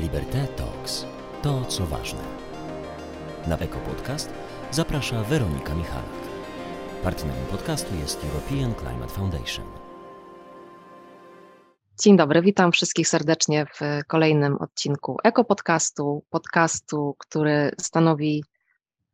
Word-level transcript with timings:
Liberté 0.00 0.46
Talks. 0.56 1.06
To, 1.42 1.64
co 1.64 1.86
ważne. 1.86 2.20
Na 3.46 3.58
Eko 3.58 3.78
Podcast 3.78 4.30
zaprasza 4.70 5.22
Weronika 5.22 5.74
Michalak. 5.74 6.20
Partnerem 7.02 7.46
podcastu 7.50 7.94
jest 7.94 8.24
European 8.24 8.74
Climate 8.74 9.08
Foundation. 9.12 9.64
Dzień 12.02 12.16
dobry, 12.16 12.42
witam 12.42 12.72
wszystkich 12.72 13.08
serdecznie 13.08 13.66
w 13.66 14.06
kolejnym 14.06 14.56
odcinku 14.56 15.16
Eko 15.24 15.44
Podcastu, 15.44 16.24
podcastu, 16.30 17.16
który 17.18 17.70
stanowi 17.80 18.44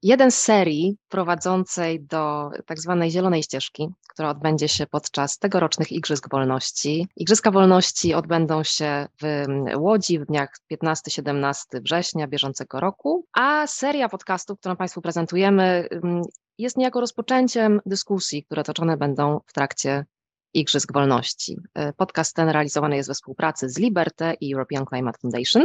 jeden 0.07 0.31
z 0.31 0.39
serii 0.39 0.97
prowadzącej 1.09 2.01
do 2.01 2.51
tak 2.67 2.81
zwanej 2.81 3.11
zielonej 3.11 3.43
ścieżki, 3.43 3.89
która 4.09 4.31
odbędzie 4.31 4.69
się 4.69 4.87
podczas 4.87 5.39
tegorocznych 5.39 5.93
Igrzysk 5.93 6.31
Wolności. 6.31 7.09
Igrzyska 7.17 7.51
Wolności 7.51 8.15
odbędą 8.15 8.65
się 8.65 9.07
w 9.23 9.45
Łodzi 9.77 10.19
w 10.19 10.27
dniach 10.27 10.49
15-17 10.73 11.55
września 11.73 12.27
bieżącego 12.29 12.81
roku, 12.81 13.27
a 13.33 13.67
seria 13.67 14.09
podcastów, 14.09 14.59
którą 14.59 14.77
Państwu 14.77 15.01
prezentujemy, 15.01 15.89
mm, 15.91 16.23
jest 16.59 16.77
niejako 16.77 17.01
rozpoczęciem 17.01 17.81
dyskusji, 17.87 18.45
które 18.45 18.65
toczone 18.65 18.97
będą 18.97 19.41
w 19.47 19.53
trakcie 19.53 20.05
Igrzysk 20.55 20.93
Wolności. 20.93 21.57
Podcast 21.97 22.37
ten 22.37 22.49
realizowany 22.49 22.97
jest 22.97 23.09
we 23.09 23.15
współpracy 23.15 23.69
z 23.69 23.79
Liberty 23.79 24.35
i 24.41 24.55
European 24.55 24.85
Climate 24.87 25.19
Foundation. 25.19 25.63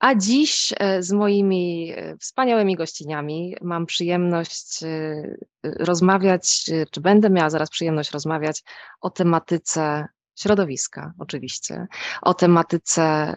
A 0.00 0.14
dziś 0.14 0.74
e, 0.78 1.02
z 1.02 1.12
moimi 1.12 1.92
e, 1.96 2.16
wspaniałymi 2.16 2.76
gościniami 2.76 3.56
mam 3.62 3.86
przyjemność 3.86 4.82
e, 4.82 5.22
rozmawiać, 5.62 6.64
czy 6.90 7.00
będę 7.00 7.30
miała 7.30 7.50
zaraz 7.50 7.70
przyjemność 7.70 8.10
rozmawiać 8.10 8.62
o 9.00 9.10
tematyce 9.10 10.06
środowiska, 10.38 11.12
oczywiście, 11.18 11.86
o 12.22 12.34
tematyce 12.34 13.34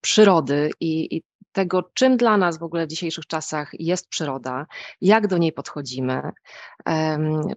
przyrody 0.00 0.70
i, 0.80 1.16
i 1.16 1.22
tego, 1.52 1.82
czym 1.94 2.16
dla 2.16 2.36
nas 2.36 2.58
w 2.58 2.62
ogóle 2.62 2.86
w 2.86 2.90
dzisiejszych 2.90 3.26
czasach 3.26 3.70
jest 3.72 4.08
przyroda, 4.08 4.66
jak 5.00 5.26
do 5.26 5.38
niej 5.38 5.52
podchodzimy, 5.52 6.22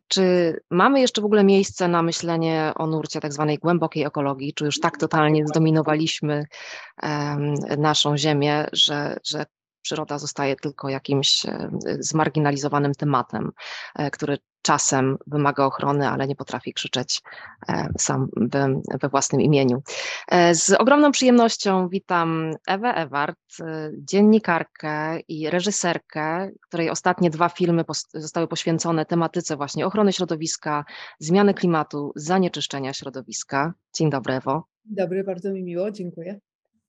czy 0.07 0.55
mamy 0.69 1.01
jeszcze 1.01 1.21
w 1.21 1.25
ogóle 1.25 1.43
miejsce 1.43 1.87
na 1.87 2.03
myślenie 2.03 2.71
o 2.75 2.87
nurcie 2.87 3.19
tak 3.19 3.33
zwanej 3.33 3.57
głębokiej 3.57 4.03
ekologii, 4.03 4.53
czy 4.53 4.65
już 4.65 4.79
tak 4.79 4.97
totalnie 4.97 5.47
zdominowaliśmy 5.47 6.45
naszą 7.77 8.17
ziemię, 8.17 8.67
że, 8.73 9.17
że 9.25 9.45
przyroda 9.81 10.17
zostaje 10.17 10.55
tylko 10.55 10.89
jakimś 10.89 11.45
zmarginalizowanym 11.99 12.93
tematem, 12.93 13.51
e, 13.95 14.11
który 14.11 14.37
czasem 14.63 15.17
wymaga 15.27 15.65
ochrony, 15.65 16.09
ale 16.09 16.27
nie 16.27 16.35
potrafi 16.35 16.73
krzyczeć 16.73 17.21
e, 17.69 17.87
sam 17.97 18.27
we 19.01 19.09
własnym 19.09 19.41
imieniu. 19.41 19.83
E, 20.31 20.55
z 20.55 20.71
ogromną 20.71 21.11
przyjemnością 21.11 21.89
witam 21.89 22.51
Ewę 22.67 22.95
Ewart, 22.95 23.39
e, 23.59 23.91
dziennikarkę 23.97 25.19
i 25.27 25.49
reżyserkę, 25.49 26.49
której 26.61 26.89
ostatnie 26.89 27.29
dwa 27.29 27.49
filmy 27.49 27.83
zostały 28.13 28.47
poświęcone 28.47 29.05
tematyce 29.05 29.57
właśnie 29.57 29.85
ochrony 29.85 30.13
środowiska, 30.13 30.85
zmiany 31.19 31.53
klimatu, 31.53 32.11
zanieczyszczenia 32.15 32.93
środowiska. 32.93 33.73
Dzień 33.95 34.09
dobry, 34.09 34.33
Ewo. 34.33 34.63
Dobry, 34.85 35.23
bardzo 35.23 35.51
mi 35.51 35.63
miło, 35.63 35.91
dziękuję. 35.91 36.39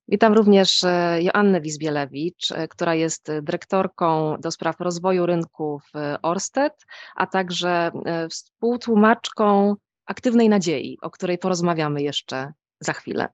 Witam 0.07 0.33
również 0.33 0.83
e, 0.83 1.19
Joannę 1.21 1.61
Wizbielewicz, 1.61 2.51
e, 2.51 2.67
która 2.67 2.95
jest 2.95 3.27
dyrektorką 3.41 4.37
do 4.39 4.51
spraw 4.51 4.79
rozwoju 4.79 5.25
rynku 5.25 5.79
w 5.79 6.15
Orsted, 6.21 6.73
a 7.15 7.27
także 7.27 7.91
e, 8.05 8.29
współtłumaczką 8.29 9.75
aktywnej 10.05 10.49
nadziei, 10.49 10.97
o 11.01 11.09
której 11.09 11.37
porozmawiamy 11.37 12.01
jeszcze 12.01 12.53
za 12.79 12.93
chwilę. 12.93 13.27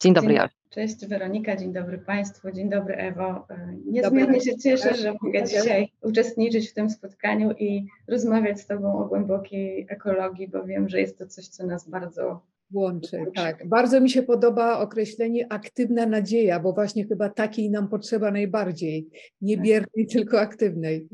Dzień 0.00 0.14
dobry, 0.14 0.34
Joanna. 0.34 0.50
Cześć 0.70 1.06
Weronika, 1.06 1.56
dzień 1.56 1.72
dobry 1.72 1.98
Państwu, 1.98 2.52
dzień 2.52 2.70
dobry 2.70 2.94
Ewo. 2.94 3.46
Niezmiernie 3.86 4.40
się 4.40 4.58
cieszę, 4.58 4.94
że 4.94 5.14
mogę 5.22 5.44
dzisiaj 5.44 5.92
uczestniczyć 6.00 6.70
w 6.70 6.74
tym 6.74 6.90
spotkaniu 6.90 7.52
i 7.52 7.86
rozmawiać 8.08 8.60
z 8.60 8.66
Tobą 8.66 8.98
o 8.98 9.04
głębokiej 9.04 9.86
ekologii, 9.90 10.48
bo 10.48 10.64
wiem, 10.64 10.88
że 10.88 11.00
jest 11.00 11.18
to 11.18 11.26
coś, 11.26 11.48
co 11.48 11.66
nas 11.66 11.88
bardzo 11.88 12.42
Łączy, 12.72 13.24
tak. 13.34 13.68
Bardzo 13.68 14.00
mi 14.00 14.10
się 14.10 14.22
podoba 14.22 14.78
określenie 14.78 15.52
aktywna 15.52 16.06
nadzieja, 16.06 16.60
bo 16.60 16.72
właśnie 16.72 17.06
chyba 17.06 17.28
takiej 17.28 17.70
nam 17.70 17.88
potrzeba 17.88 18.30
najbardziej. 18.30 19.08
Nie 19.40 19.56
tak. 19.56 19.64
biernej, 19.64 20.06
tylko 20.06 20.40
aktywnej. 20.40 21.08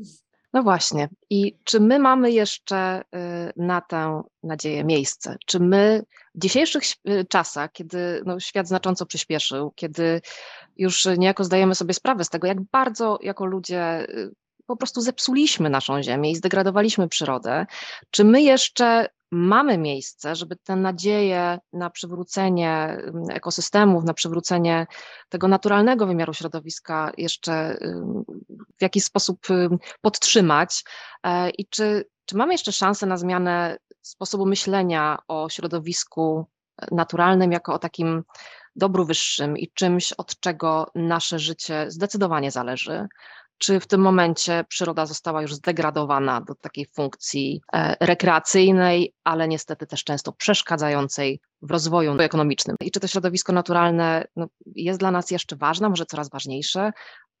No 0.53 0.63
właśnie. 0.63 1.09
I 1.29 1.57
czy 1.63 1.79
my 1.79 1.99
mamy 1.99 2.31
jeszcze 2.31 3.01
y, 3.01 3.53
na 3.57 3.81
tę 3.81 4.21
nadzieję 4.43 4.83
miejsce? 4.83 5.35
Czy 5.45 5.59
my 5.59 6.03
w 6.35 6.39
dzisiejszych 6.39 6.83
y, 7.09 7.25
czasach, 7.29 7.71
kiedy 7.71 8.21
no, 8.25 8.39
świat 8.39 8.67
znacząco 8.67 9.05
przyspieszył, 9.05 9.71
kiedy 9.75 10.21
już 10.77 11.07
niejako 11.17 11.43
zdajemy 11.43 11.75
sobie 11.75 11.93
sprawę 11.93 12.23
z 12.23 12.29
tego, 12.29 12.47
jak 12.47 12.61
bardzo 12.61 13.19
jako 13.21 13.45
ludzie 13.45 14.09
y, 14.09 14.31
po 14.65 14.77
prostu 14.77 15.01
zepsuliśmy 15.01 15.69
naszą 15.69 16.03
ziemię 16.03 16.31
i 16.31 16.35
zdegradowaliśmy 16.35 17.07
przyrodę, 17.07 17.65
czy 18.11 18.23
my 18.23 18.41
jeszcze 18.41 19.07
mamy 19.31 19.77
miejsce, 19.77 20.35
żeby 20.35 20.55
tę 20.55 20.75
nadzieję 20.75 21.59
na 21.73 21.89
przywrócenie 21.89 22.97
ekosystemów, 23.29 24.03
na 24.03 24.13
przywrócenie 24.13 24.87
tego 25.29 25.47
naturalnego 25.47 26.07
wymiaru 26.07 26.33
środowiska 26.33 27.11
jeszcze 27.17 27.77
w 28.77 28.81
jakiś 28.81 29.03
sposób 29.03 29.47
podtrzymać? 30.01 30.83
E, 31.23 31.49
i 31.49 31.67
czy, 31.67 32.05
czy 32.25 32.37
mamy 32.37 32.53
jeszcze 32.53 32.71
szansę 32.71 33.05
na 33.05 33.17
zmianę 33.17 33.77
sposobu 34.01 34.45
myślenia 34.45 35.17
o 35.27 35.49
środowisku 35.49 36.45
naturalnym 36.91 37.51
jako 37.51 37.73
o 37.73 37.79
takim 37.79 38.23
dobru 38.75 39.05
wyższym 39.05 39.57
i 39.57 39.71
czymś, 39.71 40.13
od 40.13 40.39
czego 40.39 40.91
nasze 40.95 41.39
życie 41.39 41.85
zdecydowanie 41.91 42.51
zależy, 42.51 43.07
czy 43.57 43.79
w 43.79 43.87
tym 43.87 44.01
momencie 44.01 44.65
przyroda 44.69 45.05
została 45.05 45.41
już 45.41 45.53
zdegradowana 45.53 46.41
do 46.41 46.55
takiej 46.55 46.85
funkcji 46.85 47.61
e, 47.73 47.95
rekreacyjnej, 47.99 49.13
ale 49.23 49.47
niestety 49.47 49.87
też 49.87 50.03
często 50.03 50.31
przeszkadzającej 50.31 51.39
w 51.61 51.71
rozwoju 51.71 52.21
ekonomicznym. 52.21 52.75
I 52.81 52.91
czy 52.91 52.99
to 52.99 53.07
środowisko 53.07 53.53
naturalne 53.53 54.25
no, 54.35 54.47
jest 54.65 54.99
dla 54.99 55.11
nas 55.11 55.31
jeszcze 55.31 55.55
ważne, 55.55 55.89
może 55.89 56.05
coraz 56.05 56.29
ważniejsze, 56.29 56.91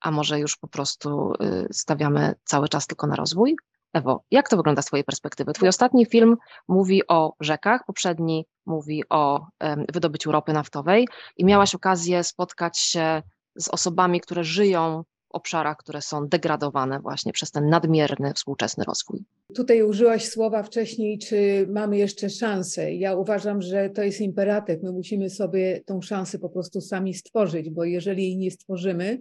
a 0.01 0.11
może 0.11 0.39
już 0.39 0.57
po 0.57 0.67
prostu 0.67 1.33
y, 1.33 1.67
stawiamy 1.71 2.33
cały 2.43 2.69
czas 2.69 2.87
tylko 2.87 3.07
na 3.07 3.15
rozwój? 3.15 3.55
Ewo, 3.93 4.23
jak 4.31 4.49
to 4.49 4.57
wygląda 4.57 4.81
z 4.81 4.85
Twojej 4.85 5.03
perspektywy? 5.03 5.53
Twój 5.53 5.67
ostatni 5.67 6.05
film 6.05 6.35
mówi 6.67 7.07
o 7.07 7.33
rzekach, 7.39 7.81
poprzedni 7.87 8.45
mówi 8.65 9.03
o 9.09 9.47
wydobyciu 9.93 10.31
ropy 10.31 10.53
naftowej 10.53 11.07
i 11.37 11.45
miałaś 11.45 11.75
okazję 11.75 12.23
spotkać 12.23 12.79
się 12.79 13.23
z 13.55 13.69
osobami, 13.69 14.21
które 14.21 14.43
żyją 14.43 15.03
obszarach, 15.35 15.77
które 15.77 16.01
są 16.01 16.27
degradowane 16.27 16.99
właśnie 16.99 17.33
przez 17.33 17.51
ten 17.51 17.69
nadmierny 17.69 18.33
współczesny 18.33 18.83
rozwój. 18.83 19.23
Tutaj 19.55 19.83
użyłaś 19.83 20.25
słowa 20.25 20.63
wcześniej, 20.63 21.19
czy 21.19 21.67
mamy 21.69 21.97
jeszcze 21.97 22.29
szansę. 22.29 22.93
Ja 22.93 23.15
uważam, 23.15 23.61
że 23.61 23.89
to 23.89 24.03
jest 24.03 24.21
imperatyw. 24.21 24.83
My 24.83 24.91
musimy 24.91 25.29
sobie 25.29 25.81
tą 25.85 26.01
szansę 26.01 26.39
po 26.39 26.49
prostu 26.49 26.81
sami 26.81 27.13
stworzyć, 27.13 27.69
bo 27.69 27.83
jeżeli 27.83 28.23
jej 28.23 28.37
nie 28.37 28.51
stworzymy, 28.51 29.19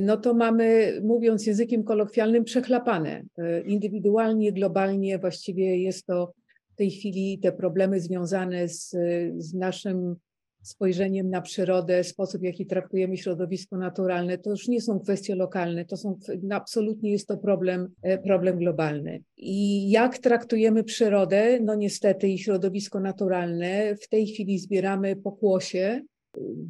no 0.00 0.16
to 0.16 0.34
mamy, 0.34 1.00
mówiąc 1.04 1.46
językiem 1.46 1.84
kolokwialnym, 1.84 2.44
przechlapane. 2.44 3.22
Indywidualnie, 3.64 4.52
globalnie 4.52 5.18
właściwie 5.18 5.82
jest 5.82 6.06
to 6.06 6.32
w 6.72 6.76
tej 6.76 6.90
chwili 6.90 7.38
te 7.38 7.52
problemy 7.52 8.00
związane 8.00 8.68
z, 8.68 8.90
z 9.36 9.54
naszym 9.54 10.16
spojrzeniem 10.62 11.30
na 11.30 11.40
przyrodę, 11.40 12.04
sposób, 12.04 12.40
w 12.40 12.44
jaki 12.44 12.66
traktujemy 12.66 13.16
środowisko 13.16 13.76
naturalne, 13.76 14.38
to 14.38 14.50
już 14.50 14.68
nie 14.68 14.80
są 14.80 15.00
kwestie 15.00 15.34
lokalne, 15.34 15.84
to 15.84 15.96
są 15.96 16.18
absolutnie 16.50 17.12
jest 17.12 17.28
to 17.28 17.36
problem, 17.36 17.88
e, 18.02 18.18
problem 18.18 18.58
globalny. 18.58 19.22
I 19.36 19.90
jak 19.90 20.18
traktujemy 20.18 20.84
przyrodę, 20.84 21.60
no 21.60 21.74
niestety 21.74 22.28
i 22.28 22.38
środowisko 22.38 23.00
naturalne, 23.00 23.96
w 23.96 24.08
tej 24.08 24.26
chwili 24.26 24.58
zbieramy 24.58 25.16
pokłosie 25.16 26.00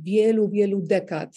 wielu, 0.03 0.49
wielu 0.49 0.83
dekad 0.83 1.31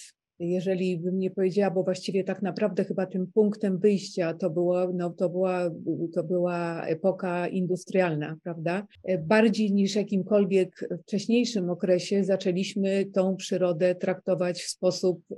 jeżeli 0.50 0.98
bym 0.98 1.19
nie 1.19 1.31
powiedziała, 1.31 1.72
bo 1.72 1.84
właściwie 1.84 2.24
tak 2.24 2.42
naprawdę 2.42 2.84
chyba 2.84 3.06
tym 3.06 3.28
punktem 3.34 3.78
wyjścia 3.78 4.34
to, 4.34 4.50
było, 4.50 4.94
no, 4.94 5.10
to, 5.10 5.30
była, 5.30 5.69
to 6.13 6.24
była 6.24 6.86
epoka 6.86 7.48
industrialna, 7.48 8.38
prawda? 8.44 8.88
Bardziej 9.19 9.74
niż 9.74 9.95
jakimkolwiek 9.95 10.90
wcześniejszym 11.01 11.69
okresie 11.69 12.24
zaczęliśmy 12.24 13.06
tą 13.06 13.36
przyrodę 13.36 13.95
traktować 13.95 14.62
w 14.62 14.69
sposób 14.69 15.22
y, 15.31 15.36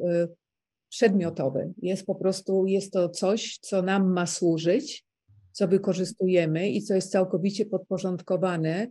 przedmiotowy. 0.89 1.73
Jest 1.81 2.05
po 2.05 2.15
prostu, 2.15 2.65
jest 2.65 2.93
to 2.93 3.09
coś, 3.09 3.57
co 3.61 3.81
nam 3.81 4.13
ma 4.13 4.25
służyć, 4.25 5.05
co 5.51 5.67
wykorzystujemy 5.67 6.69
i 6.69 6.81
co 6.81 6.95
jest 6.95 7.11
całkowicie 7.11 7.65
podporządkowane 7.65 8.87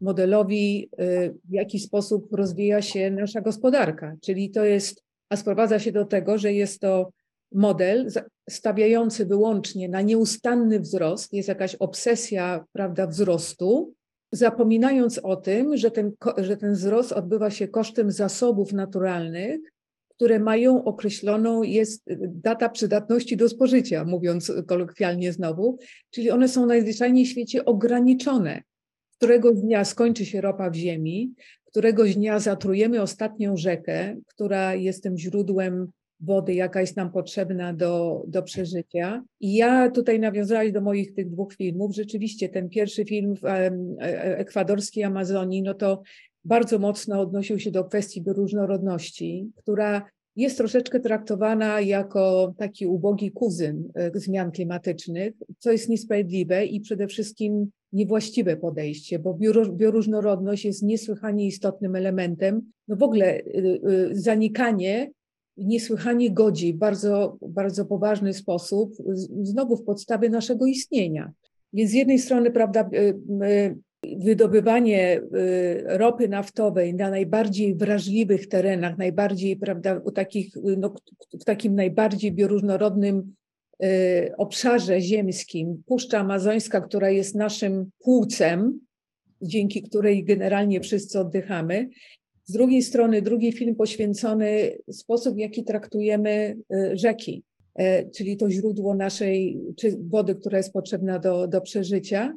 modelowi, 0.00 0.90
y, 1.00 1.34
w 1.44 1.52
jaki 1.52 1.78
sposób 1.78 2.32
rozwija 2.32 2.82
się 2.82 3.10
nasza 3.10 3.40
gospodarka. 3.40 4.16
Czyli 4.20 4.50
to 4.50 4.64
jest 4.64 5.05
a 5.28 5.36
sprowadza 5.36 5.78
się 5.78 5.92
do 5.92 6.04
tego, 6.04 6.38
że 6.38 6.52
jest 6.52 6.80
to 6.80 7.10
model 7.52 8.08
stawiający 8.50 9.26
wyłącznie 9.26 9.88
na 9.88 10.02
nieustanny 10.02 10.80
wzrost, 10.80 11.32
jest 11.32 11.48
jakaś 11.48 11.74
obsesja 11.74 12.64
prawda, 12.72 13.06
wzrostu, 13.06 13.94
zapominając 14.32 15.18
o 15.18 15.36
tym, 15.36 15.76
że 15.76 15.90
ten, 15.90 16.12
że 16.36 16.56
ten 16.56 16.74
wzrost 16.74 17.12
odbywa 17.12 17.50
się 17.50 17.68
kosztem 17.68 18.10
zasobów 18.10 18.72
naturalnych, 18.72 19.60
które 20.08 20.38
mają 20.38 20.84
określoną, 20.84 21.62
jest 21.62 22.02
data 22.28 22.68
przydatności 22.68 23.36
do 23.36 23.48
spożycia, 23.48 24.04
mówiąc 24.04 24.52
kolokwialnie 24.66 25.32
znowu, 25.32 25.78
czyli 26.10 26.30
one 26.30 26.48
są 26.48 26.66
najzwyczajniej 26.66 27.26
w 27.26 27.28
świecie 27.28 27.64
ograniczone. 27.64 28.62
Któregoś 29.16 29.60
dnia 29.60 29.84
skończy 29.84 30.26
się 30.26 30.40
ropa 30.40 30.70
w 30.70 30.74
ziemi, 30.74 31.34
któregoś 31.76 32.14
dnia 32.14 32.38
zatrujemy 32.38 33.02
ostatnią 33.02 33.56
rzekę, 33.56 34.16
która 34.26 34.74
jest 34.74 35.02
tym 35.02 35.18
źródłem 35.18 35.86
wody, 36.20 36.54
jaka 36.54 36.80
jest 36.80 36.96
nam 36.96 37.12
potrzebna 37.12 37.72
do, 37.72 38.22
do 38.26 38.42
przeżycia. 38.42 39.24
I 39.40 39.54
ja 39.54 39.90
tutaj 39.90 40.20
nawiązałaś 40.20 40.72
do 40.72 40.80
moich 40.80 41.14
tych 41.14 41.30
dwóch 41.30 41.54
filmów. 41.54 41.94
Rzeczywiście 41.94 42.48
ten 42.48 42.68
pierwszy 42.68 43.04
film 43.04 43.36
w 43.36 43.44
e, 43.44 43.70
ekwadorskiej 44.38 45.04
Amazonii, 45.04 45.62
no 45.62 45.74
to 45.74 46.02
bardzo 46.44 46.78
mocno 46.78 47.20
odnosił 47.20 47.58
się 47.58 47.70
do 47.70 47.84
kwestii 47.84 48.24
różnorodności, 48.26 49.50
która 49.56 50.02
jest 50.36 50.56
troszeczkę 50.56 51.00
traktowana 51.00 51.80
jako 51.80 52.54
taki 52.58 52.86
ubogi 52.86 53.30
kuzyn 53.30 53.88
e, 53.94 54.10
zmian 54.14 54.50
klimatycznych, 54.50 55.34
co 55.58 55.72
jest 55.72 55.88
niesprawiedliwe 55.88 56.66
i 56.66 56.80
przede 56.80 57.06
wszystkim 57.06 57.70
niewłaściwe 57.92 58.56
podejście, 58.56 59.18
bo 59.18 59.38
bioróżnorodność 59.72 60.64
jest 60.64 60.82
niesłychanie 60.82 61.46
istotnym 61.46 61.96
elementem. 61.96 62.62
No 62.88 62.96
w 62.96 63.02
ogóle 63.02 63.26
e, 63.26 63.42
zanikanie 64.12 65.10
niesłychanie 65.56 66.30
godzi 66.30 66.74
w 66.74 66.76
bardzo, 66.76 67.38
bardzo 67.48 67.84
poważny 67.84 68.32
sposób 68.34 68.94
znowu 69.42 69.76
w 69.76 69.84
podstawie 69.84 70.30
naszego 70.30 70.66
istnienia. 70.66 71.32
Więc 71.72 71.90
z 71.90 71.94
jednej 71.94 72.18
strony, 72.18 72.50
prawda, 72.50 72.90
wydobywanie 74.18 75.22
ropy 75.84 76.28
naftowej 76.28 76.94
na 76.94 77.10
najbardziej 77.10 77.74
wrażliwych 77.74 78.48
terenach, 78.48 78.98
najbardziej, 78.98 79.56
prawda, 79.56 80.00
u 80.04 80.10
takich, 80.10 80.54
no, 80.78 80.94
w 81.40 81.44
takim 81.44 81.74
najbardziej 81.74 82.32
bioróżnorodnym 82.32 83.34
obszarze 84.38 85.00
ziemskim, 85.00 85.82
Puszcza 85.86 86.18
Amazońska, 86.18 86.80
która 86.80 87.10
jest 87.10 87.34
naszym 87.34 87.90
płucem, 87.98 88.80
dzięki 89.42 89.82
której 89.82 90.24
generalnie 90.24 90.80
wszyscy 90.80 91.20
oddychamy, 91.20 91.88
z 92.46 92.52
drugiej 92.52 92.82
strony, 92.82 93.22
drugi 93.22 93.52
film 93.52 93.74
poświęcony 93.74 94.78
sposób, 94.90 95.34
w 95.34 95.38
jaki 95.38 95.64
traktujemy 95.64 96.56
y, 96.74 96.96
rzeki, 96.96 97.42
e, 97.74 98.10
czyli 98.10 98.36
to 98.36 98.50
źródło 98.50 98.94
naszej 98.94 99.60
wody, 99.98 100.34
która 100.34 100.58
jest 100.58 100.72
potrzebna 100.72 101.18
do, 101.18 101.48
do 101.48 101.60
przeżycia. 101.60 102.34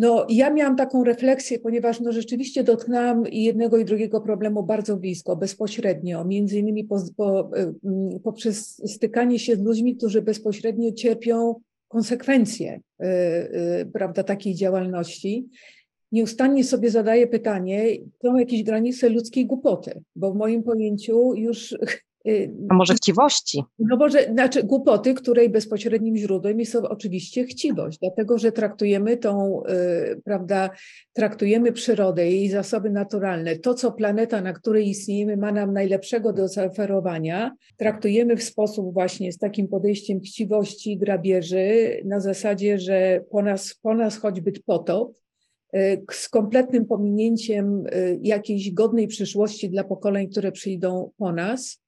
No, 0.00 0.26
ja 0.28 0.50
miałam 0.50 0.76
taką 0.76 1.04
refleksję, 1.04 1.58
ponieważ 1.58 2.00
no, 2.00 2.12
rzeczywiście 2.12 2.64
dotknęłam 2.64 3.24
jednego 3.32 3.78
i 3.78 3.84
drugiego 3.84 4.20
problemu 4.20 4.62
bardzo 4.62 4.96
blisko, 4.96 5.36
bezpośrednio, 5.36 6.24
między 6.24 6.58
innymi 6.58 6.84
po, 6.84 6.96
po, 7.16 7.50
y, 7.56 7.74
mm, 7.84 8.20
poprzez 8.20 8.82
stykanie 8.92 9.38
się 9.38 9.56
z 9.56 9.62
ludźmi, 9.62 9.96
którzy 9.96 10.22
bezpośrednio 10.22 10.92
cierpią 10.92 11.54
konsekwencje 11.88 12.80
y, 13.02 13.90
prawda, 13.92 14.22
takiej 14.22 14.54
działalności 14.54 15.48
nieustannie 16.12 16.64
sobie 16.64 16.90
zadaję 16.90 17.26
pytanie, 17.26 17.86
są 18.22 18.36
jakieś 18.36 18.62
granice 18.62 19.08
ludzkiej 19.08 19.46
głupoty, 19.46 20.02
bo 20.16 20.32
w 20.32 20.36
moim 20.36 20.62
pojęciu 20.62 21.34
już. 21.34 21.76
Y, 22.26 22.50
A 22.68 22.74
może 22.74 22.94
chciwości? 22.94 23.62
No 23.78 23.96
może, 23.96 24.24
znaczy 24.24 24.62
głupoty, 24.62 25.14
której 25.14 25.50
bezpośrednim 25.50 26.16
źródłem 26.16 26.60
jest 26.60 26.74
oczywiście 26.74 27.44
chciwość, 27.44 27.98
dlatego 27.98 28.38
że 28.38 28.52
traktujemy 28.52 29.16
tą, 29.16 29.62
y, 30.12 30.20
prawda, 30.24 30.70
traktujemy 31.12 31.72
przyrodę, 31.72 32.30
jej 32.30 32.48
zasoby 32.48 32.90
naturalne, 32.90 33.58
to 33.58 33.74
co 33.74 33.92
planeta, 33.92 34.40
na 34.40 34.52
której 34.52 34.88
istniejemy, 34.88 35.36
ma 35.36 35.52
nam 35.52 35.72
najlepszego 35.72 36.32
do 36.32 36.48
zaoferowania, 36.48 37.54
traktujemy 37.76 38.36
w 38.36 38.42
sposób 38.42 38.92
właśnie 38.92 39.32
z 39.32 39.38
takim 39.38 39.68
podejściem 39.68 40.20
chciwości, 40.20 40.98
grabieży, 40.98 42.00
na 42.04 42.20
zasadzie, 42.20 42.78
że 42.78 43.20
po 43.30 43.42
nas, 43.42 43.74
po 43.82 43.94
nas 43.94 44.18
choćby 44.18 44.52
potop, 44.66 45.20
Y, 45.76 46.04
z 46.12 46.28
kompletnym 46.28 46.86
pominięciem 46.86 47.84
jakiejś 48.22 48.72
godnej 48.72 49.06
przyszłości 49.06 49.70
dla 49.70 49.84
pokoleń, 49.84 50.28
które 50.28 50.52
przyjdą 50.52 51.10
po 51.16 51.32
nas. 51.32 51.80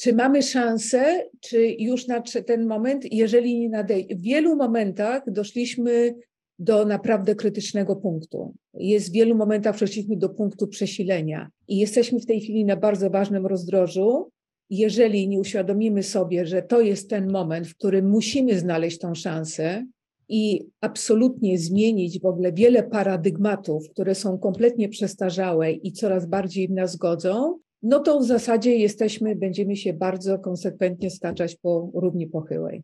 Czy 0.00 0.12
mamy 0.12 0.42
szansę, 0.42 1.24
czy 1.40 1.76
już 1.78 2.06
nadszedł 2.06 2.46
ten 2.46 2.66
moment, 2.66 3.12
jeżeli 3.12 3.60
nie 3.60 3.68
nadejdzie? 3.68 4.16
W 4.16 4.20
wielu 4.20 4.56
momentach 4.56 5.22
doszliśmy 5.26 6.14
do 6.58 6.84
naprawdę 6.84 7.34
krytycznego 7.34 7.96
punktu. 7.96 8.54
Jest 8.74 9.08
w 9.08 9.12
wielu 9.12 9.36
momentach 9.36 9.74
przeszliśmy 9.74 10.16
do 10.16 10.28
punktu 10.28 10.68
przesilenia 10.68 11.50
i 11.68 11.78
jesteśmy 11.78 12.20
w 12.20 12.26
tej 12.26 12.40
chwili 12.40 12.64
na 12.64 12.76
bardzo 12.76 13.10
ważnym 13.10 13.46
rozdrożu. 13.46 14.30
Jeżeli 14.70 15.28
nie 15.28 15.40
uświadomimy 15.40 16.02
sobie, 16.02 16.46
że 16.46 16.62
to 16.62 16.80
jest 16.80 17.10
ten 17.10 17.32
moment, 17.32 17.68
w 17.68 17.74
którym 17.74 18.10
musimy 18.10 18.58
znaleźć 18.58 18.98
tą 18.98 19.14
szansę, 19.14 19.84
i 20.28 20.66
absolutnie 20.80 21.58
zmienić 21.58 22.20
w 22.20 22.26
ogóle 22.26 22.52
wiele 22.52 22.82
paradygmatów, 22.82 23.90
które 23.90 24.14
są 24.14 24.38
kompletnie 24.38 24.88
przestarzałe 24.88 25.72
i 25.72 25.92
coraz 25.92 26.26
bardziej 26.26 26.68
w 26.68 26.70
nas 26.70 26.96
godzą, 26.96 27.58
no 27.82 28.00
to 28.00 28.20
w 28.20 28.24
zasadzie 28.24 28.76
jesteśmy, 28.76 29.36
będziemy 29.36 29.76
się 29.76 29.92
bardzo 29.92 30.38
konsekwentnie 30.38 31.10
staczać 31.10 31.56
po 31.56 31.90
równi 31.94 32.26
pochyłej. 32.26 32.82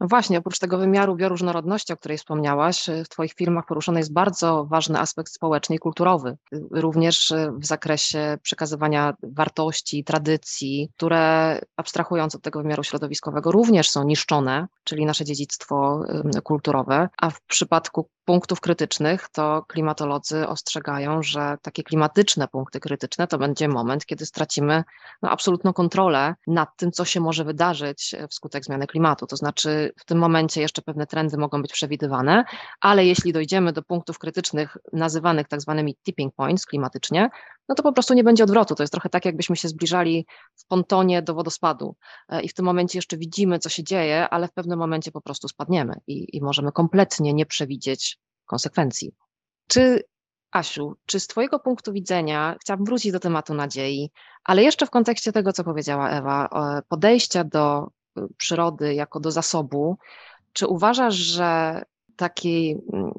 No 0.00 0.06
właśnie, 0.08 0.38
oprócz 0.38 0.58
tego 0.58 0.78
wymiaru 0.78 1.16
bioróżnorodności, 1.16 1.92
o 1.92 1.96
której 1.96 2.18
wspomniałaś, 2.18 2.86
w 3.04 3.08
Twoich 3.08 3.32
filmach 3.32 3.66
poruszony 3.66 4.00
jest 4.00 4.12
bardzo 4.12 4.64
ważny 4.64 4.98
aspekt 4.98 5.32
społeczny 5.32 5.76
i 5.76 5.78
kulturowy, 5.78 6.36
również 6.70 7.32
w 7.58 7.66
zakresie 7.66 8.38
przekazywania 8.42 9.14
wartości, 9.22 10.04
tradycji, 10.04 10.90
które 10.96 11.60
abstrahując 11.76 12.34
od 12.34 12.42
tego 12.42 12.62
wymiaru 12.62 12.82
środowiskowego 12.82 13.52
również 13.52 13.90
są 13.90 14.04
niszczone, 14.04 14.66
czyli 14.84 15.06
nasze 15.06 15.24
dziedzictwo 15.24 16.04
kulturowe, 16.42 17.08
a 17.18 17.30
w 17.30 17.42
przypadku 17.42 18.08
punktów 18.24 18.60
krytycznych, 18.60 19.28
to 19.28 19.64
klimatolodzy 19.68 20.48
ostrzegają, 20.48 21.22
że 21.22 21.56
takie 21.62 21.82
klimatyczne 21.82 22.48
punkty 22.48 22.80
krytyczne 22.80 23.26
to 23.26 23.38
będzie 23.38 23.68
moment, 23.68 24.06
kiedy 24.06 24.26
stracimy 24.26 24.84
no, 25.22 25.30
absolutną 25.30 25.72
kontrolę 25.72 26.34
nad 26.46 26.76
tym, 26.76 26.92
co 26.92 27.04
się 27.04 27.20
może 27.20 27.44
wydarzyć 27.44 28.14
wskutek 28.30 28.64
zmiany 28.64 28.86
klimatu. 28.86 29.26
To 29.26 29.36
znaczy, 29.36 29.85
w 29.96 30.04
tym 30.04 30.18
momencie 30.18 30.60
jeszcze 30.60 30.82
pewne 30.82 31.06
trendy 31.06 31.36
mogą 31.36 31.62
być 31.62 31.72
przewidywane, 31.72 32.44
ale 32.80 33.06
jeśli 33.06 33.32
dojdziemy 33.32 33.72
do 33.72 33.82
punktów 33.82 34.18
krytycznych 34.18 34.76
nazywanych 34.92 35.48
tak 35.48 35.60
zwanymi 35.60 35.96
tipping 36.04 36.34
points 36.34 36.66
klimatycznie, 36.66 37.30
no 37.68 37.74
to 37.74 37.82
po 37.82 37.92
prostu 37.92 38.14
nie 38.14 38.24
będzie 38.24 38.44
odwrotu. 38.44 38.74
To 38.74 38.82
jest 38.82 38.92
trochę 38.92 39.08
tak, 39.08 39.24
jakbyśmy 39.24 39.56
się 39.56 39.68
zbliżali 39.68 40.26
w 40.56 40.66
pontonie 40.66 41.22
do 41.22 41.34
wodospadu 41.34 41.96
e, 42.28 42.42
i 42.42 42.48
w 42.48 42.54
tym 42.54 42.64
momencie 42.64 42.98
jeszcze 42.98 43.16
widzimy, 43.16 43.58
co 43.58 43.68
się 43.68 43.84
dzieje, 43.84 44.28
ale 44.28 44.48
w 44.48 44.52
pewnym 44.52 44.78
momencie 44.78 45.12
po 45.12 45.20
prostu 45.20 45.48
spadniemy 45.48 45.94
i, 46.06 46.36
i 46.36 46.42
możemy 46.42 46.72
kompletnie 46.72 47.34
nie 47.34 47.46
przewidzieć 47.46 48.18
konsekwencji. 48.46 49.12
Czy 49.68 50.02
Asiu, 50.52 50.96
czy 51.06 51.20
z 51.20 51.26
Twojego 51.26 51.58
punktu 51.58 51.92
widzenia, 51.92 52.56
chciałabym 52.60 52.86
wrócić 52.86 53.12
do 53.12 53.20
tematu 53.20 53.54
nadziei, 53.54 54.10
ale 54.44 54.62
jeszcze 54.62 54.86
w 54.86 54.90
kontekście 54.90 55.32
tego, 55.32 55.52
co 55.52 55.64
powiedziała 55.64 56.10
Ewa, 56.10 56.48
podejścia 56.88 57.44
do 57.44 57.88
przyrody 58.36 58.94
jako 58.94 59.20
do 59.20 59.30
zasobu, 59.30 59.98
czy 60.52 60.66
uważasz, 60.66 61.14
że 61.14 61.82
taki 62.16 62.76
mm, 62.92 63.12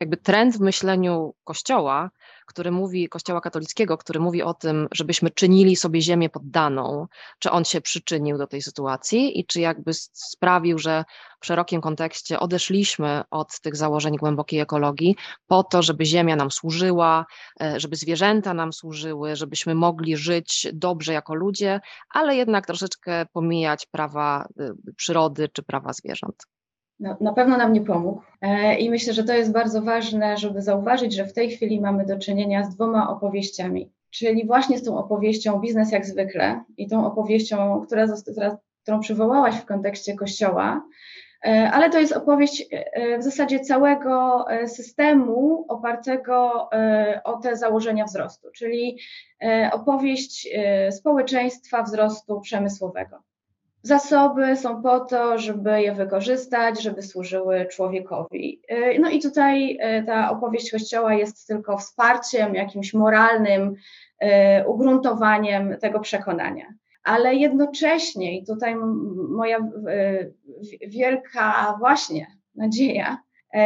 jakby 0.00 0.16
trend 0.16 0.56
w 0.56 0.60
myśleniu 0.60 1.34
Kościoła 1.44 2.10
który 2.46 2.70
mówi, 2.70 3.08
Kościoła 3.08 3.40
katolickiego, 3.40 3.98
który 3.98 4.20
mówi 4.20 4.42
o 4.42 4.54
tym, 4.54 4.88
żebyśmy 4.92 5.30
czynili 5.30 5.76
sobie 5.76 6.00
ziemię 6.00 6.28
poddaną, 6.28 7.06
czy 7.38 7.50
on 7.50 7.64
się 7.64 7.80
przyczynił 7.80 8.38
do 8.38 8.46
tej 8.46 8.62
sytuacji 8.62 9.40
i 9.40 9.46
czy 9.46 9.60
jakby 9.60 9.90
sprawił, 10.12 10.78
że 10.78 11.04
w 11.40 11.46
szerokim 11.46 11.80
kontekście 11.80 12.40
odeszliśmy 12.40 13.22
od 13.30 13.60
tych 13.60 13.76
założeń 13.76 14.16
głębokiej 14.16 14.60
ekologii 14.60 15.16
po 15.46 15.64
to, 15.64 15.82
żeby 15.82 16.04
ziemia 16.04 16.36
nam 16.36 16.50
służyła, 16.50 17.26
e, 17.60 17.80
żeby 17.80 17.96
zwierzęta 17.96 18.54
nam 18.54 18.72
służyły, 18.72 19.36
żebyśmy 19.36 19.74
mogli 19.74 20.16
żyć 20.16 20.66
dobrze 20.72 21.12
jako 21.12 21.34
ludzie, 21.34 21.80
ale 22.10 22.36
jednak 22.36 22.66
troszeczkę 22.66 23.26
pomijać 23.32 23.86
prawa 23.86 24.48
y, 24.60 24.94
przyrody 24.96 25.48
czy 25.48 25.62
prawa 25.62 25.92
zwierząt 25.92 26.46
no, 27.00 27.16
na 27.20 27.32
pewno 27.32 27.56
nam 27.56 27.72
nie 27.72 27.80
pomógł. 27.80 28.22
E, 28.40 28.74
I 28.74 28.90
myślę, 28.90 29.12
że 29.12 29.24
to 29.24 29.32
jest 29.32 29.52
bardzo 29.52 29.82
ważne, 29.82 30.36
żeby 30.36 30.62
zauważyć, 30.62 31.14
że 31.14 31.26
w 31.26 31.32
tej 31.32 31.50
chwili 31.50 31.80
mamy 31.80 32.06
do 32.06 32.18
czynienia 32.18 32.64
z 32.64 32.74
dwoma 32.74 33.10
opowieściami. 33.10 33.92
Czyli 34.10 34.46
właśnie 34.46 34.78
z 34.78 34.84
tą 34.84 34.98
opowieścią 34.98 35.60
biznes 35.60 35.92
jak 35.92 36.06
zwykle 36.06 36.64
i 36.76 36.88
tą 36.88 37.06
opowieścią, 37.06 37.82
która, 37.86 38.06
która, 38.32 38.58
którą 38.82 39.00
przywołałaś 39.00 39.54
w 39.56 39.64
kontekście 39.64 40.14
kościoła, 40.14 40.84
e, 41.46 41.70
ale 41.72 41.90
to 41.90 41.98
jest 41.98 42.12
opowieść 42.12 42.66
e, 42.70 43.18
w 43.18 43.22
zasadzie 43.22 43.60
całego 43.60 44.44
systemu 44.66 45.64
opartego 45.68 46.68
o 47.24 47.36
te 47.36 47.56
założenia 47.56 48.04
wzrostu, 48.04 48.48
czyli 48.54 48.98
opowieść 49.72 50.48
społeczeństwa 50.90 51.82
wzrostu 51.82 52.40
przemysłowego. 52.40 53.22
Zasoby 53.82 54.56
są 54.56 54.82
po 54.82 55.00
to, 55.00 55.38
żeby 55.38 55.82
je 55.82 55.94
wykorzystać, 55.94 56.82
żeby 56.82 57.02
służyły 57.02 57.66
człowiekowi. 57.66 58.62
Y, 58.72 58.98
no 59.00 59.10
i 59.10 59.20
tutaj 59.20 59.78
y, 60.00 60.04
ta 60.06 60.30
opowieść 60.30 60.70
Kościoła 60.70 61.14
jest 61.14 61.46
tylko 61.46 61.78
wsparciem, 61.78 62.54
jakimś 62.54 62.94
moralnym 62.94 63.74
y, 64.22 64.26
ugruntowaniem 64.66 65.76
tego 65.80 66.00
przekonania. 66.00 66.66
ale 67.04 67.34
jednocześnie, 67.34 68.38
i 68.38 68.46
tutaj 68.46 68.76
moja 69.28 69.58
wielka 70.86 71.76
właśnie 71.78 72.26
nadzieja, 72.54 73.18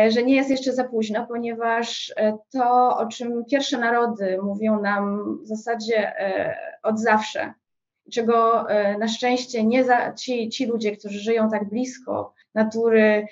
że 0.09 0.23
nie 0.23 0.35
jest 0.35 0.51
jeszcze 0.51 0.73
za 0.73 0.85
późno, 0.85 1.27
ponieważ 1.27 2.15
to, 2.53 2.97
o 2.99 3.07
czym 3.07 3.45
pierwsze 3.51 3.79
narody 3.79 4.39
mówią 4.43 4.81
nam 4.83 5.37
w 5.43 5.47
zasadzie 5.47 6.13
od 6.83 7.01
zawsze, 7.01 7.55
czego 8.13 8.67
na 8.99 9.09
szczęście 9.09 9.65
nie 9.65 9.85
za, 9.85 10.13
ci, 10.13 10.49
ci 10.49 10.67
ludzie, 10.67 10.97
którzy 10.97 11.19
żyją 11.19 11.51
tak 11.51 11.69
blisko 11.69 12.35
natury, 12.55 13.27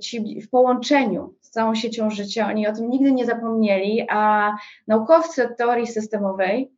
ci 0.00 0.40
w 0.40 0.50
połączeniu 0.50 1.34
z 1.40 1.50
całą 1.50 1.74
siecią 1.74 2.10
życia, 2.10 2.48
oni 2.48 2.68
o 2.68 2.72
tym 2.72 2.90
nigdy 2.90 3.12
nie 3.12 3.26
zapomnieli, 3.26 4.06
a 4.08 4.52
naukowcy 4.86 5.44
od 5.44 5.56
teorii 5.56 5.86
systemowej 5.86 6.70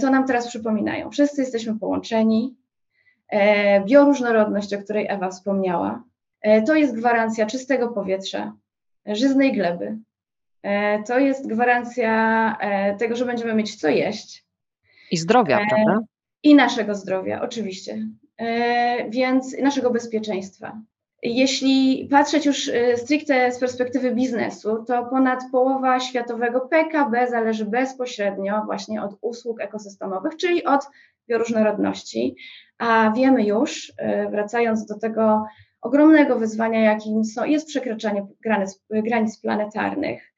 to 0.00 0.10
nam 0.10 0.26
teraz 0.26 0.48
przypominają. 0.48 1.10
Wszyscy 1.10 1.40
jesteśmy 1.40 1.78
połączeni. 1.78 2.54
Bioróżnorodność, 3.84 4.74
o 4.74 4.78
której 4.78 5.06
Ewa 5.08 5.30
wspomniała, 5.30 6.02
E, 6.40 6.62
to 6.62 6.74
jest 6.74 6.96
gwarancja 6.96 7.46
czystego 7.46 7.88
powietrza, 7.88 8.52
żyznej 9.06 9.52
gleby. 9.52 9.98
E, 10.62 11.02
to 11.02 11.18
jest 11.18 11.48
gwarancja 11.48 12.56
e, 12.60 12.96
tego, 12.96 13.16
że 13.16 13.24
będziemy 13.24 13.54
mieć 13.54 13.80
co 13.80 13.88
jeść. 13.88 14.47
I 15.10 15.16
zdrowia, 15.16 15.58
prawda? 15.70 16.00
I 16.42 16.54
naszego 16.54 16.94
zdrowia, 16.94 17.42
oczywiście. 17.42 18.06
Więc 19.08 19.58
naszego 19.58 19.90
bezpieczeństwa. 19.90 20.80
Jeśli 21.22 22.08
patrzeć 22.10 22.46
już 22.46 22.70
stricte 22.96 23.52
z 23.52 23.58
perspektywy 23.58 24.14
biznesu, 24.14 24.84
to 24.86 25.06
ponad 25.06 25.40
połowa 25.52 26.00
światowego 26.00 26.60
PKB 26.60 27.28
zależy 27.28 27.64
bezpośrednio 27.64 28.62
właśnie 28.66 29.02
od 29.02 29.16
usług 29.20 29.60
ekosystemowych, 29.60 30.36
czyli 30.36 30.64
od 30.64 30.80
bioróżnorodności. 31.28 32.36
A 32.78 33.12
wiemy 33.16 33.44
już, 33.44 33.92
wracając 34.30 34.86
do 34.86 34.98
tego 34.98 35.44
ogromnego 35.80 36.38
wyzwania, 36.38 36.80
jakim 36.80 37.24
są, 37.24 37.44
jest 37.44 37.66
przekraczanie 37.66 38.26
granic, 38.44 38.84
granic 38.90 39.40
planetarnych, 39.40 40.22
e, 40.22 40.37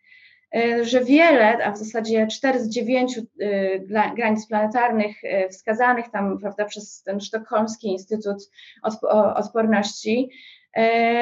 że 0.82 1.04
wiele, 1.04 1.64
a 1.64 1.72
w 1.72 1.78
zasadzie 1.78 2.26
4 2.26 2.60
z 2.60 2.68
9 2.68 3.18
e, 3.18 4.14
granic 4.14 4.46
planetarnych 4.46 5.24
e, 5.24 5.48
wskazanych 5.48 6.10
tam 6.10 6.38
prawda, 6.38 6.64
przez 6.64 7.02
ten 7.02 7.20
Sztokholmski 7.20 7.88
Instytut 7.88 8.50
Odporności 9.34 10.30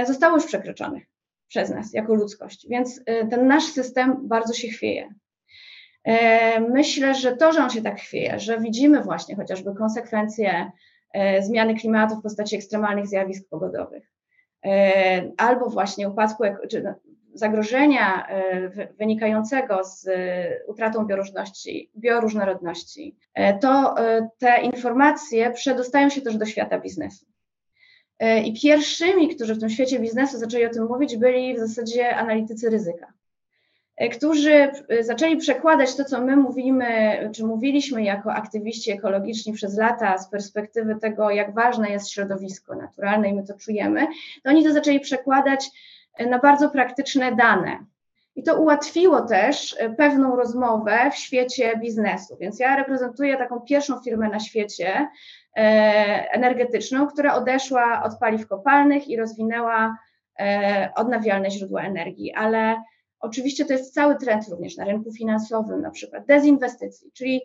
zostało 0.06 0.36
już 0.36 0.46
przekroczonych 0.46 1.04
przez 1.48 1.70
nas 1.70 1.92
jako 1.92 2.14
ludzkość. 2.14 2.66
Więc 2.68 3.04
ten 3.04 3.46
nasz 3.46 3.64
system 3.64 4.28
bardzo 4.28 4.54
się 4.54 4.68
chwieje. 4.68 5.14
Myślę, 6.70 7.14
że 7.14 7.36
to, 7.36 7.52
że 7.52 7.62
on 7.62 7.70
się 7.70 7.82
tak 7.82 8.00
chwieje, 8.00 8.38
że 8.40 8.60
widzimy 8.60 9.02
właśnie 9.02 9.36
chociażby 9.36 9.74
konsekwencje 9.74 10.70
zmiany 11.40 11.74
klimatu 11.74 12.16
w 12.16 12.22
postaci 12.22 12.56
ekstremalnych 12.56 13.06
zjawisk 13.06 13.48
pogodowych, 13.48 14.12
E, 14.66 15.30
albo 15.36 15.70
właśnie 15.70 16.08
upadku, 16.08 16.44
czy 16.70 16.82
no, 16.82 16.94
zagrożenia 17.38 18.26
e, 18.26 18.68
wynikającego 18.98 19.84
z 19.84 20.08
e, 20.08 20.64
utratą 20.66 21.06
bioróżności, 21.06 21.90
bioróżnorodności, 21.96 23.16
to 23.60 23.94
te 24.38 24.60
informacje 24.62 25.50
przedostają 25.50 26.08
się 26.08 26.20
też 26.20 26.36
do 26.36 26.46
świata 26.46 26.78
biznesu. 26.78 27.26
I 28.44 28.60
pierwszymi, 28.62 29.28
którzy 29.28 29.54
w 29.54 29.60
tym 29.60 29.70
świecie 29.70 29.98
biznesu 29.98 30.38
zaczęli 30.38 30.66
o 30.66 30.70
tym 30.70 30.86
mówić, 30.86 31.16
byli 31.16 31.54
w 31.54 31.58
zasadzie 31.58 32.16
analitycy 32.16 32.70
ryzyka. 32.70 33.12
E, 33.98 34.08
którzy 34.08 34.52
e, 34.88 35.04
zaczęli 35.04 35.36
przekładać 35.36 35.96
to, 35.96 36.04
co 36.04 36.20
my 36.20 36.36
mówimy, 36.36 36.86
czy 37.34 37.44
mówiliśmy 37.44 38.02
jako 38.02 38.32
aktywiści 38.32 38.90
ekologiczni 38.92 39.52
przez 39.52 39.78
lata 39.78 40.18
z 40.18 40.30
perspektywy 40.30 40.96
tego, 41.00 41.30
jak 41.30 41.54
ważne 41.54 41.90
jest 41.90 42.10
środowisko 42.10 42.74
naturalne 42.74 43.28
i 43.28 43.34
my 43.34 43.44
to 43.46 43.54
czujemy, 43.54 44.06
to 44.42 44.50
oni 44.50 44.64
to 44.64 44.72
zaczęli 44.72 45.00
przekładać 45.00 45.66
e, 45.66 45.70
na 46.26 46.38
bardzo 46.38 46.70
praktyczne 46.70 47.36
dane. 47.36 47.84
I 48.36 48.42
to 48.42 48.56
ułatwiło 48.56 49.20
też 49.20 49.76
pewną 49.96 50.36
rozmowę 50.36 51.10
w 51.12 51.16
świecie 51.16 51.76
biznesu. 51.76 52.36
Więc 52.40 52.60
ja 52.60 52.76
reprezentuję 52.76 53.36
taką 53.36 53.60
pierwszą 53.60 54.00
firmę 54.00 54.28
na 54.28 54.40
świecie 54.40 55.08
energetyczną, 56.32 57.06
która 57.06 57.34
odeszła 57.34 58.02
od 58.02 58.18
paliw 58.18 58.48
kopalnych 58.48 59.08
i 59.08 59.16
rozwinęła 59.16 59.98
odnawialne 60.96 61.50
źródła 61.50 61.82
energii, 61.82 62.34
ale 62.34 62.76
Oczywiście 63.20 63.64
to 63.64 63.72
jest 63.72 63.94
cały 63.94 64.16
trend 64.16 64.48
również 64.48 64.76
na 64.76 64.84
rynku 64.84 65.12
finansowym, 65.12 65.80
na 65.80 65.90
przykład 65.90 66.26
dezinwestycji, 66.26 67.10
czyli 67.12 67.42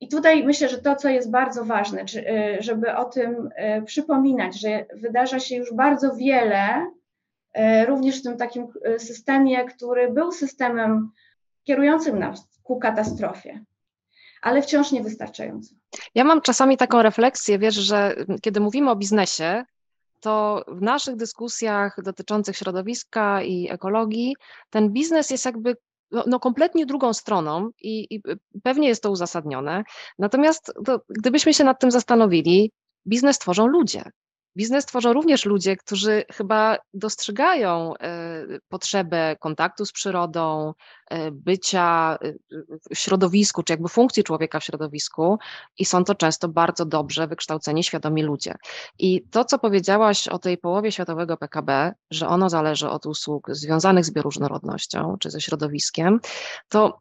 i 0.00 0.08
tutaj 0.08 0.44
myślę, 0.44 0.68
że 0.68 0.78
to, 0.78 0.96
co 0.96 1.08
jest 1.08 1.30
bardzo 1.30 1.64
ważne, 1.64 2.02
y, 2.02 2.56
żeby 2.62 2.96
o 2.96 3.04
tym 3.04 3.48
y, 3.78 3.82
przypominać, 3.82 4.60
że 4.60 4.86
wydarza 4.94 5.40
się 5.40 5.56
już 5.56 5.74
bardzo 5.74 6.16
wiele, 6.16 6.90
również 7.86 8.20
w 8.20 8.22
tym 8.22 8.36
takim 8.36 8.66
systemie, 8.98 9.64
który 9.64 10.12
był 10.12 10.32
systemem 10.32 11.10
kierującym 11.64 12.18
nas 12.18 12.48
ku 12.62 12.78
katastrofie, 12.78 13.64
ale 14.42 14.62
wciąż 14.62 14.92
niewystarczająco. 14.92 15.74
Ja 16.14 16.24
mam 16.24 16.40
czasami 16.40 16.76
taką 16.76 17.02
refleksję, 17.02 17.58
wiesz, 17.58 17.74
że 17.74 18.16
kiedy 18.42 18.60
mówimy 18.60 18.90
o 18.90 18.96
biznesie, 18.96 19.64
to 20.20 20.64
w 20.68 20.82
naszych 20.82 21.16
dyskusjach 21.16 21.96
dotyczących 22.02 22.56
środowiska 22.56 23.42
i 23.42 23.68
ekologii 23.70 24.36
ten 24.70 24.90
biznes 24.90 25.30
jest 25.30 25.44
jakby 25.44 25.76
no, 26.10 26.24
no, 26.26 26.40
kompletnie 26.40 26.86
drugą 26.86 27.12
stroną 27.12 27.70
i, 27.82 28.14
i, 28.14 28.22
pewnie 28.62 28.88
jest 28.88 29.02
to 29.02 29.10
uzasadnione. 29.10 29.84
Natomiast 30.18 30.72
to, 30.84 31.00
gdybyśmy 31.08 31.54
się 31.54 31.64
nad 31.64 31.80
tym 31.80 31.90
zastanowili, 31.90 32.72
biznes 33.06 33.38
tworzą 33.38 33.66
ludzie. 33.66 34.02
Biznes 34.58 34.86
tworzą 34.86 35.12
również 35.12 35.44
ludzie, 35.44 35.76
którzy 35.76 36.24
chyba 36.32 36.78
dostrzegają 36.94 37.94
e, 37.96 38.44
potrzebę 38.68 39.36
kontaktu 39.40 39.86
z 39.86 39.92
przyrodą, 39.92 40.74
e, 41.10 41.30
bycia 41.30 42.18
e, 42.22 42.32
w 42.94 42.98
środowisku, 42.98 43.62
czy 43.62 43.72
jakby 43.72 43.88
funkcji 43.88 44.24
człowieka 44.24 44.60
w 44.60 44.64
środowisku, 44.64 45.38
i 45.78 45.84
są 45.84 46.04
to 46.04 46.14
często 46.14 46.48
bardzo 46.48 46.84
dobrze 46.84 47.26
wykształceni, 47.26 47.84
świadomi 47.84 48.22
ludzie. 48.22 48.54
I 48.98 49.22
to, 49.30 49.44
co 49.44 49.58
powiedziałaś 49.58 50.28
o 50.28 50.38
tej 50.38 50.58
połowie 50.58 50.92
światowego 50.92 51.36
PKB, 51.36 51.94
że 52.10 52.28
ono 52.28 52.50
zależy 52.50 52.88
od 52.88 53.06
usług 53.06 53.46
związanych 53.50 54.04
z 54.04 54.10
bioróżnorodnością 54.10 55.16
czy 55.20 55.30
ze 55.30 55.40
środowiskiem, 55.40 56.20
to 56.68 57.00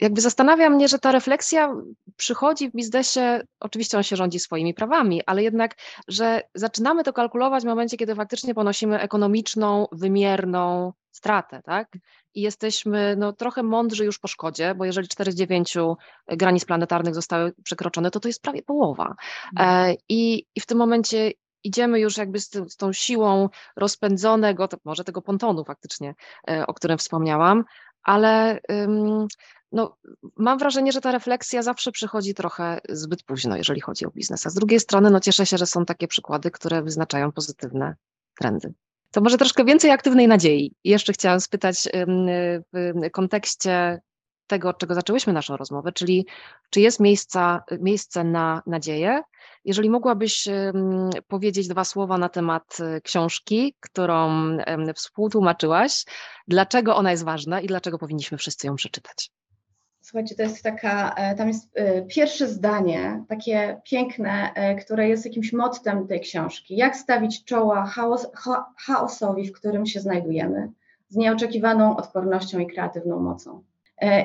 jakby 0.00 0.20
zastanawia 0.20 0.70
mnie, 0.70 0.88
że 0.88 0.98
ta 0.98 1.12
refleksja 1.12 1.74
przychodzi 2.16 2.70
w 2.70 2.72
biznesie, 2.72 3.40
oczywiście 3.60 3.96
on 3.96 4.02
się 4.02 4.16
rządzi 4.16 4.38
swoimi 4.38 4.74
prawami, 4.74 5.22
ale 5.26 5.42
jednak, 5.42 5.74
że 6.08 6.42
zaczynamy 6.54 7.04
to 7.04 7.12
kalkulować 7.12 7.62
w 7.62 7.66
momencie, 7.66 7.96
kiedy 7.96 8.14
faktycznie 8.14 8.54
ponosimy 8.54 9.00
ekonomiczną, 9.00 9.86
wymierną 9.92 10.92
stratę, 11.10 11.62
tak? 11.64 11.88
I 12.34 12.40
jesteśmy 12.40 13.16
no, 13.18 13.32
trochę 13.32 13.62
mądrzy 13.62 14.04
już 14.04 14.18
po 14.18 14.28
szkodzie, 14.28 14.74
bo 14.74 14.84
jeżeli 14.84 15.08
4 15.08 15.32
z 15.32 15.34
9 15.34 15.74
granic 16.28 16.64
planetarnych 16.64 17.14
zostały 17.14 17.52
przekroczone, 17.64 18.10
to 18.10 18.20
to 18.20 18.28
jest 18.28 18.42
prawie 18.42 18.62
połowa. 18.62 19.14
Mhm. 19.52 19.90
E, 19.90 19.96
i, 20.08 20.46
I 20.54 20.60
w 20.60 20.66
tym 20.66 20.78
momencie 20.78 21.32
idziemy 21.64 22.00
już 22.00 22.16
jakby 22.16 22.40
z, 22.40 22.50
z 22.50 22.76
tą 22.76 22.92
siłą 22.92 23.48
rozpędzonego, 23.76 24.68
to 24.68 24.76
może 24.84 25.04
tego 25.04 25.22
pontonu 25.22 25.64
faktycznie, 25.64 26.14
e, 26.50 26.66
o 26.66 26.74
którym 26.74 26.98
wspomniałam, 26.98 27.64
ale 28.02 28.60
no, 29.76 29.96
mam 30.36 30.58
wrażenie, 30.58 30.92
że 30.92 31.00
ta 31.00 31.12
refleksja 31.12 31.62
zawsze 31.62 31.92
przychodzi 31.92 32.34
trochę 32.34 32.80
zbyt 32.88 33.22
późno, 33.22 33.56
jeżeli 33.56 33.80
chodzi 33.80 34.06
o 34.06 34.10
biznes. 34.10 34.46
A 34.46 34.50
z 34.50 34.54
drugiej 34.54 34.80
strony, 34.80 35.10
no, 35.10 35.20
cieszę 35.20 35.46
się, 35.46 35.58
że 35.58 35.66
są 35.66 35.84
takie 35.84 36.08
przykłady, 36.08 36.50
które 36.50 36.82
wyznaczają 36.82 37.32
pozytywne 37.32 37.96
trendy. 38.38 38.74
To 39.10 39.20
może 39.20 39.38
troszkę 39.38 39.64
więcej 39.64 39.90
aktywnej 39.90 40.28
nadziei. 40.28 40.74
Jeszcze 40.84 41.12
chciałam 41.12 41.40
spytać 41.40 41.88
w 42.72 43.10
kontekście 43.12 44.00
tego, 44.46 44.68
od 44.68 44.78
czego 44.78 44.94
zaczęłyśmy 44.94 45.32
naszą 45.32 45.56
rozmowę, 45.56 45.92
czyli 45.92 46.26
czy 46.70 46.80
jest 46.80 47.00
miejsca, 47.00 47.64
miejsce 47.80 48.24
na 48.24 48.62
nadzieję? 48.66 49.22
Jeżeli 49.64 49.90
mogłabyś 49.90 50.48
powiedzieć 51.26 51.68
dwa 51.68 51.84
słowa 51.84 52.18
na 52.18 52.28
temat 52.28 52.78
y, 52.80 53.00
książki, 53.00 53.74
którą 53.80 54.30
współtłumaczyłaś, 54.94 56.04
dlaczego 56.48 56.96
ona 56.96 57.10
jest 57.10 57.24
ważna 57.24 57.60
i 57.60 57.66
dlaczego 57.66 57.98
powinniśmy 57.98 58.38
wszyscy 58.38 58.66
ją 58.66 58.76
przeczytać? 58.76 59.30
Słuchajcie, 60.08 60.34
to 60.34 60.42
jest 60.42 60.62
taka, 60.62 61.14
e, 61.14 61.34
tam 61.34 61.48
jest 61.48 61.70
e, 61.74 62.02
pierwsze 62.02 62.48
zdanie, 62.48 63.24
takie 63.28 63.80
piękne, 63.84 64.52
e, 64.54 64.74
które 64.74 65.08
jest 65.08 65.24
jakimś 65.24 65.52
mottem 65.52 66.06
tej 66.06 66.20
książki. 66.20 66.76
Jak 66.76 66.96
stawić 66.96 67.44
czoła 67.44 67.86
chaos, 67.86 68.26
chaosowi, 68.78 69.46
w 69.46 69.52
którym 69.52 69.86
się 69.86 70.00
znajdujemy, 70.00 70.72
z 71.08 71.16
nieoczekiwaną 71.16 71.96
odpornością 71.96 72.58
i 72.58 72.66
kreatywną 72.66 73.20
mocą. 73.20 73.62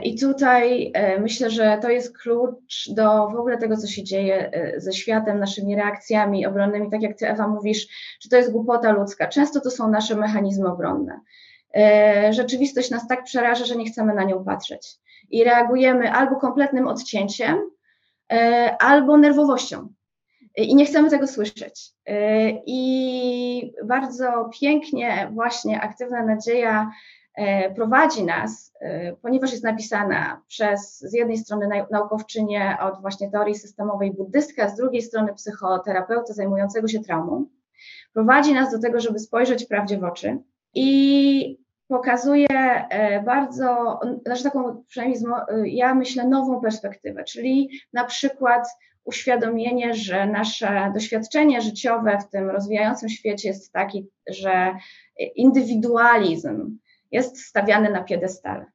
I 0.04 0.20
tutaj 0.20 0.94
myślę, 1.20 1.50
że 1.50 1.78
to 1.82 1.90
jest 1.90 2.18
klucz 2.18 2.90
do 2.90 3.28
w 3.30 3.36
ogóle 3.36 3.58
tego, 3.58 3.78
co 3.78 3.88
się 3.88 4.04
dzieje 4.04 4.52
ze 4.78 4.94
światem, 4.94 5.40
naszymi 5.40 5.76
reakcjami 5.76 6.46
obronnymi. 6.46 6.92
Tak 6.92 7.02
jak 7.02 7.18
ty, 7.18 7.28
Ewa, 7.28 7.48
mówisz, 7.48 7.88
że 8.20 8.30
to 8.30 8.38
jest 8.38 8.52
głupota 8.52 8.92
ludzka. 8.92 9.28
Często 9.28 9.62
to 9.62 9.72
są 9.72 9.90
nasze 9.90 10.16
mechanizmy 10.16 10.68
obronne. 10.68 11.20
Rzeczywistość 12.30 12.90
nas 12.90 13.08
tak 13.08 13.24
przeraża, 13.24 13.66
że 13.66 13.76
nie 13.76 13.86
chcemy 13.86 14.14
na 14.14 14.24
nią 14.24 14.44
patrzeć 14.44 15.00
i 15.32 15.44
reagujemy 15.44 16.12
albo 16.12 16.36
kompletnym 16.36 16.88
odcięciem, 16.88 17.58
albo 18.80 19.18
nerwowością. 19.18 19.88
I 20.58 20.76
nie 20.76 20.86
chcemy 20.86 21.10
tego 21.10 21.28
słyszeć. 21.28 21.92
I 22.66 23.74
bardzo 23.86 24.50
pięknie 24.60 25.30
właśnie 25.34 25.82
aktywna 25.82 26.26
nadzieja 26.26 26.92
E, 27.36 27.74
prowadzi 27.74 28.24
nas, 28.24 28.74
e, 28.80 29.14
ponieważ 29.16 29.52
jest 29.52 29.64
napisana 29.64 30.42
przez 30.48 31.00
z 31.00 31.14
jednej 31.14 31.38
strony 31.38 31.86
naukowczynię 31.92 32.78
od 32.82 33.02
właśnie 33.02 33.32
teorii 33.32 33.56
systemowej 33.56 34.12
buddystka, 34.12 34.70
z 34.70 34.76
drugiej 34.76 35.02
strony 35.02 35.34
psychoterapeuta 35.34 36.34
zajmującego 36.34 36.88
się 36.88 37.00
traumą, 37.00 37.46
prowadzi 38.14 38.54
nas 38.54 38.72
do 38.72 38.80
tego, 38.80 39.00
żeby 39.00 39.20
spojrzeć 39.20 39.66
prawdzie 39.66 39.98
w 39.98 40.04
oczy 40.04 40.38
i 40.74 41.61
pokazuje 41.92 42.48
e, 42.50 43.24
bardzo, 43.24 44.00
znaczy 44.26 44.44
taką 44.44 44.84
przynajmniej 44.88 45.20
ja 45.66 45.96
myślę 45.96 46.28
nową 46.28 46.62
perspektywę, 46.62 47.24
czyli 47.24 47.70
na 47.94 48.06
przykład 48.06 48.68
uświadomienie, 49.04 49.94
że 49.94 50.28
nasze 50.28 50.92
doświadczenie 50.94 51.62
życiowe 51.62 52.18
w 52.18 52.30
tym 52.30 52.50
rozwijającym 52.50 53.10
świecie 53.10 53.48
jest 53.48 53.74
taki, 53.74 54.08
że 54.30 54.76
indywidualizm, 55.36 56.78
jest 57.12 57.38
stawiany 57.38 57.90
na 57.90 58.04
piedestale. 58.04 58.66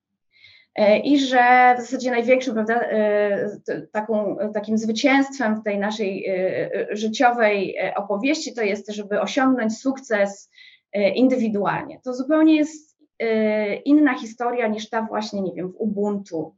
E, 0.74 0.98
I 0.98 1.18
że 1.18 1.74
w 1.78 1.80
zasadzie 1.80 2.10
największym 2.10 2.54
prawda, 2.54 2.80
e, 2.80 3.50
taką, 3.92 4.36
takim 4.54 4.78
zwycięstwem 4.78 5.60
w 5.60 5.64
tej 5.64 5.78
naszej 5.78 6.26
e, 6.26 6.86
życiowej 6.90 7.76
opowieści 7.96 8.54
to 8.54 8.62
jest, 8.62 8.90
żeby 8.90 9.20
osiągnąć 9.20 9.78
sukces 9.78 10.50
indywidualnie. 11.14 12.00
To 12.04 12.14
zupełnie 12.14 12.56
jest 12.56 12.95
inna 13.84 14.18
historia 14.18 14.68
niż 14.68 14.88
ta 14.88 15.02
właśnie, 15.02 15.40
nie 15.40 15.52
wiem, 15.54 15.72
w 15.72 15.76
Ubuntu, 15.76 16.54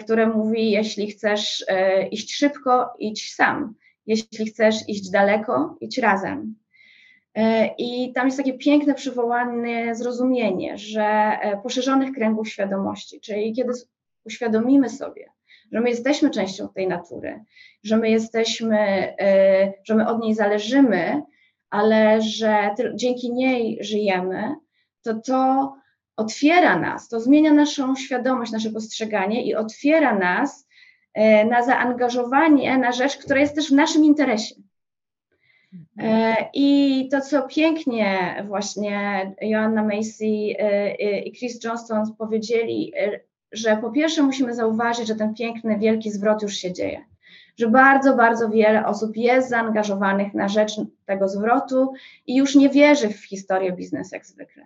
które 0.00 0.26
mówi, 0.26 0.70
jeśli 0.70 1.10
chcesz 1.10 1.64
iść 2.10 2.34
szybko, 2.34 2.94
idź 2.98 3.34
sam. 3.34 3.74
Jeśli 4.06 4.46
chcesz 4.46 4.88
iść 4.88 5.10
daleko, 5.10 5.76
idź 5.80 5.98
razem. 5.98 6.54
I 7.78 8.12
tam 8.12 8.26
jest 8.26 8.38
takie 8.38 8.58
piękne 8.58 8.94
przywołane 8.94 9.94
zrozumienie, 9.94 10.78
że 10.78 11.38
poszerzonych 11.62 12.12
kręgów 12.12 12.48
świadomości, 12.48 13.20
czyli 13.20 13.52
kiedy 13.52 13.72
uświadomimy 14.24 14.88
sobie, 14.88 15.30
że 15.72 15.80
my 15.80 15.90
jesteśmy 15.90 16.30
częścią 16.30 16.68
tej 16.68 16.88
natury, 16.88 17.44
że 17.82 17.96
my 17.96 18.10
jesteśmy, 18.10 19.14
że 19.84 19.94
my 19.94 20.08
od 20.08 20.22
niej 20.22 20.34
zależymy, 20.34 21.22
ale 21.70 22.22
że 22.22 22.70
dzięki 22.94 23.32
niej 23.32 23.78
żyjemy, 23.80 24.54
to 25.02 25.14
to 25.14 25.72
otwiera 26.16 26.78
nas, 26.78 27.08
to 27.08 27.20
zmienia 27.20 27.52
naszą 27.52 27.96
świadomość, 27.96 28.52
nasze 28.52 28.70
postrzeganie 28.70 29.46
i 29.46 29.54
otwiera 29.54 30.18
nas 30.18 30.68
na 31.50 31.62
zaangażowanie 31.62 32.78
na 32.78 32.92
rzecz, 32.92 33.16
która 33.16 33.40
jest 33.40 33.54
też 33.54 33.68
w 33.68 33.74
naszym 33.74 34.04
interesie. 34.04 34.54
E, 35.98 36.36
I 36.54 37.08
to, 37.10 37.20
co 37.20 37.42
pięknie 37.42 38.42
właśnie 38.48 38.96
Joanna 39.40 39.82
Macy 39.82 40.24
e, 40.24 40.62
e, 40.98 41.20
i 41.20 41.32
Chris 41.32 41.64
Johnston 41.64 42.14
powiedzieli, 42.18 42.92
że 43.52 43.76
po 43.76 43.90
pierwsze 43.90 44.22
musimy 44.22 44.54
zauważyć, 44.54 45.08
że 45.08 45.14
ten 45.14 45.34
piękny, 45.34 45.78
wielki 45.78 46.10
zwrot 46.10 46.42
już 46.42 46.54
się 46.54 46.72
dzieje. 46.72 47.04
Że 47.56 47.68
bardzo, 47.68 48.16
bardzo 48.16 48.48
wiele 48.48 48.86
osób 48.86 49.16
jest 49.16 49.48
zaangażowanych 49.48 50.34
na 50.34 50.48
rzecz 50.48 50.72
tego 51.06 51.28
zwrotu 51.28 51.92
i 52.26 52.36
już 52.36 52.54
nie 52.54 52.70
wierzy 52.70 53.08
w 53.08 53.24
historię 53.24 53.72
biznesu 53.72 54.14
jak 54.14 54.26
zwykle. 54.26 54.64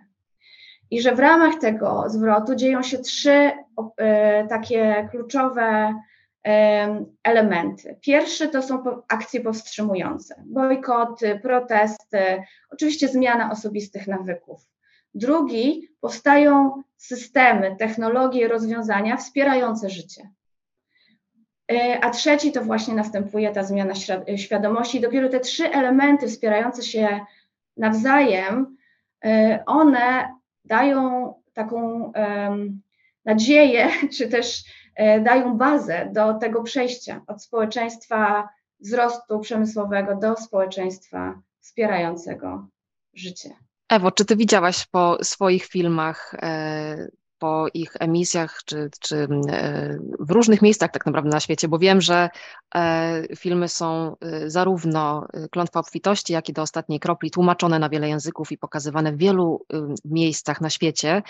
I 0.91 1.01
że 1.01 1.15
w 1.15 1.19
ramach 1.19 1.55
tego 1.55 2.03
zwrotu 2.07 2.55
dzieją 2.55 2.83
się 2.83 2.97
trzy 2.97 3.51
takie 4.49 5.07
kluczowe 5.11 5.93
elementy. 7.23 7.97
Pierwszy 8.01 8.47
to 8.47 8.61
są 8.61 8.83
akcje 9.07 9.41
powstrzymujące, 9.41 10.43
bojkoty, 10.45 11.39
protesty, 11.43 12.43
oczywiście 12.69 13.07
zmiana 13.07 13.51
osobistych 13.51 14.07
nawyków. 14.07 14.61
Drugi, 15.13 15.89
powstają 16.01 16.83
systemy, 16.97 17.75
technologie, 17.79 18.47
rozwiązania 18.47 19.17
wspierające 19.17 19.89
życie. 19.89 20.29
E, 21.71 21.99
a 22.03 22.09
trzeci 22.09 22.51
to 22.51 22.61
właśnie 22.61 22.93
następuje 22.93 23.51
ta 23.51 23.63
zmiana 23.63 23.93
świadomości. 24.37 24.97
I 24.97 25.01
dopiero 25.01 25.29
te 25.29 25.39
trzy 25.39 25.71
elementy 25.71 26.27
wspierające 26.27 26.83
się 26.83 27.19
nawzajem, 27.77 28.77
e, 29.25 29.63
one 29.65 30.36
dają 30.67 31.33
taką 31.53 32.11
nadzieję, 33.25 33.89
czy 34.17 34.27
też 34.27 34.63
E, 34.97 35.21
dają 35.21 35.57
bazę 35.57 36.09
do 36.13 36.33
tego 36.33 36.63
przejścia 36.63 37.21
od 37.27 37.43
społeczeństwa 37.43 38.49
wzrostu 38.79 39.39
przemysłowego 39.39 40.15
do 40.15 40.35
społeczeństwa 40.35 41.41
wspierającego 41.59 42.67
życie. 43.13 43.49
Ewo, 43.89 44.11
czy 44.11 44.25
ty 44.25 44.35
widziałaś 44.35 44.85
po 44.85 45.17
swoich 45.23 45.65
filmach 45.65 46.35
e, 46.41 47.07
po 47.39 47.65
ich 47.73 47.91
emisjach, 47.99 48.59
czy, 48.65 48.89
czy 48.99 49.27
e, 49.49 49.97
w 50.19 50.31
różnych 50.31 50.61
miejscach 50.61 50.91
tak 50.91 51.05
naprawdę 51.05 51.29
na 51.29 51.39
świecie, 51.39 51.67
bo 51.67 51.79
wiem, 51.79 52.01
że 52.01 52.29
e, 52.75 53.23
filmy 53.35 53.67
są 53.67 54.15
e, 54.21 54.49
zarówno 54.49 55.27
Klątwa 55.51 55.79
obfitości, 55.79 56.33
jak 56.33 56.49
i 56.49 56.53
do 56.53 56.61
ostatniej 56.61 56.99
kropli 56.99 57.31
tłumaczone 57.31 57.79
na 57.79 57.89
wiele 57.89 58.09
języków 58.09 58.51
i 58.51 58.57
pokazywane 58.57 59.11
w 59.11 59.17
wielu 59.17 59.65
miejscach 60.05 60.61
na 60.61 60.69
świecie. 60.69 61.21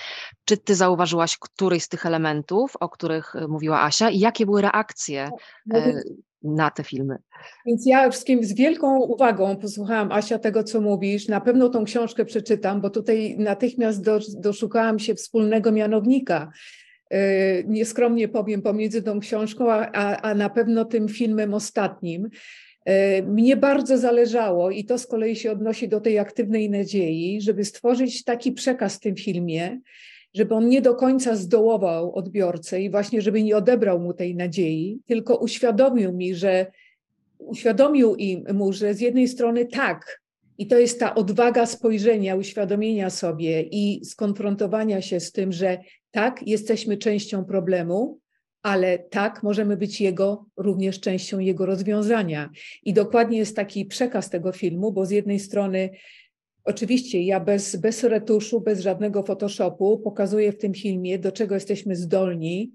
Czy 0.46 0.58
ty 0.58 0.76
zauważyłaś 0.76 1.38
któryś 1.38 1.84
z 1.84 1.90
tych 1.90 2.06
elementów, 2.06 2.76
o 2.80 2.90
których 2.90 3.34
mówiła 3.48 3.82
Asia 3.82 4.10
i 4.10 4.20
jakie 4.20 4.46
były 4.46 4.62
reakcje 4.62 5.30
no, 5.66 5.80
na 6.56 6.72
te 6.72 6.84
filmy. 6.84 7.18
Więc 7.66 7.86
ja 7.86 8.10
wszystkim 8.10 8.44
z 8.44 8.54
wielką 8.54 9.00
uwagą 9.00 9.56
posłuchałam 9.56 10.12
Asia 10.12 10.40
tego, 10.40 10.64
co 10.64 10.82
mówisz. 10.82 11.28
Na 11.28 11.42
pewno 11.42 11.70
tą 11.70 11.86
książkę 11.86 12.26
przeczytam, 12.26 12.82
bo 12.82 12.90
tutaj 12.90 13.36
natychmiast 13.38 14.04
do, 14.04 14.20
doszukałam 14.40 15.00
się 15.00 15.16
wspólnego 15.16 15.72
mianownika. 15.72 16.52
Yy, 17.12 17.18
nieskromnie 17.68 18.28
powiem 18.28 18.62
pomiędzy 18.62 19.04
tą 19.04 19.20
książką, 19.20 19.72
a, 19.72 20.18
a 20.22 20.34
na 20.34 20.50
pewno 20.50 20.86
tym 20.86 21.08
filmem 21.08 21.54
ostatnim. 21.54 22.30
Yy, 22.86 22.94
mnie 23.24 23.58
bardzo 23.58 23.98
zależało, 23.98 24.72
i 24.72 24.86
to 24.86 24.98
z 24.98 25.08
kolei 25.08 25.36
się 25.36 25.52
odnosi 25.52 25.90
do 25.90 26.02
tej 26.02 26.20
aktywnej 26.20 26.70
nadziei, 26.70 27.42
żeby 27.42 27.66
stworzyć 27.66 28.24
taki 28.24 28.52
przekaz 28.52 28.96
w 28.96 29.00
tym 29.00 29.16
filmie, 29.16 29.80
żeby 30.38 30.56
on 30.56 30.70
nie 30.70 30.82
do 30.82 30.96
końca 30.96 31.36
zdołował 31.36 32.16
odbiorcę 32.16 32.82
i 32.82 32.90
właśnie, 32.90 33.22
żeby 33.22 33.44
nie 33.44 33.58
odebrał 33.58 34.00
mu 34.00 34.14
tej 34.14 34.36
nadziei, 34.36 35.00
tylko 35.06 35.36
uświadomił 35.36 36.14
mi, 36.14 36.36
że 36.36 36.72
uświadomił 37.38 38.16
im, 38.16 38.44
mu, 38.54 38.74
że 38.74 38.94
z 38.94 39.02
jednej 39.02 39.28
strony 39.28 39.66
tak, 39.66 40.22
i 40.58 40.68
to 40.68 40.78
jest 40.78 41.00
ta 41.00 41.16
odwaga 41.16 41.66
spojrzenia, 41.66 42.36
uświadomienia 42.36 43.10
sobie 43.10 43.62
i 43.62 44.06
skonfrontowania 44.06 45.02
się 45.02 45.20
z 45.20 45.32
tym, 45.32 45.52
że 45.52 45.78
tak, 46.12 46.48
jesteśmy 46.48 46.98
częścią 46.98 47.46
problemu, 47.46 48.20
ale 48.62 49.00
tak, 49.00 49.44
możemy 49.44 49.78
być 49.78 50.02
jego, 50.02 50.46
również 50.58 51.00
częścią 51.00 51.40
jego 51.40 51.66
rozwiązania. 51.66 52.50
I 52.84 52.94
dokładnie 52.94 53.38
jest 53.38 53.56
taki 53.56 53.86
przekaz 53.86 54.30
tego 54.30 54.52
filmu, 54.52 54.92
bo 54.92 55.06
z 55.06 55.12
jednej 55.12 55.40
strony 55.40 55.90
Oczywiście 56.68 57.22
ja 57.22 57.40
bez, 57.40 57.76
bez 57.76 58.04
retuszu, 58.04 58.62
bez 58.62 58.80
żadnego 58.80 59.24
Photoshopu 59.24 60.00
pokazuję 60.00 60.52
w 60.52 60.58
tym 60.58 60.74
filmie, 60.74 61.20
do 61.20 61.32
czego 61.32 61.56
jesteśmy 61.56 61.96
zdolni, 61.96 62.72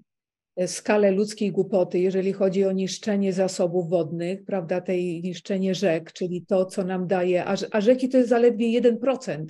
e, 0.55 0.67
skalę 0.67 1.11
ludzkiej 1.11 1.51
głupoty, 1.51 1.99
jeżeli 1.99 2.33
chodzi 2.33 2.65
o 2.65 2.71
niszczenie 2.71 3.33
zasobów 3.33 3.89
wodnych, 3.89 4.45
prawda, 4.45 4.81
tej 4.81 5.21
niszczenie 5.21 5.75
rzek, 5.75 6.13
czyli 6.13 6.45
to, 6.45 6.65
co 6.65 6.83
nam 6.83 7.07
daje, 7.07 7.45
a, 7.45 7.55
a 7.71 7.81
rzeki 7.81 8.09
to 8.09 8.17
jest 8.17 8.29
zaledwie 8.29 8.81
1%. 8.81 9.45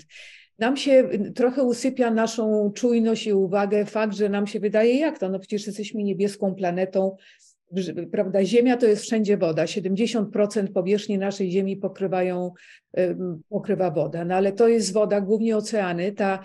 Nam 0.59 0.77
się 0.77 1.09
trochę 1.35 1.63
usypia 1.63 2.11
naszą 2.11 2.71
czujność 2.75 3.27
i 3.27 3.33
uwagę 3.33 3.85
fakt, 3.85 4.15
że 4.15 4.29
nam 4.29 4.47
się 4.47 4.59
wydaje, 4.59 4.99
jak 4.99 5.19
to, 5.19 5.29
no 5.29 5.39
przecież 5.39 5.67
jesteśmy 5.67 6.03
niebieską 6.03 6.55
planetą, 6.55 7.15
prawda, 8.11 8.45
Ziemia 8.45 8.77
to 8.77 8.85
jest 8.85 9.03
wszędzie 9.03 9.37
woda. 9.37 9.65
70% 9.65 10.67
powierzchni 10.73 11.17
naszej 11.17 11.51
Ziemi 11.51 11.77
pokrywają, 11.77 12.51
pokrywa 13.49 13.91
woda, 13.91 14.25
no 14.25 14.35
ale 14.35 14.51
to 14.51 14.67
jest 14.67 14.93
woda, 14.93 15.21
głównie 15.21 15.57
oceany. 15.57 16.11
Ta, 16.11 16.39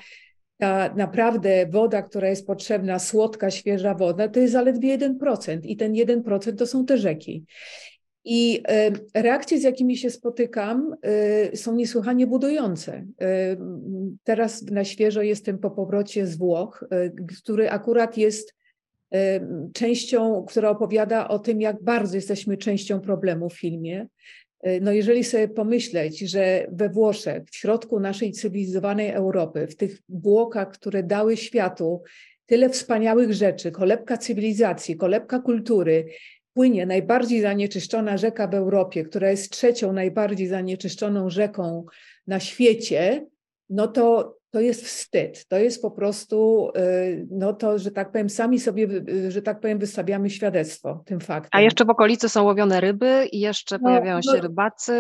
ta 0.59 0.95
naprawdę 0.95 1.67
woda, 1.67 2.03
która 2.03 2.29
jest 2.29 2.47
potrzebna, 2.47 2.99
słodka, 2.99 3.51
świeża 3.51 3.95
woda, 3.95 4.29
to 4.29 4.41
jest 4.41 4.53
zaledwie 4.53 4.99
1%. 4.99 5.59
I 5.62 5.77
ten 5.77 5.93
1% 5.93 6.55
to 6.55 6.67
są 6.67 6.87
te 6.87 6.99
rzeki. 6.99 7.45
I 8.31 8.62
reakcje, 9.14 9.59
z 9.59 9.62
jakimi 9.62 9.97
się 9.97 10.11
spotykam, 10.11 10.95
y, 11.53 11.57
są 11.57 11.75
niesłychanie 11.75 12.27
budujące. 12.27 13.07
Teraz 14.25 14.62
na 14.62 14.85
świeżo 14.85 15.23
jestem 15.23 15.59
po 15.59 15.71
powrocie 15.71 16.27
z 16.27 16.37
Włoch, 16.37 16.85
y, 16.93 17.12
który 17.43 17.71
akurat 17.71 18.17
jest 18.17 18.55
częścią, 19.73 20.44
która 20.49 20.71
opowiada 20.71 21.29
o 21.29 21.38
tym, 21.38 21.61
jak 21.61 21.83
bardzo 21.83 22.16
jesteśmy 22.16 22.57
częścią 22.57 23.01
problemu 23.01 23.49
w 23.49 23.59
filmie. 23.59 24.07
E, 24.61 24.81
no 24.81 24.92
jeżeli 24.92 25.25
sobie 25.25 25.49
pomyśleć, 25.49 26.18
że 26.21 26.66
we 26.73 26.88
Włoszech, 26.88 27.42
w 27.51 27.57
środku 27.57 28.01
naszej 28.01 28.33
cywilizowanej 28.33 29.11
Europy, 29.11 29.66
w 29.66 29.77
tych 29.77 29.99
błokach, 30.09 30.71
które 30.71 31.03
dały 31.03 31.37
światu 31.37 32.03
tyle 32.47 32.71
wspaniałych 32.71 33.33
rzeczy, 33.33 33.71
kolebka 33.71 34.16
cywilizacji, 34.16 34.97
kolebka 34.97 35.38
kultury, 35.38 36.07
płynie 36.55 36.87
najbardziej 36.87 37.40
zanieczyszczona 37.40 38.16
rzeka 38.16 38.49
w 38.49 38.55
Europie, 38.55 39.05
która 39.05 39.31
jest 39.31 39.53
trzecią 39.53 39.92
najbardziej 39.92 40.47
zanieczyszczoną 40.47 41.31
rzeką 41.31 41.85
na 42.27 42.40
świecie, 42.40 43.27
no 43.71 43.88
to 43.88 44.38
to 44.51 44.61
jest 44.61 44.85
wstyd. 44.85 45.47
To 45.49 45.59
jest 45.59 45.83
po 45.83 45.91
prostu, 45.91 46.69
y, 46.77 47.27
no 47.31 47.53
to, 47.53 47.79
że 47.79 47.91
tak 47.91 48.13
powiem, 48.13 48.31
sami 48.31 48.61
sobie, 48.61 48.89
y, 49.09 49.31
że 49.31 49.43
tak 49.43 49.61
powiem, 49.61 49.79
wystawiamy 49.79 50.31
świadectwo 50.31 51.03
tym 51.07 51.21
faktem. 51.21 51.51
A 51.53 51.61
jeszcze 51.61 51.85
w 51.85 51.91
okolicy 51.91 52.29
są 52.29 52.45
łowione 52.45 52.81
ryby 52.81 53.29
i 53.33 53.41
jeszcze 53.41 53.79
no, 53.79 53.89
pojawiają 53.89 54.23
się 54.23 54.33
no, 54.33 54.41
rybacy 54.41 54.93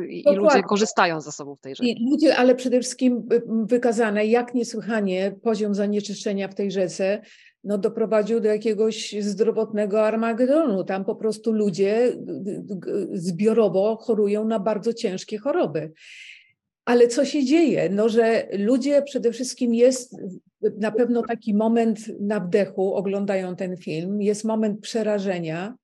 yy, 0.00 0.06
i 0.06 0.36
ludzie 0.36 0.62
korzystają 0.62 1.20
ze 1.20 1.32
sobą 1.32 1.56
w 1.56 1.60
tej 1.60 1.74
rzece. 1.74 1.88
I 1.88 2.10
ludzie, 2.10 2.36
ale 2.36 2.54
przede 2.54 2.80
wszystkim 2.80 3.28
y, 3.32 3.42
wykazane, 3.46 4.26
jak 4.26 4.54
niesłychanie 4.54 5.34
poziom 5.42 5.74
zanieczyszczenia 5.74 6.48
w 6.48 6.54
tej 6.54 6.70
rzece 6.70 7.22
no, 7.64 7.78
doprowadził 7.78 8.40
do 8.40 8.48
jakiegoś 8.48 9.14
zdrowotnego 9.20 10.06
armagedonu. 10.06 10.84
Tam 10.84 11.04
po 11.04 11.16
prostu 11.16 11.52
ludzie 11.52 12.12
zbiorowo 13.12 13.96
chorują 13.96 14.44
na 14.44 14.58
bardzo 14.58 14.92
ciężkie 14.92 15.38
choroby. 15.38 15.92
Ale 16.86 17.08
co 17.08 17.24
się 17.24 17.44
dzieje? 17.44 17.88
No, 17.90 18.08
że 18.08 18.48
ludzie 18.58 19.02
przede 19.02 19.32
wszystkim 19.32 19.74
jest 19.74 20.16
na 20.78 20.92
pewno 20.92 21.22
taki 21.22 21.54
moment 21.54 22.20
na 22.20 22.40
wdechu, 22.40 22.94
oglądają 22.94 23.56
ten 23.56 23.76
film, 23.76 24.22
jest 24.22 24.44
moment 24.44 24.80
przerażenia, 24.80 25.74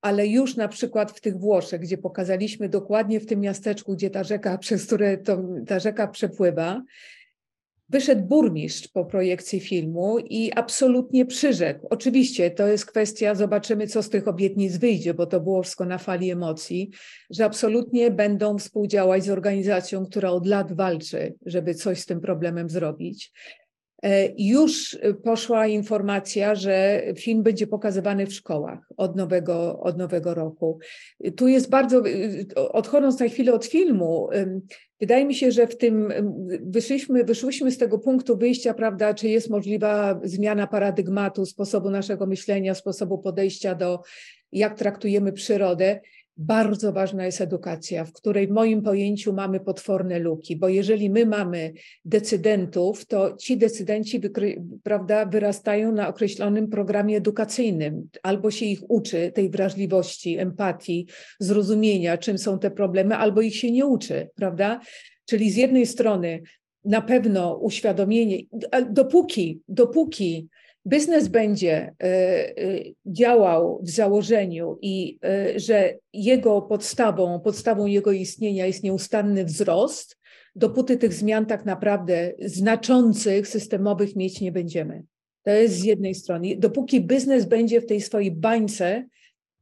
ale 0.00 0.26
już 0.26 0.56
na 0.56 0.68
przykład 0.68 1.12
w 1.12 1.20
tych 1.20 1.38
Włoszech, 1.38 1.80
gdzie 1.80 1.98
pokazaliśmy 1.98 2.68
dokładnie 2.68 3.20
w 3.20 3.26
tym 3.26 3.40
miasteczku, 3.40 3.94
gdzie 3.94 4.10
ta 4.10 4.24
rzeka, 4.24 4.58
przez 4.64 4.86
które 4.86 5.18
to, 5.18 5.42
ta 5.66 5.78
rzeka 5.78 6.08
przepływa, 6.08 6.82
Wyszedł 7.88 8.22
burmistrz 8.22 8.88
po 8.88 9.04
projekcji 9.04 9.60
filmu 9.60 10.18
i 10.18 10.52
absolutnie 10.52 11.26
przyrzekł. 11.26 11.86
Oczywiście 11.90 12.50
to 12.50 12.66
jest 12.66 12.86
kwestia, 12.86 13.34
zobaczymy, 13.34 13.86
co 13.86 14.02
z 14.02 14.10
tych 14.10 14.28
obietnic 14.28 14.76
wyjdzie, 14.76 15.14
bo 15.14 15.26
to 15.26 15.40
było 15.40 15.62
wszystko 15.62 15.84
na 15.84 15.98
fali 15.98 16.30
emocji, 16.30 16.90
że 17.30 17.44
absolutnie 17.44 18.10
będą 18.10 18.58
współdziałać 18.58 19.24
z 19.24 19.30
organizacją, 19.30 20.06
która 20.06 20.30
od 20.30 20.46
lat 20.46 20.72
walczy, 20.72 21.34
żeby 21.46 21.74
coś 21.74 22.00
z 22.00 22.06
tym 22.06 22.20
problemem 22.20 22.68
zrobić. 22.68 23.32
E, 24.04 24.28
już 24.38 24.98
poszła 25.24 25.66
informacja, 25.66 26.54
że 26.54 27.02
film 27.18 27.42
będzie 27.42 27.66
pokazywany 27.66 28.26
w 28.26 28.34
szkołach 28.34 28.78
od 28.96 29.16
nowego, 29.16 29.80
od 29.80 29.98
nowego 29.98 30.34
roku. 30.34 30.78
Tu 31.36 31.48
jest 31.48 31.70
bardzo, 31.70 32.02
odchodząc 32.56 33.20
na 33.20 33.28
chwilę 33.28 33.52
od 33.52 33.64
filmu, 33.64 34.28
wydaje 35.00 35.24
mi 35.24 35.34
się, 35.34 35.52
że 35.52 35.66
w 35.66 35.76
tym 35.76 36.12
wyszliśmy, 36.62 37.24
wyszłyśmy 37.24 37.70
z 37.70 37.78
tego 37.78 37.98
punktu 37.98 38.36
wyjścia, 38.36 38.74
prawda, 38.74 39.14
czy 39.14 39.28
jest 39.28 39.50
możliwa 39.50 40.20
zmiana 40.24 40.66
paradygmatu, 40.66 41.46
sposobu 41.46 41.90
naszego 41.90 42.26
myślenia, 42.26 42.74
sposobu 42.74 43.18
podejścia 43.18 43.74
do 43.74 44.02
jak 44.52 44.78
traktujemy 44.78 45.32
przyrodę 45.32 46.00
bardzo 46.36 46.92
ważna 46.92 47.26
jest 47.26 47.40
edukacja, 47.40 48.04
w 48.04 48.12
której 48.12 48.46
w 48.46 48.50
moim 48.50 48.82
pojęciu 48.82 49.32
mamy 49.32 49.60
potworne 49.60 50.18
luki, 50.18 50.56
bo 50.56 50.68
jeżeli 50.68 51.10
my 51.10 51.26
mamy 51.26 51.72
decydentów, 52.04 53.06
to 53.06 53.36
ci 53.36 53.56
decydenci 53.56 54.20
prawda, 54.82 55.26
wyrastają 55.26 55.92
na 55.92 56.08
określonym 56.08 56.68
programie 56.68 57.16
edukacyjnym, 57.16 58.08
albo 58.22 58.50
się 58.50 58.66
ich 58.66 58.90
uczy 58.90 59.32
tej 59.34 59.50
wrażliwości, 59.50 60.38
empatii, 60.38 61.06
zrozumienia, 61.40 62.18
czym 62.18 62.38
są 62.38 62.58
te 62.58 62.70
problemy, 62.70 63.16
albo 63.16 63.40
ich 63.40 63.56
się 63.56 63.70
nie 63.70 63.86
uczy, 63.86 64.28
prawda? 64.34 64.80
Czyli 65.26 65.50
z 65.50 65.56
jednej 65.56 65.86
strony 65.86 66.42
na 66.84 67.02
pewno 67.02 67.56
uświadomienie, 67.56 68.38
dopóki, 68.90 69.60
dopóki 69.68 70.48
biznes 70.86 71.28
będzie 71.28 71.76
e, 71.76 72.06
e, 72.06 72.54
działał 73.06 73.80
w 73.82 73.90
założeniu 73.90 74.78
i 74.82 75.18
e, 75.24 75.60
że 75.60 75.94
jego 76.12 76.62
podstawą, 76.62 77.40
podstawą 77.40 77.86
jego 77.86 78.12
istnienia 78.12 78.66
jest 78.66 78.82
nieustanny 78.82 79.44
wzrost, 79.44 80.18
dopóty 80.56 80.96
tych 80.96 81.14
zmian 81.14 81.46
tak 81.46 81.64
naprawdę 81.64 82.32
znaczących, 82.38 83.48
systemowych 83.48 84.16
mieć 84.16 84.40
nie 84.40 84.52
będziemy. 84.52 85.02
To 85.42 85.50
jest 85.50 85.74
z 85.74 85.84
jednej 85.84 86.14
strony. 86.14 86.56
Dopóki 86.56 87.00
biznes 87.00 87.44
będzie 87.44 87.80
w 87.80 87.86
tej 87.86 88.00
swojej 88.00 88.30
bańce 88.30 89.04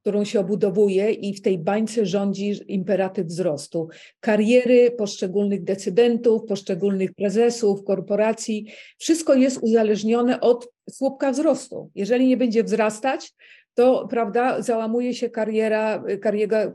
którą 0.02 0.24
się 0.24 0.40
obudowuje 0.40 1.10
i 1.10 1.34
w 1.34 1.42
tej 1.42 1.58
bańce 1.58 2.06
rządzi 2.06 2.60
imperatyw 2.68 3.26
wzrostu. 3.26 3.88
Kariery 4.20 4.90
poszczególnych 4.90 5.64
decydentów, 5.64 6.42
poszczególnych 6.48 7.14
prezesów, 7.14 7.84
korporacji, 7.84 8.66
wszystko 8.98 9.34
jest 9.34 9.58
uzależnione 9.62 10.40
od 10.40 10.68
słupka 10.90 11.32
wzrostu. 11.32 11.90
Jeżeli 11.94 12.26
nie 12.26 12.36
będzie 12.36 12.64
wzrastać, 12.64 13.32
to 13.74 14.08
prawda, 14.08 14.62
załamuje 14.62 15.14
się 15.14 15.30
kariera, 15.30 16.04
kariera, 16.20 16.72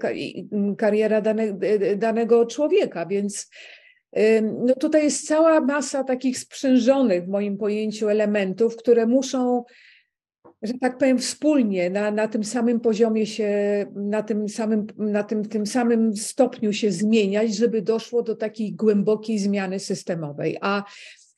kariera 0.77 1.21
dane, 1.21 1.57
danego 1.97 2.45
człowieka, 2.45 3.05
więc 3.05 3.49
no 4.65 4.73
tutaj 4.79 5.03
jest 5.03 5.27
cała 5.27 5.61
masa 5.61 6.03
takich 6.03 6.39
sprzężonych 6.39 7.23
w 7.23 7.27
moim 7.27 7.57
pojęciu 7.57 8.09
elementów, 8.09 8.75
które 8.75 9.05
muszą 9.05 9.63
że 10.61 10.73
tak 10.81 10.97
powiem, 10.97 11.19
wspólnie 11.19 11.89
na, 11.89 12.11
na 12.11 12.27
tym 12.27 12.43
samym 12.43 12.79
poziomie 12.79 13.25
się, 13.25 13.85
na 13.95 14.23
tym 14.23 14.49
samym, 14.49 14.87
na 14.97 15.23
tym, 15.23 15.45
tym 15.45 15.65
samym 15.65 16.15
stopniu 16.15 16.73
się 16.73 16.91
zmieniać, 16.91 17.55
żeby 17.55 17.81
doszło 17.81 18.23
do 18.23 18.35
takiej 18.35 18.73
głębokiej 18.73 19.39
zmiany 19.39 19.79
systemowej. 19.79 20.57
A 20.61 20.83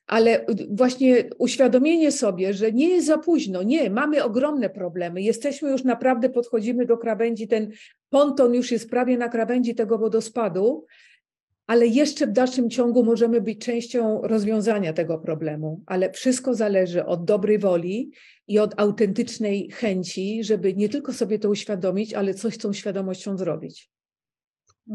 ale 0.10 0.46
właśnie 0.70 1.30
uświadomienie 1.38 2.12
sobie, 2.12 2.54
że 2.54 2.72
nie 2.72 2.90
jest 2.90 3.08
za 3.08 3.18
późno, 3.18 3.64
nie, 3.64 3.90
mamy 3.90 4.24
ogromne 4.24 4.70
problemy, 4.70 5.22
jesteśmy 5.22 5.72
już 5.72 5.84
naprawdę, 5.84 6.30
podchodzimy 6.30 6.86
do 6.86 6.98
krawędzi, 6.98 7.48
ten 7.48 7.72
ponton 8.10 8.54
już 8.54 8.72
jest 8.72 8.90
prawie 8.90 9.18
na 9.18 9.30
krawędzi 9.30 9.76
tego 9.76 9.98
wodospadu, 9.98 10.86
ale 11.68 11.88
jeszcze 11.88 12.28
w 12.28 12.32
dalszym 12.32 12.70
ciągu 12.70 13.04
możemy 13.04 13.42
być 13.42 13.66
częścią 13.66 14.22
rozwiązania 14.22 14.94
tego 14.94 15.18
problemu, 15.18 15.84
ale 15.86 16.12
wszystko 16.12 16.54
zależy 16.54 17.06
od 17.06 17.26
dobrej 17.26 17.60
woli 17.60 18.12
i 18.48 18.60
od 18.60 18.80
autentycznej 18.80 19.72
chęci, 19.72 20.44
żeby 20.44 20.74
nie 20.74 20.90
tylko 20.90 21.14
sobie 21.14 21.40
to 21.40 21.50
uświadomić, 21.50 22.14
ale 22.14 22.34
coś 22.34 22.54
z 22.54 22.58
tą 22.58 22.74
świadomością 22.74 23.38
zrobić. 23.38 23.90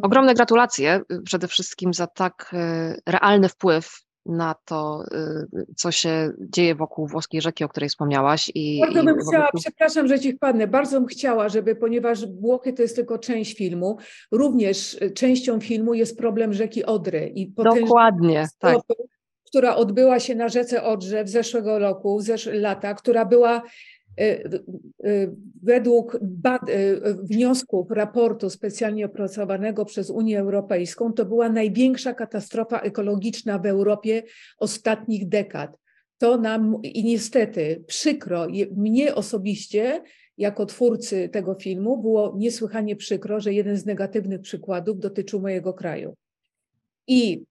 Ogromne 0.03 0.35
gratulacje 0.35 1.00
y, 1.12 1.22
przede 1.22 1.48
wszystkim 1.48 1.94
za 1.94 2.07
tak 2.07 2.50
y, 2.53 3.12
realny 3.12 3.48
wpływ 3.48 4.03
na 4.26 4.54
to, 4.64 5.04
y, 5.54 5.66
co 5.76 5.90
się 5.90 6.32
dzieje 6.40 6.74
wokół 6.74 7.06
włoskiej 7.06 7.40
rzeki, 7.40 7.64
o 7.64 7.68
której 7.68 7.88
wspomniałaś. 7.88 8.50
I, 8.54 8.80
bardzo 8.80 9.04
bym 9.04 9.16
i 9.16 9.20
chciała, 9.28 9.48
przepraszam, 9.56 10.08
że 10.08 10.20
ci 10.20 10.32
wpadnę, 10.32 10.66
bardzo 10.66 11.00
bym 11.00 11.08
chciała, 11.08 11.48
żeby, 11.48 11.76
ponieważ 11.76 12.26
Włochy 12.26 12.72
to 12.72 12.82
jest 12.82 12.96
tylko 12.96 13.18
część 13.18 13.56
filmu, 13.56 13.98
również 14.32 14.98
częścią 15.14 15.60
filmu 15.60 15.94
jest 15.94 16.18
problem 16.18 16.52
rzeki 16.52 16.84
Odry. 16.84 17.32
I 17.34 17.52
Dokładnie, 17.52 18.46
tak 18.58 18.78
która 19.54 19.76
odbyła 19.76 20.20
się 20.20 20.34
na 20.34 20.48
rzece 20.48 20.82
Odrze 20.82 21.24
w 21.24 21.28
zeszłego 21.28 21.78
roku, 21.78 22.18
w 22.18 22.22
zeszłego 22.22 22.58
lata, 22.58 22.94
która 22.94 23.24
była 23.24 23.62
według 25.62 26.14
e, 26.14 27.14
wniosków 27.22 27.90
raportu 27.90 28.50
specjalnie 28.50 29.07
opracowanego 29.07 29.85
przez 29.85 30.11
Unię 30.11 30.40
Europejską, 30.40 31.12
to 31.12 31.24
była 31.24 31.48
największa 31.48 32.14
katastrofa 32.14 32.81
ekologiczna 32.81 33.59
w 33.59 33.66
Europie 33.66 34.22
ostatnich 34.59 35.29
dekad. 35.29 35.77
To 36.18 36.37
nam 36.37 36.79
i 36.83 37.05
niestety 37.05 37.85
przykro, 37.87 38.46
mnie 38.77 39.14
osobiście, 39.14 40.03
jako 40.38 40.66
twórcy 40.66 41.29
tego 41.29 41.55
filmu, 41.55 42.03
było 42.03 42.35
niesłychanie 42.38 42.96
przykro, 42.96 43.40
że 43.40 43.53
jeden 43.53 43.77
z 43.77 43.87
negatywnych 43.87 44.40
przykładów 44.40 44.98
dotyczył 44.98 45.40
mojego 45.40 45.74
kraju. 45.74 46.14
I 47.07 47.44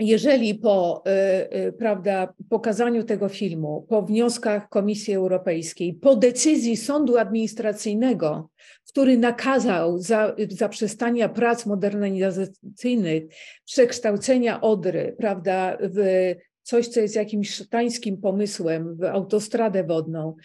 jeżeli 0.00 0.54
po 0.54 1.02
y, 1.06 1.56
y, 1.68 1.72
prawda, 1.72 2.34
pokazaniu 2.48 3.04
tego 3.04 3.28
filmu, 3.28 3.86
po 3.88 4.02
wnioskach 4.02 4.68
Komisji 4.68 5.14
Europejskiej, 5.14 5.94
po 5.94 6.16
decyzji 6.16 6.76
sądu 6.76 7.18
administracyjnego, 7.18 8.50
który 8.88 9.18
nakazał 9.18 9.98
za, 9.98 10.36
zaprzestania 10.48 11.28
prac 11.28 11.66
modernizacyjnych, 11.66 13.22
przekształcenia 13.64 14.60
Odry 14.60 15.14
prawda, 15.18 15.76
w 15.80 16.34
coś, 16.62 16.88
co 16.88 17.00
jest 17.00 17.16
jakimś 17.16 17.54
szatańskim 17.54 18.20
pomysłem, 18.20 18.96
w 18.96 19.04
autostradę 19.04 19.84
wodną, 19.84 20.36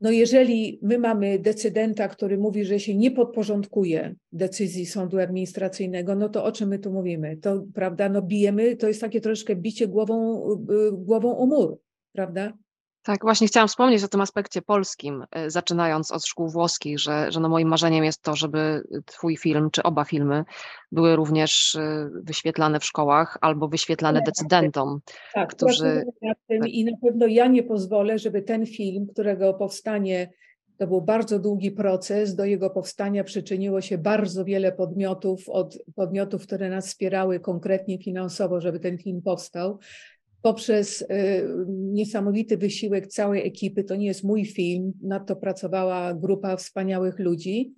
no 0.00 0.10
jeżeli 0.10 0.78
my 0.82 0.98
mamy 0.98 1.38
decydenta, 1.38 2.08
który 2.08 2.38
mówi, 2.38 2.64
że 2.64 2.80
się 2.80 2.96
nie 2.96 3.10
podporządkuje 3.10 4.14
decyzji 4.32 4.86
sądu 4.86 5.18
administracyjnego, 5.18 6.14
no 6.14 6.28
to 6.28 6.44
o 6.44 6.52
czym 6.52 6.68
my 6.68 6.78
tu 6.78 6.92
mówimy? 6.92 7.36
To, 7.36 7.64
prawda, 7.74 8.08
no 8.08 8.22
bijemy, 8.22 8.76
to 8.76 8.88
jest 8.88 9.00
takie 9.00 9.20
troszkę 9.20 9.56
bicie 9.56 9.88
głową, 9.88 10.46
y, 10.52 10.92
głową 10.92 11.38
o 11.38 11.46
mur, 11.46 11.78
prawda? 12.12 12.52
Tak, 13.08 13.22
właśnie 13.22 13.46
chciałam 13.46 13.68
wspomnieć 13.68 14.04
o 14.04 14.08
tym 14.08 14.20
aspekcie 14.20 14.62
polskim, 14.62 15.24
e, 15.30 15.50
zaczynając 15.50 16.12
od 16.12 16.26
szkół 16.26 16.48
włoskich, 16.48 16.98
że, 16.98 17.32
że 17.32 17.40
no 17.40 17.48
moim 17.48 17.68
marzeniem 17.68 18.04
jest 18.04 18.22
to, 18.22 18.36
żeby 18.36 18.82
Twój 19.06 19.36
film, 19.36 19.70
czy 19.70 19.82
oba 19.82 20.04
filmy 20.04 20.44
były 20.92 21.16
również 21.16 21.74
e, 21.74 22.10
wyświetlane 22.22 22.80
w 22.80 22.84
szkołach 22.84 23.38
albo 23.40 23.68
wyświetlane 23.68 24.22
decydentom, 24.22 25.00
tak, 25.34 25.54
którzy... 25.54 26.04
Nad 26.22 26.38
tym 26.48 26.60
tak. 26.60 26.70
I 26.70 26.84
na 26.84 26.96
pewno 27.02 27.26
ja 27.26 27.46
nie 27.46 27.62
pozwolę, 27.62 28.18
żeby 28.18 28.42
ten 28.42 28.66
film, 28.66 29.06
którego 29.06 29.54
powstanie 29.54 30.30
To 30.78 30.86
był 30.86 31.02
bardzo 31.02 31.38
długi 31.38 31.70
proces. 31.70 32.34
Do 32.34 32.44
jego 32.44 32.70
powstania 32.70 33.24
przyczyniło 33.24 33.80
się 33.80 33.98
bardzo 33.98 34.44
wiele 34.44 34.72
podmiotów, 34.72 35.48
od 35.48 35.78
podmiotów, 35.96 36.42
które 36.42 36.70
nas 36.70 36.86
wspierały 36.86 37.40
konkretnie 37.40 37.98
finansowo, 37.98 38.60
żeby 38.60 38.80
ten 38.80 38.98
film 38.98 39.22
powstał. 39.22 39.78
Poprzez 40.42 41.02
y, 41.02 41.06
niesamowity 41.68 42.56
wysiłek 42.56 43.06
całej 43.06 43.46
ekipy, 43.46 43.84
to 43.84 43.96
nie 43.96 44.06
jest 44.06 44.24
mój 44.24 44.44
film, 44.44 44.92
nad 45.02 45.26
to 45.26 45.36
pracowała 45.36 46.14
grupa 46.14 46.56
wspaniałych 46.56 47.18
ludzi. 47.18 47.74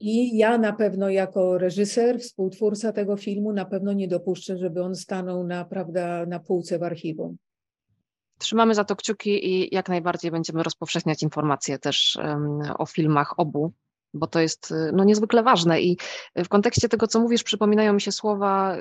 I 0.00 0.38
ja 0.38 0.58
na 0.58 0.72
pewno 0.72 1.10
jako 1.10 1.58
reżyser, 1.58 2.20
współtwórca 2.20 2.92
tego 2.92 3.16
filmu, 3.16 3.52
na 3.52 3.64
pewno 3.64 3.92
nie 3.92 4.08
dopuszczę, 4.08 4.58
żeby 4.58 4.82
on 4.82 4.94
stanął 4.94 5.46
na, 5.46 5.64
prawda, 5.64 6.26
na 6.26 6.40
półce 6.40 6.78
w 6.78 6.82
archiwum. 6.82 7.36
Trzymamy 8.38 8.74
za 8.74 8.84
to 8.84 8.96
kciuki 8.96 9.48
i 9.50 9.74
jak 9.74 9.88
najbardziej 9.88 10.30
będziemy 10.30 10.62
rozpowszechniać 10.62 11.22
informacje 11.22 11.78
też 11.78 12.18
o 12.78 12.86
filmach 12.86 13.34
obu, 13.36 13.72
bo 14.14 14.26
to 14.26 14.40
jest 14.40 14.70
y, 14.70 14.90
no, 14.92 15.04
niezwykle 15.04 15.42
ważne. 15.42 15.80
I 15.80 15.98
w 16.36 16.48
kontekście 16.48 16.88
tego, 16.88 17.06
co 17.06 17.20
mówisz, 17.20 17.42
przypominają 17.42 17.92
mi 17.92 18.00
się 18.00 18.12
słowa 18.12 18.76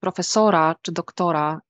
profesora 0.00 0.74
czy 0.82 0.92
doktora, 0.92 1.60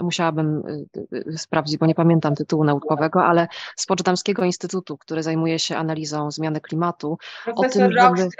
musiałabym 0.00 0.62
y, 0.96 1.18
y, 1.32 1.38
sprawdzić, 1.38 1.76
bo 1.76 1.86
nie 1.86 1.94
pamiętam 1.94 2.34
tytułu 2.34 2.64
naukowego, 2.64 3.24
ale 3.24 3.48
z 3.76 3.86
Poczdamskiego 3.86 4.44
Instytutu, 4.44 4.98
który 4.98 5.22
zajmuje 5.22 5.58
się 5.58 5.76
analizą 5.76 6.30
zmiany 6.30 6.60
klimatu. 6.60 7.18
Profesor 7.44 7.82
o 7.82 7.88
tym, 7.88 7.96
żeby... 7.96 8.30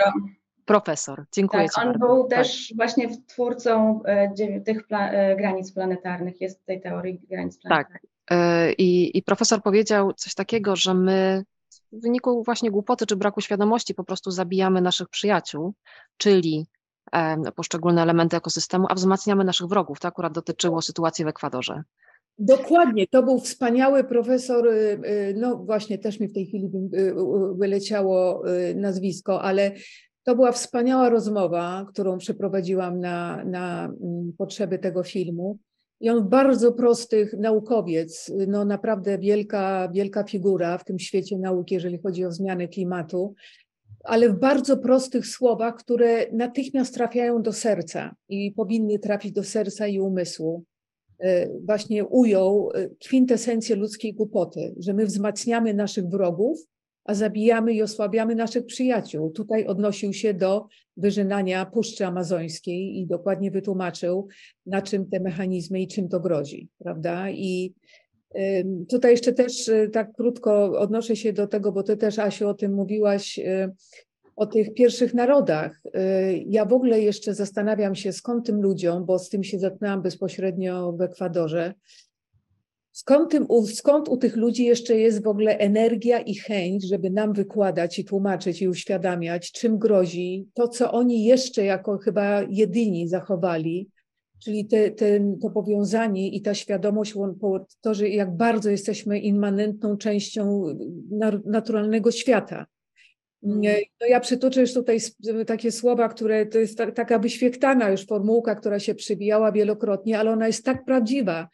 Profesor, 0.65 1.25
dziękuję 1.33 1.69
tak, 1.69 1.85
on 1.85 1.93
bardzo. 1.93 2.07
był 2.07 2.29
tak. 2.29 2.39
też 2.39 2.73
właśnie 2.77 3.09
twórcą 3.27 4.03
e, 4.05 4.61
tych 4.65 4.87
pla 4.87 5.11
e, 5.11 5.37
granic 5.37 5.73
planetarnych, 5.73 6.41
jest 6.41 6.65
tej 6.65 6.81
teorii 6.81 7.21
granic 7.31 7.55
tak. 7.55 7.63
planetarnych. 7.63 8.03
Tak. 8.27 8.75
I, 8.79 9.19
I 9.19 9.23
profesor 9.23 9.63
powiedział 9.63 10.13
coś 10.13 10.35
takiego, 10.35 10.77
że 10.77 10.95
my 10.95 11.45
w 11.93 12.03
wyniku 12.03 12.43
właśnie 12.45 12.71
głupoty 12.71 13.07
czy 13.07 13.17
braku 13.17 13.41
świadomości 13.41 13.95
po 13.95 14.05
prostu 14.05 14.31
zabijamy 14.31 14.81
naszych 14.81 15.09
przyjaciół, 15.09 15.75
czyli 16.17 16.67
poszczególne 17.57 18.03
elementy 18.03 18.37
ekosystemu, 18.37 18.87
a 18.91 18.95
wzmacniamy 18.95 19.45
naszych 19.45 19.67
wrogów. 19.67 20.01
To 20.01 20.09
akurat 20.09 20.33
dotyczyło 20.33 20.83
sytuacji 20.83 21.25
w 21.25 21.29
Ekwadorze. 21.29 21.83
Dokładnie, 22.39 23.07
to 23.07 23.23
był 23.23 23.41
wspaniały 23.41 24.05
profesor, 24.05 24.67
y, 24.67 24.71
y, 24.71 25.35
no 25.37 25.57
właśnie 25.57 25.99
też 25.99 26.21
mi 26.21 26.29
w 26.29 26.33
tej 26.33 26.47
chwili 26.47 26.71
y, 26.95 27.15
wyleciało 27.59 28.43
nazwisko, 28.75 29.43
ale 29.43 29.73
to 30.25 30.35
była 30.35 30.53
wspaniała 30.53 31.09
rozmowa, 31.09 31.87
którą 31.89 32.19
przeprowadziłam 32.19 33.01
na, 33.01 33.45
na 33.45 33.85
mm, 33.85 34.33
potrzeby 34.39 34.79
tego 34.79 35.03
filmu. 35.03 35.59
I 36.03 36.11
on 36.11 36.29
bardzo 36.29 36.73
prostych, 36.73 37.35
naukowiec, 37.39 38.33
no 38.49 38.65
naprawdę 38.65 39.19
wielka, 39.19 39.89
wielka 39.93 40.25
figura 40.25 40.79
w 40.79 40.85
tym 40.85 40.99
świecie 40.99 41.39
nauki, 41.39 41.75
jeżeli 41.75 41.99
chodzi 41.99 42.25
o 42.25 42.33
zmianę 42.33 42.69
klimatu, 42.69 43.35
ale 44.05 44.29
w 44.29 44.39
bardzo 44.39 44.77
prostych 44.77 45.27
słowach, 45.27 45.77
które 45.77 46.27
natychmiast 46.33 46.95
trafiają 46.95 47.43
do 47.43 47.53
serca 47.53 48.15
i 48.29 48.53
powinny 48.53 48.99
trafić 48.99 49.33
do 49.33 49.45
serca 49.45 49.87
i 49.87 50.01
umysłu. 50.01 50.65
E, 51.19 51.49
właśnie 51.67 52.05
ujął 52.05 52.71
e, 52.75 52.89
kwintesencję 52.89 53.77
ludzkiej 53.77 54.15
głupoty, 54.15 54.75
że 54.79 54.95
my 54.95 55.07
wzmacniamy 55.07 55.75
naszych 55.75 56.09
wrogów, 56.09 56.59
a 57.05 57.15
zabijamy 57.15 57.73
i 57.73 57.83
osłabiamy 57.83 58.35
naszych 58.35 58.67
przyjaciół. 58.67 59.31
Tutaj 59.31 59.67
odnosił 59.67 60.13
się 60.13 60.35
do 60.35 60.67
wyżynania 60.97 61.67
Puszczy 61.67 62.07
Amazońskiej 62.07 62.99
i 62.99 63.07
dokładnie 63.07 63.51
wytłumaczył, 63.51 64.29
na 64.67 64.83
czym 64.83 65.11
te 65.11 65.21
mechanizmy 65.21 65.81
i 65.81 65.89
czym 65.89 66.09
to 66.09 66.21
grozi, 66.21 66.69
prawda? 66.79 67.31
I 67.31 67.75
tutaj 68.89 69.11
jeszcze 69.11 69.33
też 69.33 69.69
y, 69.69 69.91
tak 69.93 70.13
krótko 70.13 70.79
odnoszę 70.79 71.17
się 71.17 71.33
do 71.33 71.47
tego, 71.47 71.73
bo 71.73 71.83
ty 71.83 71.97
też, 71.97 72.19
Asiu, 72.19 72.49
o 72.49 72.55
tym 72.55 72.75
mówiłaś, 72.75 73.39
y, 73.39 73.71
o 74.37 74.47
tych 74.47 74.75
pierwszych 74.75 75.15
narodach. 75.15 75.81
Y, 75.87 76.45
ja 76.47 76.65
w 76.65 76.73
ogóle 76.73 77.01
jeszcze 77.01 77.35
zastanawiam 77.35 77.95
się, 77.95 78.13
skąd 78.13 78.47
tym 78.47 78.63
ludziom, 78.63 79.05
bo 79.05 79.19
z 79.19 79.29
tym 79.29 79.45
się 79.45 79.59
zetknęłam 79.59 80.03
bezpośrednio 80.03 80.93
w 80.93 81.01
Ekwadorze, 81.01 81.75
Skąd, 82.93 83.31
tym, 83.31 83.47
skąd 83.75 84.09
u 84.09 84.17
tych 84.17 84.37
ludzi 84.37 84.65
jeszcze 84.65 84.99
jest 84.99 85.25
w 85.25 85.27
ogóle 85.27 85.59
energia 85.59 86.21
i 86.21 86.35
chęć, 86.35 86.89
żeby 86.89 87.11
nam 87.11 87.33
wykładać 87.33 87.99
i 87.99 88.05
tłumaczyć 88.05 88.63
i 88.63 88.69
uświadamiać, 88.69 89.53
czym 89.53 89.79
grozi 89.79 90.47
to, 90.55 90.69
co 90.69 90.93
oni 90.93 91.25
jeszcze 91.25 91.65
jako 91.65 91.99
chyba 91.99 92.43
jedyni 92.43 93.09
zachowali, 93.09 93.89
czyli 94.45 94.67
te, 94.67 94.91
te, 94.91 95.21
to 95.43 95.51
powiązanie 95.51 96.29
i 96.29 96.43
ta 96.43 96.55
świadomość, 96.55 97.15
to, 97.81 97.95
że 97.95 98.09
jak 98.09 98.37
bardzo 98.37 98.71
jesteśmy 98.71 99.19
immanentną 99.19 99.97
częścią 99.97 100.65
naturalnego 101.45 102.11
świata. 102.11 102.67
Mm. 103.43 103.61
No 104.01 104.07
ja 104.07 104.21
przytoczę 104.21 104.61
już 104.61 104.75
tutaj 104.75 104.99
takie 105.47 105.73
słowa, 105.73 106.09
które 106.09 106.47
to 106.47 106.59
jest 106.59 106.79
taka 106.95 107.19
wyświetlana 107.19 107.91
już 107.91 108.07
formułka, 108.07 108.55
która 108.55 108.79
się 108.79 108.95
przybijała 108.95 109.53
wielokrotnie, 109.53 110.19
ale 110.19 110.31
ona 110.31 110.47
jest 110.47 110.65
tak 110.65 110.85
prawdziwa 110.85 111.49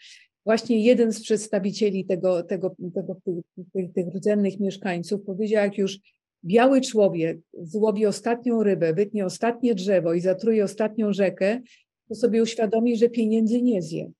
właśnie 0.48 0.84
jeden 0.84 1.12
z 1.12 1.22
przedstawicieli 1.22 2.04
tego, 2.04 2.42
tego, 2.42 2.74
tego, 2.94 3.16
tych, 3.74 3.92
tych 3.92 4.06
rdzennych 4.14 4.60
mieszkańców 4.60 5.22
powiedział, 5.22 5.64
jak 5.64 5.78
już 5.78 5.98
biały 6.44 6.80
człowiek 6.80 7.38
złowi 7.62 8.06
ostatnią 8.06 8.62
rybę, 8.62 8.94
wytnie 8.94 9.24
ostatnie 9.24 9.74
drzewo 9.74 10.14
i 10.14 10.20
zatruje 10.20 10.64
ostatnią 10.64 11.12
rzekę, 11.12 11.60
to 12.08 12.14
sobie 12.14 12.42
uświadomi, 12.42 12.96
że 12.96 13.08
pieniędzy 13.08 13.62
nie 13.62 13.82
zje. 13.82 14.10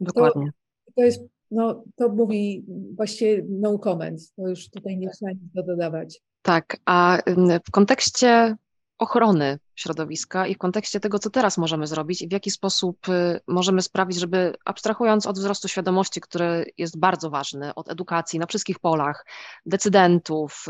Dokładnie. 0.00 0.50
To, 0.86 0.92
to 0.96 1.02
jest, 1.02 1.24
no, 1.50 1.84
to 1.96 2.08
mówi 2.08 2.64
właściwie 2.96 3.46
no 3.48 3.78
comments, 3.78 4.32
to 4.32 4.48
już 4.48 4.70
tutaj 4.70 4.98
nie 4.98 5.10
trzeba 5.10 5.32
nic 5.32 5.66
dodawać. 5.66 6.20
Tak, 6.42 6.76
a 6.86 7.18
w 7.66 7.70
kontekście 7.70 8.56
ochrony 8.98 9.58
środowiska 9.74 10.46
i 10.46 10.54
w 10.54 10.58
kontekście 10.58 11.00
tego, 11.00 11.18
co 11.18 11.30
teraz 11.30 11.58
możemy 11.58 11.86
zrobić 11.86 12.22
i 12.22 12.28
w 12.28 12.32
jaki 12.32 12.50
sposób 12.50 13.08
y, 13.08 13.40
możemy 13.46 13.82
sprawić, 13.82 14.18
żeby 14.18 14.54
abstrahując 14.64 15.26
od 15.26 15.38
wzrostu 15.38 15.68
świadomości, 15.68 16.20
który 16.20 16.72
jest 16.78 16.98
bardzo 16.98 17.30
ważny, 17.30 17.74
od 17.74 17.90
edukacji 17.90 18.38
na 18.38 18.46
wszystkich 18.46 18.78
polach, 18.78 19.26
decydentów, 19.66 20.64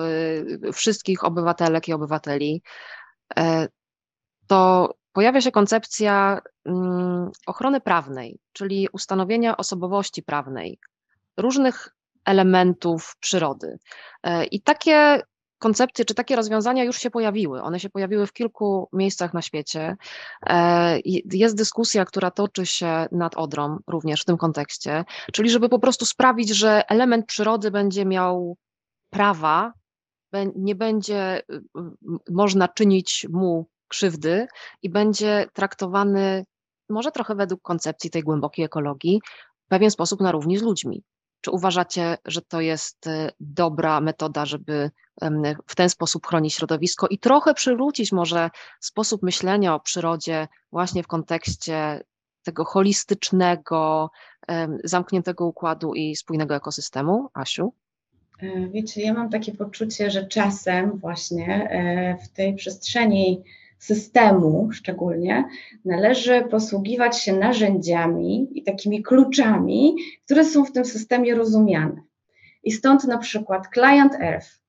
y, 0.68 0.72
wszystkich 0.72 1.24
obywatelek 1.24 1.88
i 1.88 1.92
obywateli, 1.92 2.62
e, 3.38 3.68
to 4.46 4.94
pojawia 5.12 5.40
się 5.40 5.50
koncepcja 5.50 6.40
mm, 6.64 7.30
ochrony 7.46 7.80
prawnej, 7.80 8.38
czyli 8.52 8.88
ustanowienia 8.92 9.56
osobowości 9.56 10.22
prawnej 10.22 10.78
różnych 11.36 11.88
elementów 12.24 13.16
przyrody. 13.20 13.78
E, 14.22 14.44
I 14.44 14.62
takie 14.62 15.22
koncepcje 15.58 16.04
czy 16.04 16.14
takie 16.14 16.36
rozwiązania 16.36 16.84
już 16.84 16.98
się 16.98 17.10
pojawiły. 17.10 17.62
One 17.62 17.80
się 17.80 17.90
pojawiły 17.90 18.26
w 18.26 18.32
kilku 18.32 18.88
miejscach 18.92 19.34
na 19.34 19.42
świecie. 19.42 19.96
E, 20.46 20.98
jest 21.32 21.56
dyskusja, 21.56 22.04
która 22.04 22.30
toczy 22.30 22.66
się 22.66 23.06
nad 23.12 23.36
Odrą 23.36 23.78
również 23.86 24.22
w 24.22 24.24
tym 24.24 24.36
kontekście, 24.36 25.04
czyli 25.32 25.50
żeby 25.50 25.68
po 25.68 25.78
prostu 25.78 26.04
sprawić, 26.04 26.48
że 26.48 26.88
element 26.88 27.26
przyrody 27.26 27.70
będzie 27.70 28.04
miał 28.04 28.56
prawa, 29.10 29.72
nie 30.56 30.74
będzie 30.74 31.42
y, 31.52 31.62
można 32.30 32.68
czynić 32.68 33.26
mu 33.30 33.66
krzywdy 33.88 34.46
i 34.82 34.90
będzie 34.90 35.46
traktowany 35.52 36.44
może 36.88 37.12
trochę 37.12 37.34
według 37.34 37.62
koncepcji 37.62 38.10
tej 38.10 38.22
głębokiej 38.22 38.64
ekologii 38.64 39.20
w 39.66 39.68
pewien 39.68 39.90
sposób 39.90 40.20
na 40.20 40.32
równi 40.32 40.58
z 40.58 40.62
ludźmi. 40.62 41.02
Czy 41.40 41.50
uważacie, 41.50 42.18
że 42.24 42.42
to 42.42 42.60
jest 42.60 43.06
y, 43.06 43.30
dobra 43.40 44.00
metoda, 44.00 44.46
żeby 44.46 44.90
w 45.66 45.74
ten 45.76 45.90
sposób 45.90 46.26
chronić 46.26 46.54
środowisko 46.54 47.06
i 47.06 47.18
trochę 47.18 47.54
przywrócić 47.54 48.12
może 48.12 48.50
sposób 48.80 49.22
myślenia 49.22 49.74
o 49.74 49.80
przyrodzie 49.80 50.48
właśnie 50.72 51.02
w 51.02 51.06
kontekście 51.06 52.04
tego 52.42 52.64
holistycznego, 52.64 54.10
zamkniętego 54.84 55.46
układu 55.46 55.94
i 55.94 56.16
spójnego 56.16 56.54
ekosystemu? 56.54 57.28
Asiu? 57.34 57.72
E, 58.42 58.68
wiecie, 58.68 59.02
ja 59.02 59.14
mam 59.14 59.30
takie 59.30 59.54
poczucie, 59.54 60.10
że 60.10 60.26
czasem 60.26 60.98
właśnie 60.98 61.70
e, 61.70 62.16
w 62.24 62.28
tej 62.28 62.54
przestrzeni 62.54 63.42
systemu 63.78 64.68
szczególnie, 64.72 65.44
należy 65.84 66.44
posługiwać 66.50 67.22
się 67.22 67.32
narzędziami 67.32 68.48
i 68.54 68.62
takimi 68.62 69.02
kluczami, 69.02 69.96
które 70.24 70.44
są 70.44 70.64
w 70.64 70.72
tym 70.72 70.84
systemie 70.84 71.34
rozumiane. 71.34 72.02
I 72.62 72.72
stąd 72.72 73.04
na 73.04 73.18
przykład 73.18 73.68
Client 73.74 74.14
Earth, 74.20 74.60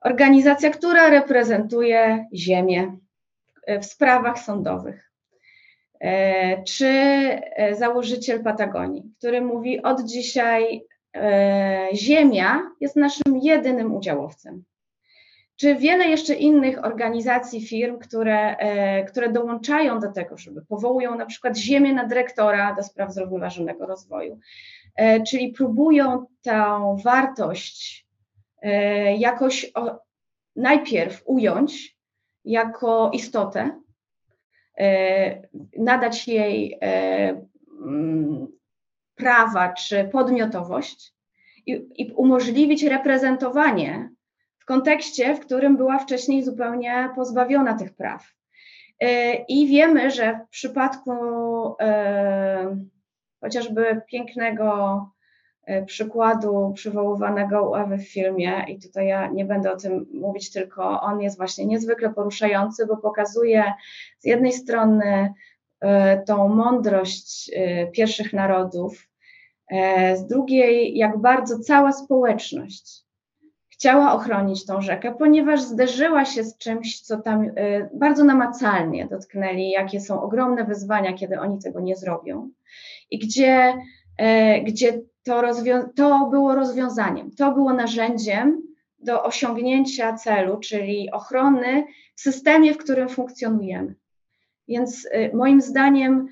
organizacja, 0.00 0.70
która 0.70 1.10
reprezentuje 1.10 2.26
Ziemię 2.34 2.96
w 3.80 3.84
sprawach 3.84 4.38
sądowych. 4.38 5.12
E, 6.00 6.62
czy 6.62 6.86
e, 6.86 7.74
założyciel 7.74 8.42
Patagonii, 8.42 9.02
który 9.18 9.40
mówi: 9.40 9.82
Od 9.82 10.02
dzisiaj 10.04 10.86
e, 11.16 11.88
Ziemia 11.94 12.70
jest 12.80 12.96
naszym 12.96 13.38
jedynym 13.42 13.94
udziałowcem 13.94 14.64
czy 15.62 15.74
wiele 15.74 16.04
jeszcze 16.04 16.34
innych 16.34 16.84
organizacji, 16.84 17.66
firm, 17.66 17.98
które, 17.98 18.56
e, 18.56 19.04
które 19.04 19.32
dołączają 19.32 20.00
do 20.00 20.12
tego, 20.12 20.36
żeby 20.36 20.62
powołują 20.62 21.14
na 21.18 21.26
przykład 21.26 21.56
ziemię 21.56 21.92
na 21.92 22.06
dyrektora 22.06 22.74
do 22.74 22.82
spraw 22.82 23.12
zrównoważonego 23.12 23.86
rozwoju, 23.86 24.38
e, 24.96 25.22
czyli 25.22 25.52
próbują 25.52 26.26
tę 26.42 26.96
wartość 27.04 28.06
jakoś 29.18 29.72
najpierw 30.56 31.22
ująć 31.24 31.96
jako 32.44 33.10
istotę, 33.14 33.80
nadać 35.78 36.28
jej 36.28 36.78
mm, 37.86 38.46
prawa 39.14 39.72
czy 39.72 40.04
podmiotowość 40.04 41.14
i, 41.66 41.86
i 41.96 42.12
umożliwić 42.12 42.82
reprezentowanie 42.82 44.10
w 44.62 44.64
kontekście, 44.64 45.34
w 45.34 45.40
którym 45.40 45.76
była 45.76 45.98
wcześniej 45.98 46.44
zupełnie 46.44 47.10
pozbawiona 47.14 47.78
tych 47.78 47.94
praw. 47.94 48.32
E, 49.00 49.34
I 49.34 49.66
wiemy, 49.66 50.10
że 50.10 50.40
w 50.46 50.50
przypadku 50.50 51.12
e, 51.80 52.76
chociażby 53.40 54.00
pięknego 54.06 55.10
e, 55.64 55.84
przykładu 55.84 56.72
przywoływanego 56.74 57.70
u 57.70 57.74
Ewy 57.74 57.98
w 57.98 58.12
filmie, 58.12 58.64
i 58.68 58.78
tutaj 58.78 59.06
ja 59.06 59.26
nie 59.26 59.44
będę 59.44 59.72
o 59.72 59.76
tym 59.76 60.06
mówić, 60.14 60.52
tylko 60.52 61.00
on 61.00 61.20
jest 61.20 61.36
właśnie 61.36 61.66
niezwykle 61.66 62.10
poruszający, 62.10 62.86
bo 62.86 62.96
pokazuje 62.96 63.72
z 64.18 64.24
jednej 64.24 64.52
strony 64.52 65.34
tą 66.26 66.48
mądrość 66.48 67.50
pierwszych 67.92 68.32
narodów, 68.32 69.08
z 70.14 70.26
drugiej, 70.26 70.96
jak 70.96 71.18
bardzo 71.18 71.58
cała 71.58 71.92
społeczność 71.92 73.02
chciała 73.82 74.12
ochronić 74.12 74.66
tą 74.66 74.80
rzekę, 74.80 75.14
ponieważ 75.18 75.62
zderzyła 75.62 76.24
się 76.24 76.44
z 76.44 76.58
czymś, 76.58 77.00
co 77.00 77.20
tam 77.20 77.42
y, 77.44 77.90
bardzo 77.94 78.24
namacalnie 78.24 79.06
dotknęli, 79.06 79.70
jakie 79.70 80.00
są 80.00 80.22
ogromne 80.22 80.64
wyzwania, 80.64 81.12
kiedy 81.12 81.40
oni 81.40 81.58
tego 81.58 81.80
nie 81.80 81.96
zrobią. 81.96 82.50
I 83.10 83.18
gdzie, 83.18 83.74
y, 84.20 84.62
gdzie 84.64 85.00
to, 85.22 85.42
to 85.96 86.28
było 86.30 86.54
rozwiązaniem, 86.54 87.30
to 87.30 87.52
było 87.52 87.72
narzędziem 87.72 88.62
do 88.98 89.22
osiągnięcia 89.22 90.12
celu, 90.12 90.60
czyli 90.60 91.10
ochrony 91.10 91.84
w 92.14 92.20
systemie, 92.20 92.74
w 92.74 92.78
którym 92.78 93.08
funkcjonujemy. 93.08 93.94
Więc 94.68 95.04
y, 95.04 95.30
moim 95.34 95.60
zdaniem, 95.60 96.28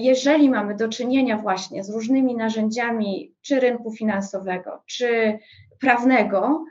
jeżeli 0.00 0.50
mamy 0.50 0.74
do 0.74 0.88
czynienia 0.88 1.38
właśnie 1.38 1.84
z 1.84 1.90
różnymi 1.90 2.36
narzędziami, 2.36 3.34
czy 3.42 3.60
rynku 3.60 3.92
finansowego, 3.92 4.82
czy 4.86 5.38
prawnego, 5.80 6.64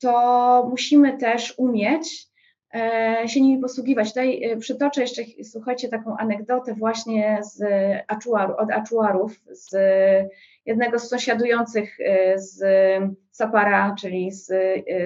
to 0.00 0.66
musimy 0.70 1.18
też 1.18 1.54
umieć 1.58 2.26
e, 2.74 3.28
się 3.28 3.40
nimi 3.40 3.62
posługiwać. 3.62 4.08
Tutaj 4.08 4.44
e, 4.44 4.56
przytoczę 4.56 5.00
jeszcze, 5.00 5.22
słuchajcie, 5.42 5.88
taką 5.88 6.16
anegdotę 6.16 6.74
właśnie 6.74 7.38
z 7.42 7.62
aczuaru, 8.08 8.54
od 8.56 8.70
aczuarów, 8.70 9.40
z 9.50 9.74
jednego 10.66 10.98
z 10.98 11.08
sąsiadujących 11.08 11.98
z 12.36 12.60
Sapara, 13.30 13.94
czyli 14.00 14.32
z, 14.32 14.46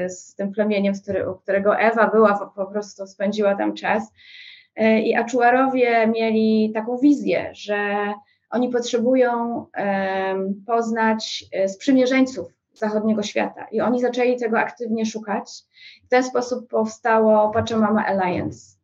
z 0.09 0.35
tym 0.35 0.53
plemieniem, 0.53 0.95
który, 1.03 1.31
u 1.31 1.35
którego 1.35 1.79
Ewa 1.79 2.11
była, 2.11 2.53
po 2.57 2.67
prostu 2.67 3.07
spędziła 3.07 3.55
tam 3.55 3.75
czas. 3.75 4.13
I 5.05 5.15
aczuarowie 5.15 6.07
mieli 6.07 6.73
taką 6.75 6.99
wizję, 6.99 7.51
że 7.53 8.13
oni 8.51 8.69
potrzebują 8.69 9.67
poznać 10.67 11.45
sprzymierzeńców 11.67 12.56
zachodniego 12.79 13.23
świata. 13.23 13.67
I 13.73 13.81
oni 13.81 14.01
zaczęli 14.01 14.37
tego 14.37 14.59
aktywnie 14.59 15.07
szukać. 15.07 15.51
W 16.05 16.09
ten 16.09 16.23
sposób 16.25 16.69
powstało 16.69 17.51
Pachamama 17.51 18.07
Alliance. 18.07 18.77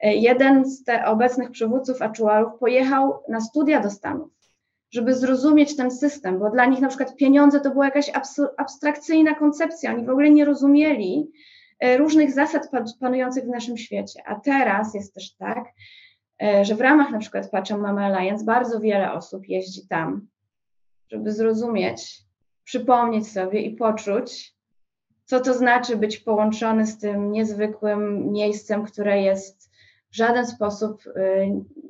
E, 0.00 0.14
jeden 0.14 0.64
z 0.64 0.84
te 0.84 1.06
obecnych 1.06 1.50
przywódców 1.50 2.02
Aczuarów 2.02 2.58
pojechał 2.58 3.22
na 3.28 3.40
studia 3.40 3.80
do 3.80 3.90
Stanów, 3.90 4.30
żeby 4.90 5.14
zrozumieć 5.14 5.76
ten 5.76 5.90
system, 5.90 6.38
bo 6.38 6.50
dla 6.50 6.66
nich 6.66 6.80
na 6.80 6.88
przykład 6.88 7.16
pieniądze 7.16 7.60
to 7.60 7.70
była 7.70 7.84
jakaś 7.84 8.10
abstrakcyjna 8.56 9.34
koncepcja. 9.34 9.94
Oni 9.94 10.06
w 10.06 10.10
ogóle 10.10 10.30
nie 10.30 10.44
rozumieli 10.44 11.30
e, 11.80 11.96
różnych 11.96 12.32
zasad 12.32 12.70
panujących 13.00 13.44
w 13.44 13.48
naszym 13.48 13.76
świecie. 13.76 14.22
A 14.26 14.40
teraz 14.40 14.94
jest 14.94 15.14
też 15.14 15.36
tak, 15.36 15.64
e, 16.42 16.64
że 16.64 16.74
w 16.74 16.80
ramach 16.80 17.10
na 17.10 17.18
przykład 17.18 17.50
Pachamama 17.50 18.04
Alliance 18.04 18.44
bardzo 18.44 18.80
wiele 18.80 19.12
osób 19.12 19.48
jeździ 19.48 19.88
tam, 19.88 20.28
żeby 21.10 21.32
zrozumieć, 21.32 22.23
przypomnieć 22.64 23.32
sobie 23.32 23.60
i 23.60 23.76
poczuć, 23.76 24.54
co 25.24 25.40
to 25.40 25.54
znaczy 25.54 25.96
być 25.96 26.18
połączony 26.18 26.86
z 26.86 26.98
tym 26.98 27.32
niezwykłym 27.32 28.32
miejscem, 28.32 28.84
które 28.84 29.22
jest 29.22 29.70
w 30.10 30.16
żaden 30.16 30.46
sposób 30.46 31.06
y, 31.06 31.12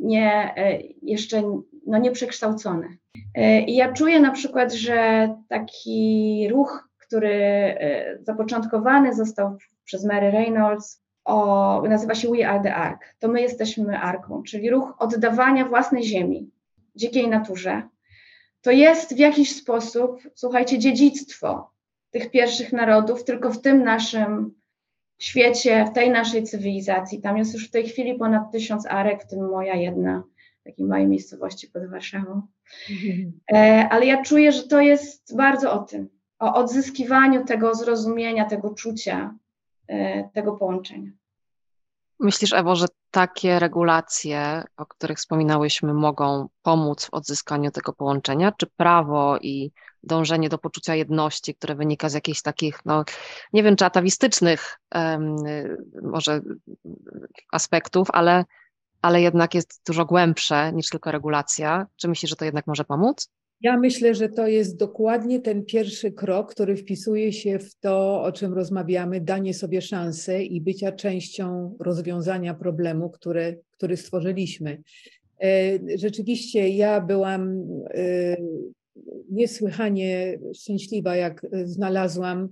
nie, 0.00 0.54
y, 0.58 0.94
jeszcze 1.02 1.42
no, 1.86 1.98
nieprzekształcone. 1.98 2.86
Y, 3.16 3.60
I 3.60 3.76
ja 3.76 3.92
czuję 3.92 4.20
na 4.20 4.30
przykład, 4.30 4.72
że 4.72 5.28
taki 5.48 6.48
ruch, 6.50 6.88
który 6.98 7.34
zapoczątkowany 8.22 9.14
został 9.14 9.56
przez 9.84 10.04
Mary 10.04 10.30
Reynolds, 10.30 11.04
o, 11.24 11.82
nazywa 11.88 12.14
się 12.14 12.28
We 12.30 12.48
Are 12.48 12.62
the 12.62 12.74
Ark. 12.74 13.00
To 13.18 13.28
my 13.28 13.40
jesteśmy 13.40 13.98
arką, 13.98 14.42
czyli 14.42 14.70
ruch 14.70 14.94
oddawania 14.98 15.64
własnej 15.64 16.02
ziemi 16.02 16.50
dzikiej 16.96 17.28
naturze, 17.28 17.82
to 18.64 18.70
jest 18.70 19.14
w 19.14 19.18
jakiś 19.18 19.56
sposób, 19.56 20.22
słuchajcie, 20.34 20.78
dziedzictwo 20.78 21.70
tych 22.10 22.30
pierwszych 22.30 22.72
narodów, 22.72 23.24
tylko 23.24 23.50
w 23.50 23.60
tym 23.60 23.84
naszym 23.84 24.54
świecie, 25.18 25.84
w 25.90 25.94
tej 25.94 26.10
naszej 26.10 26.44
cywilizacji. 26.44 27.20
Tam 27.20 27.38
jest 27.38 27.54
już 27.54 27.68
w 27.68 27.70
tej 27.70 27.88
chwili 27.88 28.14
ponad 28.14 28.52
tysiąc 28.52 28.86
arek, 28.86 29.22
w 29.22 29.26
tym 29.26 29.50
moja 29.50 29.74
jedna, 29.74 30.24
w 30.60 30.64
takiej 30.64 30.86
małej 30.86 31.06
miejscowości 31.06 31.68
pod 31.68 31.90
Warszawą. 31.90 32.42
E, 33.52 33.88
ale 33.90 34.06
ja 34.06 34.22
czuję, 34.22 34.52
że 34.52 34.62
to 34.62 34.80
jest 34.80 35.36
bardzo 35.36 35.72
o 35.72 35.78
tym, 35.78 36.08
o 36.38 36.54
odzyskiwaniu 36.54 37.44
tego 37.44 37.74
zrozumienia, 37.74 38.44
tego 38.44 38.74
czucia, 38.74 39.34
e, 39.88 40.28
tego 40.28 40.52
połączenia. 40.52 41.10
Myślisz, 42.20 42.52
Ewo, 42.52 42.76
że 42.76 42.86
takie 43.14 43.58
regulacje, 43.58 44.64
o 44.76 44.86
których 44.86 45.18
wspominałyśmy, 45.18 45.94
mogą 45.94 46.48
pomóc 46.62 47.04
w 47.04 47.14
odzyskaniu 47.14 47.70
tego 47.70 47.92
połączenia? 47.92 48.52
Czy 48.52 48.66
prawo 48.66 49.38
i 49.38 49.72
dążenie 50.02 50.48
do 50.48 50.58
poczucia 50.58 50.94
jedności, 50.94 51.54
które 51.54 51.74
wynika 51.74 52.08
z 52.08 52.14
jakichś 52.14 52.42
takich, 52.42 52.80
no 52.84 53.04
nie 53.52 53.62
wiem, 53.62 53.76
czy 53.76 53.84
atawistycznych 53.84 54.80
um, 54.94 55.36
może 56.02 56.40
aspektów, 57.52 58.08
ale, 58.12 58.44
ale 59.02 59.20
jednak 59.20 59.54
jest 59.54 59.80
dużo 59.86 60.04
głębsze 60.04 60.72
niż 60.72 60.88
tylko 60.88 61.10
regulacja. 61.10 61.86
Czy 61.96 62.08
myślisz, 62.08 62.30
że 62.30 62.36
to 62.36 62.44
jednak 62.44 62.66
może 62.66 62.84
pomóc? 62.84 63.30
Ja 63.64 63.76
myślę, 63.76 64.14
że 64.14 64.28
to 64.28 64.46
jest 64.46 64.76
dokładnie 64.76 65.40
ten 65.40 65.64
pierwszy 65.64 66.12
krok, 66.12 66.50
który 66.50 66.76
wpisuje 66.76 67.32
się 67.32 67.58
w 67.58 67.74
to, 67.74 68.22
o 68.22 68.32
czym 68.32 68.52
rozmawiamy, 68.52 69.20
danie 69.20 69.54
sobie 69.54 69.82
szansy 69.82 70.42
i 70.42 70.60
bycia 70.60 70.92
częścią 70.92 71.76
rozwiązania 71.80 72.54
problemu, 72.54 73.10
który, 73.10 73.96
stworzyliśmy. 73.96 74.82
E, 75.42 75.78
rzeczywiście 75.98 76.68
ja 76.68 77.00
byłam 77.00 77.62
e, 77.94 78.36
niesłychanie 79.30 80.38
szczęśliwa, 80.54 81.16
jak 81.16 81.46
znalazłam 81.64 82.48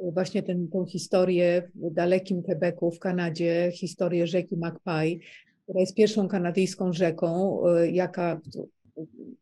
właśnie 0.00 0.42
ten, 0.42 0.68
tą 0.68 0.86
historię 0.86 1.70
w 1.74 1.94
dalekim 1.94 2.42
Quebecu 2.42 2.90
w 2.90 2.98
Kanadzie, 2.98 3.70
historię 3.74 4.26
rzeki 4.26 4.56
Magpie, 4.56 5.18
która 5.62 5.80
jest 5.80 5.94
pierwszą 5.94 6.28
kanadyjską 6.28 6.92
rzeką, 6.92 7.60
e, 7.66 7.90
jaka, 7.90 8.40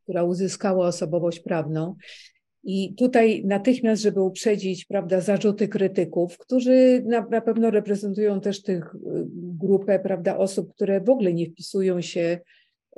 która 0.03 0.23
uzyskała 0.23 0.87
osobowość 0.87 1.41
prawną. 1.41 1.95
I 2.65 2.95
tutaj 2.95 3.45
natychmiast, 3.45 4.03
żeby 4.03 4.21
uprzedzić 4.21 4.85
prawda, 4.85 5.21
zarzuty 5.21 5.69
krytyków, 5.69 6.39
którzy 6.39 7.03
na, 7.07 7.27
na 7.31 7.41
pewno 7.41 7.71
reprezentują 7.71 8.41
też 8.41 8.63
tych 8.63 8.95
y, 8.95 8.99
grupę 9.35 9.99
prawda, 9.99 10.39
osób, 10.39 10.75
które 10.75 11.01
w 11.01 11.11
ogóle 11.11 11.35
nie 11.35 11.47
wpisują 11.47 12.01
się, 12.01 12.39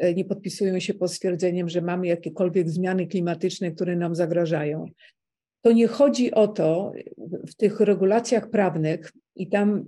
y, 0.04 0.14
nie 0.14 0.24
podpisują 0.24 0.80
się 0.80 0.94
pod 0.94 1.12
stwierdzeniem, 1.12 1.68
że 1.68 1.80
mamy 1.80 2.06
jakiekolwiek 2.06 2.70
zmiany 2.70 3.06
klimatyczne, 3.06 3.70
które 3.70 3.96
nam 3.96 4.14
zagrażają. 4.14 4.86
To 5.62 5.72
nie 5.72 5.86
chodzi 5.86 6.32
o 6.32 6.48
to 6.48 6.92
w 7.48 7.54
tych 7.54 7.80
regulacjach 7.80 8.50
prawnych, 8.50 9.12
i 9.36 9.48
tam 9.48 9.84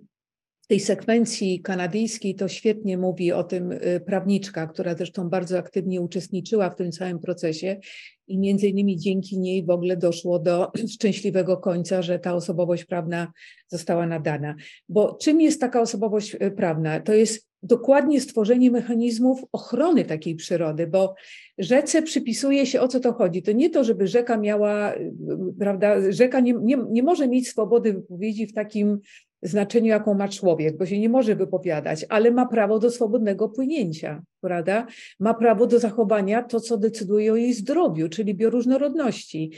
tej 0.66 0.80
sekwencji 0.80 1.60
kanadyjskiej 1.60 2.34
to 2.34 2.48
świetnie 2.48 2.98
mówi 2.98 3.32
o 3.32 3.44
tym 3.44 3.72
y, 3.72 4.02
prawniczka, 4.06 4.66
która 4.66 4.94
zresztą 4.94 5.28
bardzo 5.28 5.58
aktywnie 5.58 6.00
uczestniczyła 6.00 6.70
w 6.70 6.76
tym 6.76 6.92
całym 6.92 7.18
procesie 7.18 7.80
i 8.28 8.38
między 8.38 8.66
innymi 8.66 8.96
dzięki 8.96 9.38
niej 9.38 9.64
w 9.64 9.70
ogóle 9.70 9.96
doszło 9.96 10.38
do 10.38 10.70
szczęśliwego 10.94 11.56
końca, 11.56 12.02
że 12.02 12.18
ta 12.18 12.34
osobowość 12.34 12.84
prawna 12.84 13.32
została 13.68 14.06
nadana. 14.06 14.54
Bo 14.88 15.14
czym 15.14 15.40
jest 15.40 15.60
taka 15.60 15.80
osobowość 15.80 16.34
y, 16.34 16.50
prawna? 16.50 17.00
To 17.00 17.12
jest 17.12 17.48
dokładnie 17.62 18.20
stworzenie 18.20 18.70
mechanizmów 18.70 19.44
ochrony 19.52 20.04
takiej 20.04 20.34
przyrody, 20.34 20.86
bo 20.86 21.14
rzece 21.58 22.02
przypisuje 22.02 22.66
się 22.66 22.80
o 22.80 22.88
co 22.88 23.00
to 23.00 23.12
chodzi. 23.12 23.42
To 23.42 23.52
nie 23.52 23.70
to, 23.70 23.84
żeby 23.84 24.06
rzeka 24.06 24.36
miała, 24.36 24.94
y, 24.94 25.12
prawda, 25.58 26.12
rzeka 26.12 26.40
nie, 26.40 26.54
nie, 26.62 26.76
nie 26.90 27.02
może 27.02 27.28
mieć 27.28 27.48
swobody 27.48 27.92
wypowiedzi 27.92 28.46
w 28.46 28.54
takim 28.54 29.00
znaczeniu, 29.42 29.86
jaką 29.86 30.14
ma 30.14 30.28
człowiek, 30.28 30.76
bo 30.76 30.86
się 30.86 30.98
nie 30.98 31.08
może 31.08 31.36
wypowiadać, 31.36 32.06
ale 32.08 32.30
ma 32.30 32.46
prawo 32.46 32.78
do 32.78 32.90
swobodnego 32.90 33.48
płynięcia, 33.48 34.22
prawda? 34.40 34.86
Ma 35.20 35.34
prawo 35.34 35.66
do 35.66 35.78
zachowania 35.78 36.42
to, 36.42 36.60
co 36.60 36.78
decyduje 36.78 37.32
o 37.32 37.36
jej 37.36 37.54
zdrowiu, 37.54 38.08
czyli 38.08 38.34
bioróżnorodności. 38.34 39.52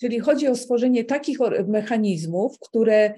Czyli 0.00 0.20
chodzi 0.20 0.48
o 0.48 0.56
stworzenie 0.56 1.04
takich 1.04 1.38
mechanizmów, 1.66 2.58
które 2.58 3.14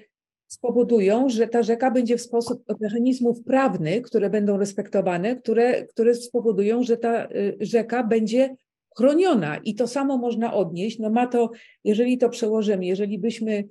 spowodują, 0.47 1.29
że 1.29 1.47
ta 1.47 1.63
rzeka 1.63 1.91
będzie 1.91 2.17
w 2.17 2.21
sposób 2.21 2.63
mechanizmów 2.79 3.43
prawnych, 3.43 4.01
które 4.01 4.29
będą 4.29 4.57
respektowane, 4.57 5.35
które, 5.35 5.85
które 5.85 6.15
spowodują, 6.15 6.83
że 6.83 6.97
ta 6.97 7.25
y, 7.25 7.57
rzeka 7.59 8.03
będzie 8.03 8.55
chroniona. 8.97 9.57
I 9.57 9.75
to 9.75 9.87
samo 9.87 10.17
można 10.17 10.53
odnieść. 10.53 10.99
No 10.99 11.09
ma 11.09 11.27
to, 11.27 11.51
jeżeli 11.83 12.17
to 12.17 12.29
przełożymy, 12.29 12.85
jeżeli 12.85 13.19
byśmy 13.19 13.63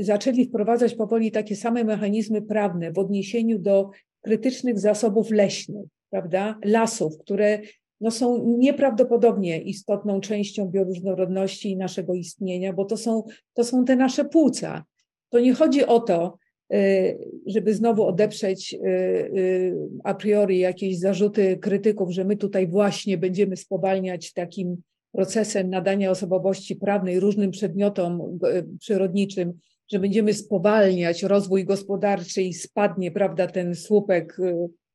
zaczęli 0.00 0.44
wprowadzać 0.44 0.94
powoli 0.94 1.30
takie 1.30 1.56
same 1.56 1.84
mechanizmy 1.84 2.42
prawne 2.42 2.92
w 2.92 2.98
odniesieniu 2.98 3.58
do 3.58 3.90
krytycznych 4.20 4.78
zasobów 4.78 5.30
leśnych, 5.30 5.86
prawda, 6.10 6.58
lasów, 6.64 7.18
które 7.18 7.60
no, 8.00 8.10
są 8.10 8.56
nieprawdopodobnie 8.58 9.60
istotną 9.60 10.20
częścią 10.20 10.68
bioróżnorodności 10.68 11.70
i 11.70 11.76
naszego 11.76 12.14
istnienia, 12.14 12.72
bo 12.72 12.84
to 12.84 12.96
są, 12.96 13.22
to 13.54 13.64
są 13.64 13.84
te 13.84 13.96
nasze 13.96 14.24
płuca. 14.24 14.84
To 15.30 15.40
nie 15.40 15.54
chodzi 15.54 15.86
o 15.86 16.00
to, 16.00 16.38
y, 16.74 17.18
żeby 17.46 17.74
znowu 17.74 18.04
odeprzeć 18.04 18.74
y, 18.74 18.78
y, 18.86 19.76
a 20.04 20.14
priori 20.14 20.58
jakieś 20.58 20.98
zarzuty 20.98 21.56
krytyków, 21.56 22.10
że 22.10 22.24
my 22.24 22.36
tutaj 22.36 22.66
właśnie 22.66 23.18
będziemy 23.18 23.56
spowalniać 23.56 24.32
takim 24.32 24.82
procesem 25.18 25.70
nadania 25.70 26.10
osobowości 26.10 26.76
prawnej 26.76 27.20
różnym 27.20 27.50
przedmiotom 27.50 28.38
przyrodniczym, 28.80 29.58
że 29.88 29.98
będziemy 29.98 30.34
spowalniać 30.34 31.22
rozwój 31.22 31.64
gospodarczy 31.64 32.42
i 32.42 32.54
spadnie, 32.54 33.10
prawda, 33.10 33.46
ten 33.46 33.74
słupek 33.74 34.36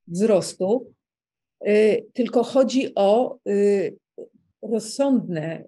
wzrostu. 0.07 0.93
Tylko 2.13 2.43
chodzi 2.43 2.95
o 2.95 3.37
rozsądne, 4.61 5.63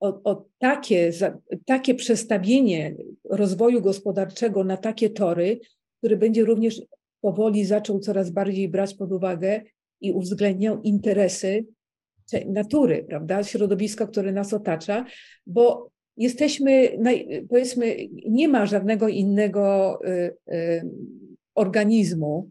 o, 0.00 0.20
o, 0.24 0.44
takie, 0.58 1.12
takie 1.66 1.94
przestawienie 1.94 2.96
rozwoju 3.24 3.80
gospodarczego 3.80 4.64
na 4.64 4.76
takie 4.76 5.10
tory, 5.10 5.60
który 5.98 6.16
będzie 6.16 6.44
również 6.44 6.82
powoli 7.20 7.64
zaczął 7.64 7.98
coraz 7.98 8.30
bardziej 8.30 8.68
brać 8.68 8.94
pod 8.94 9.12
uwagę 9.12 9.62
i 10.00 10.12
uwzględniał 10.12 10.82
interesy 10.82 11.66
natury, 12.46 13.04
prawda, 13.08 13.44
środowiska, 13.44 14.06
które 14.06 14.32
nas 14.32 14.52
otacza, 14.52 15.04
bo 15.46 15.90
jesteśmy, 16.16 16.98
powiedzmy, 17.48 17.96
nie 18.28 18.48
ma 18.48 18.66
żadnego 18.66 19.08
innego 19.08 19.98
y, 20.04 20.36
y, 20.54 20.90
organizmu, 21.54 22.50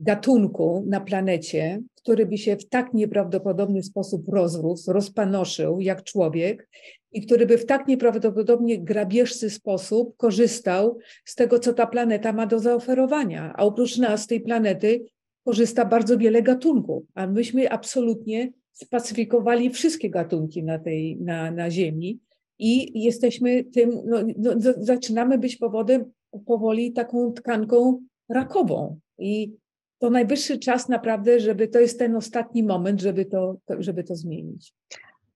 gatunku 0.00 0.84
na 0.86 1.00
planecie, 1.00 1.82
który 1.94 2.26
by 2.26 2.38
się 2.38 2.56
w 2.56 2.68
tak 2.68 2.94
nieprawdopodobny 2.94 3.82
sposób 3.82 4.28
rozrósł, 4.28 4.92
rozpanoszył 4.92 5.80
jak 5.80 6.02
człowiek 6.02 6.68
i 7.12 7.26
który 7.26 7.46
by 7.46 7.58
w 7.58 7.66
tak 7.66 7.88
nieprawdopodobnie 7.88 8.78
grabieżcy 8.78 9.50
sposób 9.50 10.16
korzystał 10.16 10.98
z 11.24 11.34
tego, 11.34 11.58
co 11.58 11.72
ta 11.72 11.86
planeta 11.86 12.32
ma 12.32 12.46
do 12.46 12.58
zaoferowania. 12.58 13.52
A 13.56 13.64
oprócz 13.64 13.98
nas, 13.98 14.26
tej 14.26 14.40
planety, 14.40 15.04
korzysta 15.44 15.84
bardzo 15.84 16.18
wiele 16.18 16.42
gatunków, 16.42 17.04
a 17.14 17.26
myśmy 17.26 17.70
absolutnie 17.70 18.52
spacyfikowali 18.82 19.70
wszystkie 19.70 20.10
gatunki 20.10 20.62
na, 20.62 20.78
tej, 20.78 21.16
na, 21.20 21.50
na 21.50 21.70
Ziemi 21.70 22.20
i 22.58 23.02
jesteśmy 23.02 23.64
tym, 23.64 23.90
no, 24.06 24.18
no, 24.38 24.50
zaczynamy 24.76 25.38
być 25.38 25.56
powodem 25.56 26.12
powoli 26.46 26.92
taką 26.92 27.32
tkanką 27.32 28.00
rakową. 28.28 28.98
I 29.18 29.52
to 29.98 30.10
najwyższy 30.10 30.58
czas 30.58 30.88
naprawdę, 30.88 31.40
żeby 31.40 31.68
to 31.68 31.78
jest 31.78 31.98
ten 31.98 32.16
ostatni 32.16 32.62
moment, 32.62 33.00
żeby 33.00 33.24
to, 33.24 33.56
żeby 33.78 34.04
to 34.04 34.14
zmienić. 34.14 34.74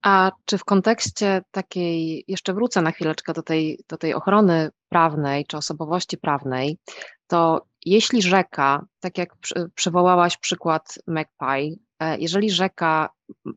A 0.02 0.32
czy 0.44 0.58
w 0.58 0.64
kontekście 0.64 1.42
takiej, 1.50 2.24
jeszcze 2.28 2.54
wrócę 2.54 2.82
na 2.82 2.90
chwileczkę 2.90 3.32
do 3.32 3.42
tej, 3.42 3.80
do 3.88 3.96
tej 3.96 4.14
ochrony 4.14 4.70
prawnej 4.88 5.46
czy 5.46 5.56
osobowości 5.56 6.18
prawnej, 6.18 6.78
to 7.26 7.66
jeśli 7.86 8.22
rzeka, 8.22 8.86
tak 9.00 9.18
jak 9.18 9.34
przywołałaś 9.74 10.36
przykład 10.36 10.98
Magpie, 11.06 11.76
e, 11.98 12.18
jeżeli 12.18 12.50
rzeka 12.50 13.08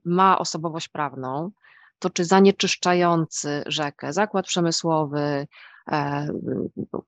ma 0.06 0.40
osobowość 0.40 0.90
prawną, 0.90 1.52
to 2.00 2.10
czy 2.10 2.26
zanieczyszczający 2.26 3.64
rzekę, 3.68 4.14
zakład 4.14 4.46
przemysłowy, 4.46 5.48
E, 5.92 6.28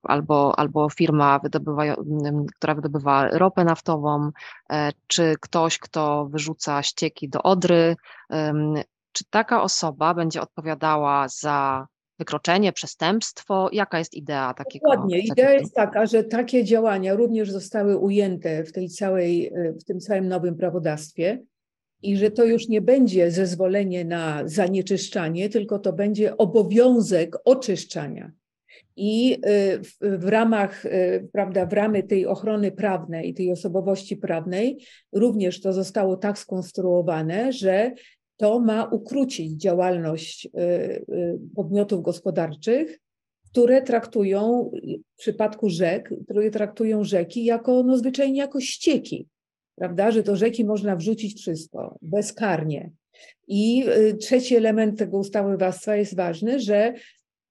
albo, 0.02 0.58
albo 0.58 0.88
firma, 0.90 1.38
wydobywa, 1.38 1.82
która 2.56 2.74
wydobywa 2.74 3.28
ropę 3.28 3.64
naftową, 3.64 4.30
e, 4.70 4.90
czy 5.06 5.34
ktoś, 5.40 5.78
kto 5.78 6.26
wyrzuca 6.26 6.82
ścieki 6.82 7.28
do 7.28 7.42
Odry, 7.42 7.96
czy 9.12 9.24
taka 9.30 9.62
osoba 9.62 10.14
będzie 10.14 10.40
odpowiadała 10.40 11.28
za 11.28 11.86
wykroczenie, 12.18 12.72
przestępstwo? 12.72 13.68
Jaka 13.72 13.98
jest 13.98 14.14
idea 14.14 14.54
takiego? 14.54 14.90
Dokładnie. 14.90 15.18
Idea 15.18 15.52
jest 15.52 15.74
taka, 15.74 16.06
że 16.06 16.24
takie 16.24 16.64
działania 16.64 17.14
również 17.14 17.50
zostały 17.50 17.96
ujęte 17.96 18.64
w, 18.64 18.72
tej 18.72 18.88
całej, 18.88 19.52
w 19.80 19.84
tym 19.84 20.00
całym 20.00 20.28
nowym 20.28 20.56
prawodawstwie 20.56 21.42
i 22.02 22.16
że 22.16 22.30
to 22.30 22.44
już 22.44 22.68
nie 22.68 22.80
będzie 22.80 23.30
zezwolenie 23.30 24.04
na 24.04 24.42
zanieczyszczanie, 24.44 25.48
tylko 25.48 25.78
to 25.78 25.92
będzie 25.92 26.36
obowiązek 26.36 27.36
oczyszczania. 27.44 28.32
I 28.96 29.38
y, 30.02 30.18
w, 30.18 30.24
ramach, 30.24 30.86
y, 30.86 31.28
prawda, 31.32 31.66
w 31.66 31.72
ramy 31.72 32.02
tej 32.02 32.26
ochrony 32.26 32.72
prawnej 32.72 33.34
tej 33.34 33.52
osobowości 33.52 34.16
prawnej 34.16 34.78
również 35.12 35.60
to 35.60 35.72
zostało 35.72 36.16
tak 36.16 36.38
skonstruowane, 36.38 37.52
że 37.52 37.92
to 38.36 38.60
ma 38.60 38.84
ukrócić 38.84 39.52
działalność 39.52 40.46
y, 40.46 41.40
podmiotów 41.56 42.02
gospodarczych, 42.02 42.98
które 43.50 43.82
traktują 43.82 44.70
w 45.14 45.18
przypadku 45.18 45.68
rzek, 45.68 46.10
które 46.24 46.50
traktują 46.50 47.04
rzeki 47.04 47.44
jako 47.44 47.82
no, 47.82 47.98
zwyczajnie 47.98 48.38
jako 48.38 48.60
ścieki, 48.60 49.26
prawda, 49.78 50.10
że 50.10 50.22
do 50.22 50.36
rzeki 50.36 50.64
można 50.64 50.96
wrzucić 50.96 51.40
wszystko 51.40 51.98
bezkarnie. 52.02 52.90
I 53.48 53.84
trzeci 54.20 54.56
element 54.56 54.98
tego 54.98 55.18
ustawodawstwa 55.18 55.96
jest 55.96 56.16
ważny, 56.16 56.60
że 56.60 56.94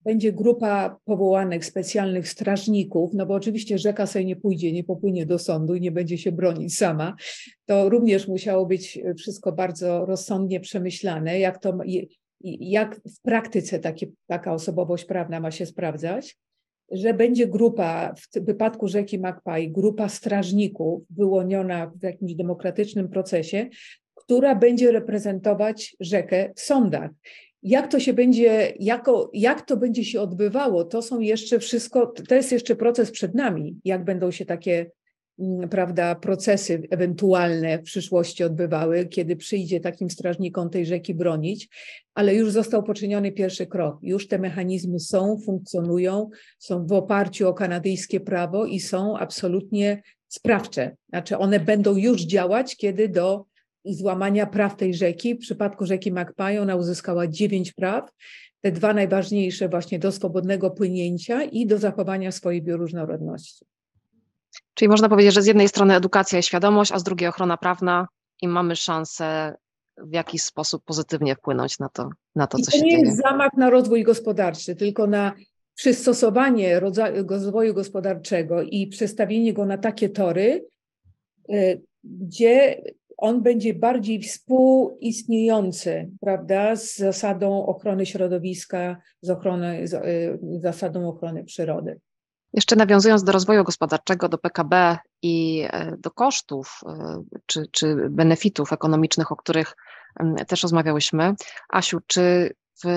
będzie 0.01 0.33
grupa 0.33 0.97
powołanych 1.05 1.65
specjalnych 1.65 2.29
strażników, 2.29 3.11
no 3.13 3.25
bo 3.25 3.33
oczywiście 3.33 3.77
rzeka 3.77 4.05
sobie 4.05 4.25
nie 4.25 4.35
pójdzie, 4.35 4.71
nie 4.71 4.83
popłynie 4.83 5.25
do 5.25 5.39
sądu 5.39 5.75
i 5.75 5.81
nie 5.81 5.91
będzie 5.91 6.17
się 6.17 6.31
bronić 6.31 6.77
sama. 6.77 7.15
To 7.65 7.89
również 7.89 8.27
musiało 8.27 8.65
być 8.65 8.99
wszystko 9.17 9.51
bardzo 9.51 10.05
rozsądnie 10.05 10.59
przemyślane, 10.59 11.39
jak, 11.39 11.59
to, 11.59 11.77
jak 12.59 12.95
w 12.95 13.21
praktyce 13.21 13.79
takie, 13.79 14.07
taka 14.27 14.53
osobowość 14.53 15.05
prawna 15.05 15.39
ma 15.39 15.51
się 15.51 15.65
sprawdzać 15.65 16.37
że 16.91 17.13
będzie 17.13 17.47
grupa, 17.47 18.13
w 18.13 18.39
wypadku 18.39 18.87
rzeki 18.87 19.19
Magpie, 19.19 19.69
grupa 19.69 20.09
strażników 20.09 21.03
wyłoniona 21.09 21.91
w 21.99 22.03
jakimś 22.03 22.33
demokratycznym 22.33 23.09
procesie, 23.09 23.69
która 24.15 24.55
będzie 24.55 24.91
reprezentować 24.91 25.95
rzekę 25.99 26.51
w 26.55 26.59
sądach. 26.61 27.11
Jak 27.63 27.91
to 27.91 27.99
się 27.99 28.13
będzie, 28.13 28.73
jako, 28.79 29.29
jak 29.33 29.61
to 29.61 29.77
będzie 29.77 30.05
się 30.05 30.21
odbywało, 30.21 30.83
to 30.83 31.01
są 31.01 31.19
jeszcze 31.19 31.59
wszystko, 31.59 32.13
to 32.27 32.35
jest 32.35 32.51
jeszcze 32.51 32.75
proces 32.75 33.11
przed 33.11 33.35
nami, 33.35 33.75
jak 33.85 34.03
będą 34.03 34.31
się 34.31 34.45
takie 34.45 34.91
prawda, 35.69 36.15
procesy 36.15 36.83
ewentualne 36.89 37.79
w 37.79 37.83
przyszłości 37.83 38.43
odbywały, 38.43 39.05
kiedy 39.05 39.35
przyjdzie 39.35 39.79
takim 39.79 40.09
strażnikom 40.09 40.69
tej 40.69 40.85
rzeki 40.85 41.13
bronić, 41.13 41.69
ale 42.13 42.35
już 42.35 42.51
został 42.51 42.83
poczyniony 42.83 43.31
pierwszy 43.31 43.65
krok. 43.65 43.97
Już 44.01 44.27
te 44.27 44.39
mechanizmy 44.39 44.99
są, 44.99 45.37
funkcjonują, 45.45 46.29
są 46.59 46.85
w 46.85 46.91
oparciu 46.91 47.49
o 47.49 47.53
kanadyjskie 47.53 48.19
prawo 48.19 48.65
i 48.65 48.79
są 48.79 49.17
absolutnie 49.17 50.01
sprawcze. 50.27 50.95
Znaczy 51.09 51.37
one 51.37 51.59
będą 51.59 51.95
już 51.95 52.21
działać, 52.21 52.75
kiedy 52.75 53.09
do 53.09 53.45
złamania 53.85 54.45
praw 54.45 54.75
tej 54.75 54.93
rzeki. 54.93 55.35
W 55.35 55.39
przypadku 55.39 55.85
rzeki 55.85 56.11
Magpie 56.11 56.61
ona 56.61 56.75
uzyskała 56.75 57.27
dziewięć 57.27 57.73
praw, 57.73 58.09
te 58.61 58.71
dwa 58.71 58.93
najważniejsze 58.93 59.69
właśnie 59.69 59.99
do 59.99 60.11
swobodnego 60.11 60.71
płynięcia 60.71 61.43
i 61.43 61.65
do 61.65 61.77
zachowania 61.77 62.31
swojej 62.31 62.61
bioróżnorodności. 62.61 63.65
Czyli 64.77 64.89
można 64.89 65.09
powiedzieć, 65.09 65.33
że 65.33 65.41
z 65.41 65.45
jednej 65.47 65.67
strony 65.67 65.95
edukacja 65.95 66.39
i 66.39 66.43
świadomość, 66.43 66.91
a 66.91 66.99
z 66.99 67.03
drugiej 67.03 67.29
ochrona 67.29 67.57
prawna 67.57 68.07
i 68.41 68.47
mamy 68.47 68.75
szansę 68.75 69.55
w 69.97 70.13
jakiś 70.13 70.41
sposób 70.41 70.83
pozytywnie 70.85 71.35
wpłynąć 71.35 71.79
na 71.79 71.89
to, 71.89 72.09
na 72.35 72.47
to 72.47 72.57
I 72.57 72.61
co 72.61 72.71
to 72.71 72.77
się 72.77 72.83
dzieje. 72.83 72.91
To 72.91 73.01
nie 73.01 73.09
jest 73.09 73.21
zamach 73.21 73.53
na 73.53 73.69
rozwój 73.69 74.03
gospodarczy, 74.03 74.75
tylko 74.75 75.07
na 75.07 75.33
przystosowanie 75.75 76.79
rozwoju 77.27 77.73
gospodarczego 77.73 78.61
i 78.61 78.87
przestawienie 78.87 79.53
go 79.53 79.65
na 79.65 79.77
takie 79.77 80.09
tory, 80.09 80.65
y, 81.51 81.81
gdzie 82.03 82.81
on 83.17 83.43
będzie 83.43 83.73
bardziej 83.73 84.21
współistniejący, 84.21 86.09
prawda, 86.21 86.75
z 86.75 86.95
zasadą 86.95 87.65
ochrony 87.65 88.05
środowiska, 88.05 88.97
z, 89.21 89.29
ochrony, 89.29 89.87
z 89.87 89.93
y, 89.93 90.39
zasadą 90.61 91.09
ochrony 91.09 91.43
przyrody. 91.43 91.99
Jeszcze 92.53 92.75
nawiązując 92.75 93.23
do 93.23 93.31
rozwoju 93.31 93.63
gospodarczego, 93.63 94.29
do 94.29 94.37
PKB 94.37 94.97
i 95.21 95.67
e, 95.69 95.97
do 95.97 96.11
kosztów 96.11 96.79
e, 96.85 97.23
czy, 97.45 97.63
czy 97.71 97.95
benefitów 98.09 98.73
ekonomicznych, 98.73 99.31
o 99.31 99.35
których 99.35 99.75
też 100.47 100.63
rozmawiałyśmy, 100.63 101.35
Asiu, 101.69 101.99
czy 102.07 102.53
w 102.83 102.87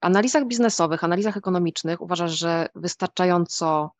analizach 0.00 0.46
biznesowych, 0.46 1.04
analizach 1.04 1.36
ekonomicznych 1.36 2.00
uważasz, 2.00 2.38
że 2.38 2.66
wystarczająco 2.74 3.90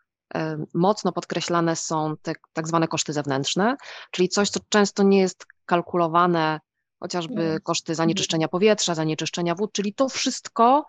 mocno 0.74 1.12
podkreślane 1.12 1.76
są 1.76 2.14
te 2.22 2.32
tak 2.52 2.68
zwane 2.68 2.88
koszty 2.88 3.12
zewnętrzne, 3.12 3.76
czyli 4.10 4.28
coś, 4.28 4.50
co 4.50 4.60
często 4.68 5.02
nie 5.02 5.20
jest 5.20 5.46
kalkulowane, 5.66 6.60
chociażby 7.00 7.58
koszty 7.62 7.94
zanieczyszczenia 7.94 8.48
powietrza, 8.48 8.94
zanieczyszczenia 8.94 9.54
wód, 9.54 9.72
czyli 9.72 9.94
to 9.94 10.08
wszystko, 10.08 10.86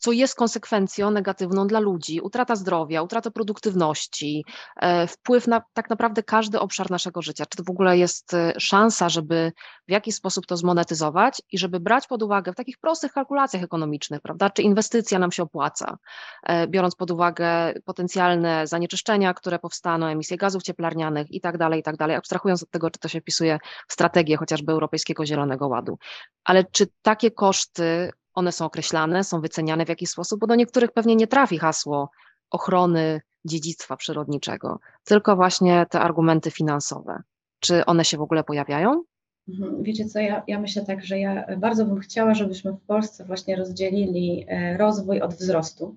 co 0.00 0.12
jest 0.12 0.34
konsekwencją 0.34 1.10
negatywną 1.10 1.66
dla 1.66 1.80
ludzi, 1.80 2.20
utrata 2.20 2.56
zdrowia, 2.56 3.02
utrata 3.02 3.30
produktywności, 3.30 4.44
e, 4.76 5.06
wpływ 5.06 5.46
na 5.46 5.62
tak 5.72 5.90
naprawdę 5.90 6.22
każdy 6.22 6.60
obszar 6.60 6.90
naszego 6.90 7.22
życia. 7.22 7.46
Czy 7.46 7.56
to 7.56 7.64
w 7.64 7.70
ogóle 7.70 7.98
jest 7.98 8.34
e, 8.34 8.52
szansa, 8.58 9.08
żeby 9.08 9.52
w 9.88 9.90
jakiś 9.90 10.14
sposób 10.14 10.46
to 10.46 10.56
zmonetyzować 10.56 11.42
i 11.52 11.58
żeby 11.58 11.80
brać 11.80 12.06
pod 12.06 12.22
uwagę 12.22 12.52
w 12.52 12.56
takich 12.56 12.78
prostych 12.78 13.12
kalkulacjach 13.12 13.62
ekonomicznych, 13.62 14.20
prawda, 14.20 14.50
czy 14.50 14.62
inwestycja 14.62 15.18
nam 15.18 15.32
się 15.32 15.42
opłaca, 15.42 15.98
e, 16.42 16.68
biorąc 16.68 16.94
pod 16.94 17.10
uwagę 17.10 17.74
potencjalne 17.84 18.66
zanieczyszczenia, 18.66 19.34
które 19.34 19.58
powstaną, 19.58 20.06
emisje 20.06 20.36
gazów 20.36 20.62
cieplarnianych 20.62 21.30
i 21.30 21.40
tak 21.40 21.58
dalej, 21.58 21.80
i 21.80 21.82
tak 21.82 21.96
dalej, 21.96 22.16
abstrahując 22.16 22.62
od 22.62 22.70
tego, 22.70 22.90
czy 22.90 23.00
to 23.00 23.08
się 23.08 23.20
wpisuje 23.20 23.58
w 23.88 23.92
strategię 23.92 24.36
chociażby 24.36 24.72
Europejskiego 24.72 25.26
Zielonego 25.26 25.68
Ładu. 25.68 25.98
Ale 26.44 26.64
czy 26.64 26.86
takie 27.02 27.30
koszty 27.30 28.10
one 28.40 28.52
są 28.52 28.64
określane, 28.64 29.24
są 29.24 29.40
wyceniane 29.40 29.84
w 29.86 29.88
jakiś 29.88 30.10
sposób, 30.10 30.40
bo 30.40 30.46
do 30.46 30.54
niektórych 30.54 30.92
pewnie 30.92 31.16
nie 31.16 31.26
trafi 31.26 31.58
hasło 31.58 32.10
ochrony 32.50 33.20
dziedzictwa 33.44 33.96
przyrodniczego, 33.96 34.78
tylko 35.04 35.36
właśnie 35.36 35.86
te 35.90 36.00
argumenty 36.00 36.50
finansowe. 36.50 37.22
Czy 37.60 37.86
one 37.86 38.04
się 38.04 38.16
w 38.16 38.22
ogóle 38.22 38.44
pojawiają? 38.44 39.02
Mhm. 39.48 39.82
Wiecie 39.82 40.04
co, 40.04 40.18
ja, 40.18 40.42
ja 40.46 40.60
myślę 40.60 40.84
tak, 40.84 41.04
że 41.04 41.18
ja 41.18 41.56
bardzo 41.56 41.84
bym 41.84 42.00
chciała, 42.00 42.34
żebyśmy 42.34 42.72
w 42.72 42.80
Polsce 42.80 43.24
właśnie 43.24 43.56
rozdzielili 43.56 44.46
e, 44.48 44.76
rozwój 44.76 45.20
od 45.20 45.34
wzrostu 45.34 45.96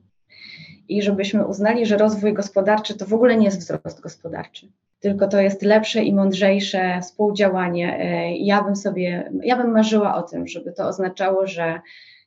i 0.88 1.02
żebyśmy 1.02 1.48
uznali, 1.48 1.86
że 1.86 1.98
rozwój 1.98 2.34
gospodarczy 2.34 2.98
to 2.98 3.06
w 3.06 3.14
ogóle 3.14 3.38
nie 3.38 3.46
jest 3.46 3.60
wzrost 3.60 4.02
gospodarczy, 4.02 4.68
tylko 5.00 5.28
to 5.28 5.42
jest 5.42 5.62
lepsze 5.62 6.04
i 6.04 6.14
mądrzejsze 6.14 7.00
współdziałanie. 7.02 8.00
E, 8.00 8.38
ja 8.38 8.64
bym 8.64 8.76
sobie, 8.76 9.32
ja 9.44 9.58
bym 9.58 9.72
marzyła 9.72 10.16
o 10.16 10.24
tym, 10.24 10.48
żeby 10.48 10.72
to 10.72 10.88
oznaczało, 10.88 11.48
że 11.48 11.82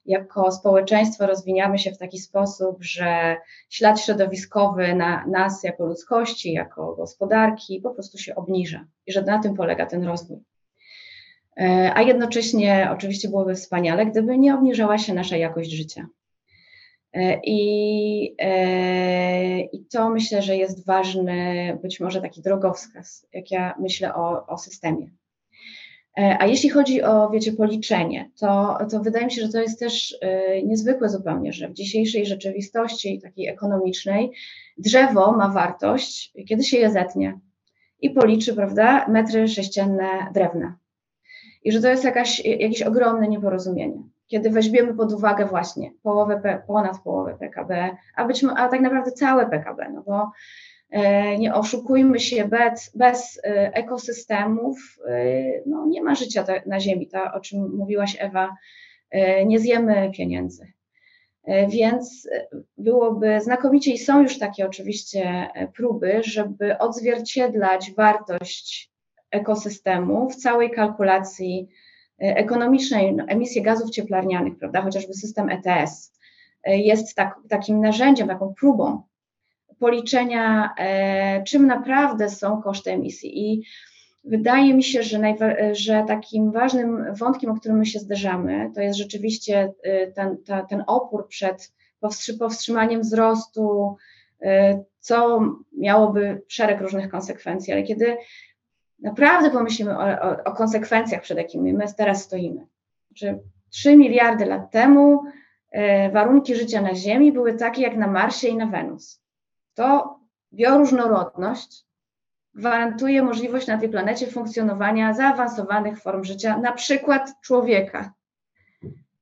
jako 0.06 0.52
społeczeństwo 0.52 1.26
rozwiniamy 1.26 1.78
się 1.78 1.90
w 1.90 1.98
taki 1.98 2.18
sposób, 2.18 2.76
że 2.80 3.36
ślad 3.70 4.00
środowiskowy 4.00 4.94
na 4.94 5.26
nas 5.26 5.62
jako 5.62 5.86
ludzkości, 5.86 6.52
jako 6.52 6.94
gospodarki 6.94 7.80
po 7.80 7.90
prostu 7.90 8.18
się 8.18 8.34
obniża 8.34 8.86
i 9.06 9.12
że 9.12 9.22
na 9.22 9.38
tym 9.38 9.54
polega 9.54 9.86
ten 9.86 10.04
rozwój. 10.04 10.38
E, 11.56 11.92
a 11.94 12.02
jednocześnie 12.02 12.88
oczywiście 12.92 13.28
byłoby 13.28 13.54
wspaniale, 13.54 14.06
gdyby 14.06 14.38
nie 14.38 14.54
obniżała 14.54 14.98
się 14.98 15.14
nasza 15.14 15.36
jakość 15.36 15.70
życia. 15.70 16.06
E, 17.12 17.40
I, 17.44 18.34
e, 18.38 19.60
I 19.60 19.84
to 19.84 20.10
myślę, 20.10 20.42
że 20.42 20.56
jest 20.56 20.86
ważny, 20.86 21.78
być 21.82 22.00
może 22.00 22.20
taki 22.20 22.42
drogowskaz, 22.42 23.26
jak 23.32 23.50
ja 23.50 23.74
myślę 23.80 24.14
o, 24.14 24.46
o 24.46 24.58
systemie. 24.58 25.10
E, 26.18 26.36
a 26.40 26.46
jeśli 26.46 26.70
chodzi 26.70 27.02
o, 27.02 27.30
wiecie, 27.30 27.52
policzenie, 27.52 28.30
to, 28.40 28.78
to 28.90 29.00
wydaje 29.00 29.24
mi 29.24 29.32
się, 29.32 29.42
że 29.42 29.48
to 29.48 29.60
jest 29.60 29.78
też 29.78 30.18
e, 30.20 30.62
niezwykłe 30.62 31.08
zupełnie, 31.08 31.52
że 31.52 31.68
w 31.68 31.72
dzisiejszej 31.72 32.26
rzeczywistości 32.26 33.20
takiej 33.20 33.48
ekonomicznej 33.48 34.32
drzewo 34.78 35.32
ma 35.32 35.48
wartość, 35.48 36.32
kiedy 36.48 36.64
się 36.64 36.78
je 36.78 36.90
zetnie 36.90 37.38
i 38.00 38.10
policzy, 38.10 38.54
prawda, 38.54 39.08
metry 39.08 39.48
sześcienne 39.48 40.08
drewna. 40.34 40.76
I 41.64 41.72
że 41.72 41.80
to 41.80 41.88
jest 41.88 42.04
jakaś, 42.04 42.44
jakieś 42.44 42.82
ogromne 42.82 43.28
nieporozumienie. 43.28 44.02
Kiedy 44.26 44.50
weźmiemy 44.50 44.94
pod 44.94 45.12
uwagę 45.12 45.46
właśnie 45.46 45.92
połowę, 46.02 46.62
ponad 46.66 46.98
połowę 46.98 47.36
PKB, 47.40 47.96
a, 48.16 48.24
być, 48.24 48.44
a 48.56 48.68
tak 48.68 48.80
naprawdę 48.80 49.12
całe 49.12 49.46
PKB, 49.50 49.90
no 49.94 50.02
bo 50.02 50.30
E, 50.32 50.75
nie 51.38 51.54
oszukujmy 51.54 52.20
się, 52.20 52.48
bez, 52.48 52.92
bez 52.94 53.40
e, 53.44 53.74
ekosystemów 53.74 54.78
e, 55.08 55.34
no, 55.66 55.86
nie 55.86 56.02
ma 56.02 56.14
życia 56.14 56.44
na 56.66 56.80
Ziemi, 56.80 57.08
to 57.08 57.32
o 57.34 57.40
czym 57.40 57.76
mówiłaś 57.76 58.16
Ewa, 58.20 58.56
nie 59.46 59.58
zjemy 59.58 60.10
pieniędzy. 60.14 60.72
Więc 61.68 62.28
byłoby 62.78 63.40
znakomicie 63.40 63.92
i 63.92 63.98
są 63.98 64.22
już 64.22 64.38
takie 64.38 64.66
oczywiście 64.66 65.48
próby, 65.76 66.20
żeby 66.22 66.78
odzwierciedlać 66.78 67.92
wartość 67.92 68.92
ekosystemu 69.30 70.30
w 70.30 70.36
całej 70.36 70.70
kalkulacji 70.70 71.68
ekonomicznej, 72.18 73.14
no, 73.14 73.24
emisje 73.28 73.62
gazów 73.62 73.90
cieplarnianych, 73.90 74.58
prawda, 74.58 74.82
chociażby 74.82 75.14
system 75.14 75.48
ETS 75.50 76.12
jest 76.66 77.14
tak, 77.14 77.34
takim 77.48 77.80
narzędziem, 77.80 78.28
taką 78.28 78.54
próbą 78.60 79.02
policzenia, 79.78 80.74
e, 80.78 81.42
czym 81.44 81.66
naprawdę 81.66 82.28
są 82.28 82.62
koszty 82.62 82.90
emisji. 82.90 83.50
I 83.50 83.62
wydaje 84.24 84.74
mi 84.74 84.82
się, 84.82 85.02
że, 85.02 85.20
że 85.72 86.04
takim 86.06 86.52
ważnym 86.52 87.14
wątkiem, 87.14 87.50
o 87.50 87.54
którym 87.54 87.78
my 87.78 87.86
się 87.86 87.98
zderzamy, 87.98 88.70
to 88.74 88.80
jest 88.80 88.98
rzeczywiście 88.98 89.72
e, 89.82 90.12
ten, 90.12 90.36
ta, 90.46 90.62
ten 90.62 90.84
opór 90.86 91.28
przed 91.28 91.72
powstrzymaniem 92.38 93.00
wzrostu, 93.00 93.96
e, 94.42 94.84
co 95.00 95.40
miałoby 95.78 96.42
szereg 96.48 96.80
różnych 96.80 97.10
konsekwencji, 97.10 97.72
ale 97.72 97.82
kiedy 97.82 98.16
naprawdę 99.02 99.50
pomyślimy 99.50 99.98
o, 99.98 100.02
o, 100.02 100.44
o 100.44 100.52
konsekwencjach, 100.52 101.22
przed 101.22 101.38
jakimi 101.38 101.72
my 101.72 101.84
teraz 101.96 102.22
stoimy, 102.22 102.66
że 103.14 103.38
3 103.70 103.96
miliardy 103.96 104.44
lat 104.44 104.70
temu 104.70 105.22
warunki 106.12 106.54
życia 106.54 106.82
na 106.82 106.94
Ziemi 106.94 107.32
były 107.32 107.54
takie 107.54 107.82
jak 107.82 107.96
na 107.96 108.06
Marsie 108.06 108.48
i 108.48 108.56
na 108.56 108.66
Wenus 108.66 109.25
to 109.76 110.18
bioróżnorodność 110.52 111.86
gwarantuje 112.54 113.22
możliwość 113.22 113.66
na 113.66 113.78
tej 113.78 113.88
planecie 113.88 114.26
funkcjonowania 114.26 115.14
zaawansowanych 115.14 116.02
form 116.02 116.24
życia, 116.24 116.58
na 116.58 116.72
przykład 116.72 117.34
człowieka. 117.42 118.12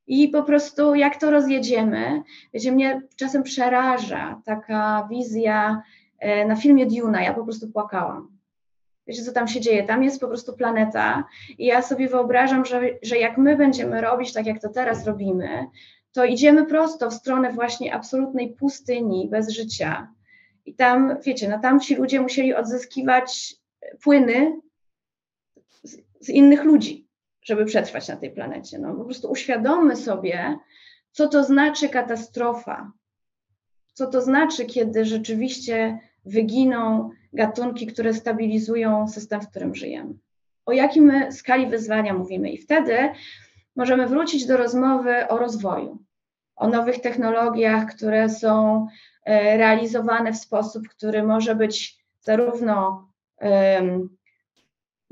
I 0.07 0.29
po 0.29 0.43
prostu 0.43 0.95
jak 0.95 1.17
to 1.17 1.31
rozjedziemy, 1.31 2.23
wiecie, 2.55 2.73
mnie 2.73 3.03
czasem 3.17 3.43
przeraża 3.43 4.41
taka 4.45 5.09
wizja 5.11 5.83
e, 6.19 6.47
na 6.47 6.57
filmie 6.57 6.87
Duna, 6.87 7.23
ja 7.23 7.35
po 7.35 7.45
prostu 7.45 7.71
płakałam. 7.71 8.29
Wiecie, 9.07 9.23
co 9.23 9.33
tam 9.33 9.49
się 9.49 9.61
dzieje? 9.61 9.83
Tam 9.83 10.05
jest 10.05 10.21
po 10.21 10.29
prostu 10.29 10.53
planeta 10.53 11.25
i 11.59 11.67
ja 11.67 11.83
sobie 11.83 12.09
wyobrażam, 12.09 12.65
że, 12.65 12.81
że 13.03 13.19
jak 13.19 13.39
my 13.39 13.57
będziemy 13.57 14.01
robić 14.01 14.33
tak, 14.33 14.47
jak 14.47 14.61
to 14.61 14.69
teraz 14.69 15.07
robimy, 15.07 15.67
to 16.13 16.25
idziemy 16.25 16.67
prosto 16.67 17.11
w 17.11 17.15
stronę 17.15 17.53
właśnie 17.53 17.95
absolutnej 17.95 18.53
pustyni 18.53 19.29
bez 19.31 19.51
życia, 19.51 20.09
i 20.67 20.75
tam, 20.75 21.17
wiecie, 21.25 21.49
no 21.49 21.59
tam 21.59 21.81
ci 21.81 21.95
ludzie 21.95 22.21
musieli 22.21 22.55
odzyskiwać 22.55 23.55
płyny 24.03 24.61
z, 25.83 25.97
z 26.21 26.29
innych 26.29 26.65
ludzi, 26.65 27.09
żeby 27.43 27.65
przetrwać 27.65 28.09
na 28.09 28.17
tej 28.17 28.31
planecie. 28.31 28.79
No, 28.79 28.95
po 28.95 29.05
prostu 29.05 29.31
uświadommy 29.31 29.97
sobie, 29.97 30.59
co 31.13 31.29
to 31.29 31.45
znaczy 31.45 31.89
katastrofa, 31.89 32.93
co 33.93 34.07
to 34.07 34.23
znaczy, 34.23 34.65
kiedy 34.65 35.05
rzeczywiście 35.05 35.99
wyginą 36.25 37.11
gatunki, 37.33 37.87
które 37.87 38.15
stabilizują 38.15 39.09
system, 39.09 39.41
w 39.41 39.49
którym 39.51 39.75
żyjemy. 39.75 40.15
O 40.67 40.73
jakim 40.73 41.05
my 41.05 41.33
skali 41.33 41.67
wyzwania 41.67 42.15
mówimy? 42.15 42.51
I 42.51 42.59
wtedy 42.59 42.97
możemy 43.77 44.07
wrócić 44.07 44.47
do 44.47 44.57
rozmowy 44.57 45.29
o 45.29 45.39
rozwoju, 45.39 45.99
o 46.57 46.69
nowych 46.69 47.01
technologiach, 47.01 47.95
które 47.95 48.29
są 48.29 48.87
realizowane 49.27 50.33
w 50.33 50.37
sposób, 50.37 50.89
który 50.89 51.23
może 51.23 51.55
być 51.55 51.99
zarówno 52.21 53.09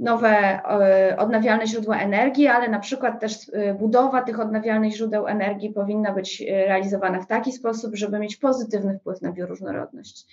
nowe 0.02 0.28
e, 0.28 1.16
odnawialne 1.16 1.66
źródła 1.66 1.98
energii, 1.98 2.48
ale 2.48 2.68
na 2.68 2.78
przykład 2.78 3.20
też 3.20 3.50
e, 3.52 3.74
budowa 3.74 4.22
tych 4.22 4.40
odnawialnych 4.40 4.92
źródeł 4.92 5.26
energii 5.26 5.70
powinna 5.70 6.12
być 6.12 6.40
realizowana 6.48 7.20
w 7.20 7.26
taki 7.26 7.52
sposób, 7.52 7.96
żeby 7.96 8.18
mieć 8.18 8.36
pozytywny 8.36 8.98
wpływ 8.98 9.22
na 9.22 9.32
bioróżnorodność. 9.32 10.26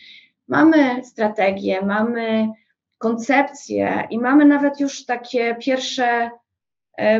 Mamy 0.48 1.04
strategię, 1.04 1.82
mamy 1.82 2.48
koncepcję 2.98 4.08
i 4.10 4.20
mamy 4.20 4.46
nawet 4.46 4.80
już 4.80 5.06
takie 5.06 5.56
pierwsze 5.56 6.30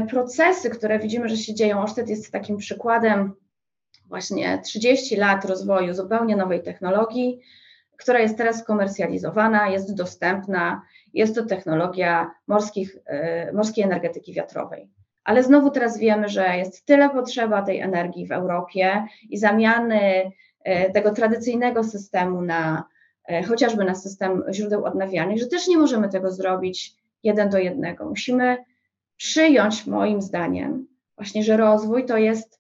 procesy, 0.10 0.70
które 0.70 1.00
widzimy, 1.00 1.30
że 1.30 1.38
się 1.38 1.54
dzieją. 1.54 1.82
Osztet 1.82 2.10
jest 2.10 2.32
takim 2.32 2.58
przykładem 2.58 3.34
właśnie 4.10 4.62
30 4.64 5.16
lat 5.16 5.46
rozwoju 5.46 5.94
zupełnie 5.94 6.36
nowej 6.36 6.64
technologii, 6.64 7.40
która 7.98 8.20
jest 8.20 8.38
teraz 8.38 8.64
komercjalizowana, 8.64 9.70
jest 9.70 9.96
dostępna. 9.96 10.82
Jest 11.14 11.36
to 11.36 11.46
technologia 11.46 12.32
morskich, 12.48 12.98
e, 13.06 13.52
morskiej 13.54 13.84
energetyki 13.84 14.34
wiatrowej. 14.34 14.90
Ale 15.24 15.44
znowu 15.44 15.72
teraz 15.72 15.98
wiemy, 15.98 16.30
że 16.30 16.58
jest 16.58 16.86
tyle 16.86 17.10
potrzeba 17.10 17.62
tej 17.62 17.80
energii 17.80 18.28
w 18.28 18.32
Europie 18.32 19.06
i 19.30 19.38
zamiany 19.38 20.32
e, 20.64 20.92
tego 20.92 21.12
tradycyjnego 21.12 21.84
systemu 21.84 22.42
na 22.42 22.84
e, 23.26 23.44
chociażby 23.44 23.86
na 23.86 23.96
system 23.96 24.44
źródeł 24.52 24.86
odnawialnych, 24.86 25.40
że 25.40 25.48
też 25.48 25.68
nie 25.68 25.78
możemy 25.78 26.10
tego 26.10 26.32
zrobić 26.32 26.96
jeden 27.24 27.50
do 27.50 27.58
jednego. 27.58 28.06
Musimy 28.06 28.58
przyjąć, 29.18 29.88
moim 29.88 30.22
zdaniem, 30.22 30.88
właśnie, 31.16 31.44
że 31.44 31.58
rozwój 31.58 32.06
to 32.06 32.18
jest 32.18 32.59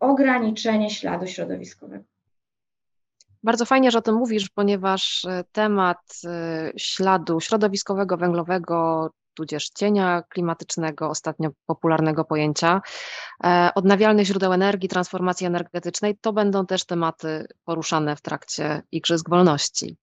ograniczenie 0.00 0.90
śladu 0.90 1.26
środowiskowego. 1.26 2.04
Bardzo 3.46 3.64
fajnie, 3.64 3.90
że 3.90 3.98
o 3.98 4.02
tym 4.02 4.14
mówisz, 4.14 4.48
ponieważ 4.48 5.24
e, 5.24 5.44
temat 5.52 5.98
e, 6.24 6.72
śladu 6.76 7.40
środowiskowego, 7.40 8.16
węglowego, 8.16 9.10
tudzież 9.34 9.68
cienia 9.68 10.22
klimatycznego, 10.28 11.08
ostatnio 11.08 11.50
popularnego 11.66 12.24
pojęcia, 12.24 12.80
e, 13.44 13.70
odnawialnych 13.74 14.26
źródeł 14.26 14.52
energii, 14.52 14.88
transformacji 14.88 15.46
energetycznej, 15.46 16.18
to 16.20 16.32
będą 16.32 16.66
też 16.66 16.84
tematy 16.84 17.46
poruszane 17.64 18.16
w 18.16 18.20
trakcie 18.20 18.82
Igrzysk 18.92 19.30
Wolności. 19.30 19.96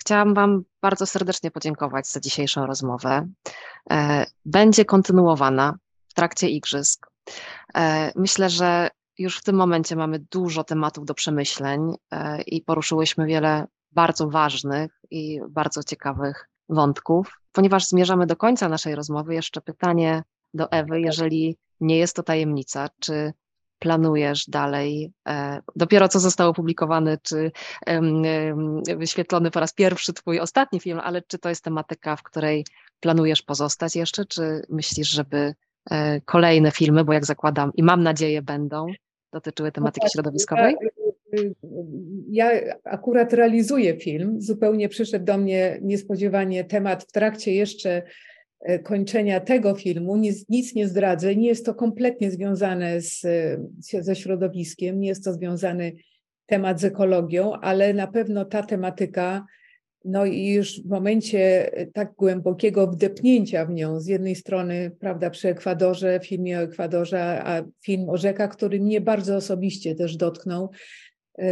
Chciałam 0.00 0.34
Wam 0.34 0.62
bardzo 0.82 1.06
serdecznie 1.06 1.50
podziękować 1.50 2.08
za 2.08 2.20
dzisiejszą 2.20 2.66
rozmowę. 2.66 3.28
Będzie 4.44 4.84
kontynuowana 4.84 5.74
w 6.08 6.14
trakcie 6.14 6.48
Igrzysk. 6.48 7.11
Myślę, 8.16 8.50
że 8.50 8.88
już 9.18 9.38
w 9.38 9.44
tym 9.44 9.56
momencie 9.56 9.96
mamy 9.96 10.18
dużo 10.18 10.64
tematów 10.64 11.04
do 11.04 11.14
przemyśleń 11.14 11.94
e, 12.10 12.42
i 12.42 12.62
poruszyłyśmy 12.62 13.26
wiele 13.26 13.66
bardzo 13.92 14.28
ważnych 14.28 15.00
i 15.10 15.40
bardzo 15.48 15.82
ciekawych 15.82 16.48
wątków. 16.68 17.40
Ponieważ 17.52 17.86
zmierzamy 17.86 18.26
do 18.26 18.36
końca 18.36 18.68
naszej 18.68 18.94
rozmowy, 18.94 19.34
jeszcze 19.34 19.60
pytanie 19.60 20.22
do 20.54 20.70
Ewy, 20.70 21.00
jeżeli 21.00 21.56
nie 21.80 21.98
jest 21.98 22.16
to 22.16 22.22
tajemnica, 22.22 22.88
czy 22.98 23.32
planujesz 23.78 24.46
dalej, 24.48 25.12
e, 25.28 25.60
dopiero 25.76 26.08
co 26.08 26.20
został 26.20 26.50
opublikowany, 26.50 27.18
czy 27.22 27.52
wyświetlony 28.96 29.50
po 29.50 29.60
raz 29.60 29.72
pierwszy 29.72 30.12
twój 30.12 30.40
ostatni 30.40 30.80
film, 30.80 31.00
ale 31.02 31.22
czy 31.22 31.38
to 31.38 31.48
jest 31.48 31.64
tematyka, 31.64 32.16
w 32.16 32.22
której 32.22 32.66
planujesz 33.00 33.42
pozostać 33.42 33.96
jeszcze, 33.96 34.24
czy 34.24 34.66
myślisz, 34.68 35.08
żeby 35.08 35.36
e, 35.36 35.54
kolejne 36.24 36.70
filmy, 36.70 37.04
bo 37.04 37.12
jak 37.12 37.24
zakładam 37.24 37.72
i 37.76 37.82
mam 37.82 38.02
nadzieję 38.02 38.42
będą, 38.42 38.86
dotyczyły 39.32 39.68
no 39.68 39.72
tematyki 39.72 40.06
środowiskowej? 40.12 40.74
Ja, 42.28 42.52
ja 42.52 42.74
akurat 42.84 43.32
realizuję 43.32 44.00
film. 44.00 44.42
Zupełnie 44.42 44.88
przyszedł 44.88 45.24
do 45.24 45.38
mnie 45.38 45.78
niespodziewanie 45.82 46.64
temat 46.64 47.04
w 47.04 47.12
trakcie 47.12 47.54
jeszcze 47.54 48.02
e, 48.60 48.78
kończenia 48.78 49.40
tego 49.40 49.74
filmu. 49.74 50.16
Nic, 50.16 50.48
nic 50.48 50.74
nie 50.74 50.88
zdradzę. 50.88 51.36
Nie 51.36 51.48
jest 51.48 51.66
to 51.66 51.74
kompletnie 51.74 52.30
związane 52.30 53.00
z, 53.00 53.26
ze 53.78 54.16
środowiskiem, 54.16 55.00
nie 55.00 55.08
jest 55.08 55.24
to 55.24 55.32
związany 55.32 55.92
temat 56.46 56.80
z 56.80 56.84
ekologią, 56.84 57.52
ale 57.52 57.94
na 57.94 58.06
pewno 58.06 58.44
ta 58.44 58.62
tematyka 58.62 59.46
no 60.04 60.26
i 60.26 60.46
już 60.46 60.82
w 60.82 60.88
momencie 60.88 61.72
e, 61.72 61.86
tak 61.86 62.14
głębokiego 62.14 62.86
wdepnięcia 62.86 63.66
w 63.66 63.70
nią, 63.70 64.00
z 64.00 64.06
jednej 64.06 64.34
strony, 64.34 64.90
prawda, 65.00 65.30
przy 65.30 65.48
Ekwadorze, 65.48 66.20
filmie 66.22 66.58
o 66.58 66.62
Ekwadorze, 66.62 67.42
a 67.44 67.62
film 67.84 68.08
o 68.08 68.16
rzekach, 68.16 68.50
który 68.50 68.80
mnie 68.80 69.00
bardzo 69.00 69.36
osobiście 69.36 69.94
też 69.94 70.16
dotknął, 70.16 70.70
e, 71.38 71.46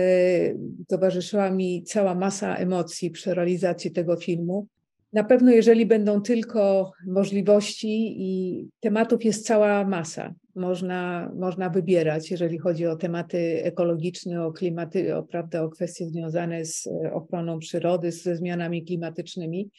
towarzyszyła 0.88 1.51
mi 1.51 1.82
cała 1.82 2.14
masa 2.14 2.57
emocji 2.57 3.11
przy 3.11 3.34
realizacji 3.34 3.90
tego 3.90 4.16
filmu. 4.16 4.66
Na 5.12 5.24
pewno, 5.24 5.51
jeżeli 5.51 5.86
będą 5.86 6.22
tylko 6.22 6.92
możliwości 7.07 8.14
i 8.22 8.68
tematów 8.80 9.24
jest 9.24 9.46
cała 9.46 9.84
masa, 9.84 10.34
można, 10.55 11.30
można 11.36 11.70
wybierać, 11.70 12.30
jeżeli 12.30 12.59
chodzi 12.59 12.86
o 12.86 12.96
tematy 12.96 13.64
ekologiczne, 13.64 14.44
o 14.44 14.53
klimaty, 14.53 15.16
o, 15.16 15.22
prawda, 15.22 15.62
o 15.62 15.68
kwestie 15.68 16.07
związane 16.07 16.64
z 16.64 16.86
e, 16.86 17.12
ochroną 17.12 17.59
przyrody, 17.59 18.12
ze 18.12 18.36
zmianami 18.36 18.84
klimatycznymi. 18.84 19.70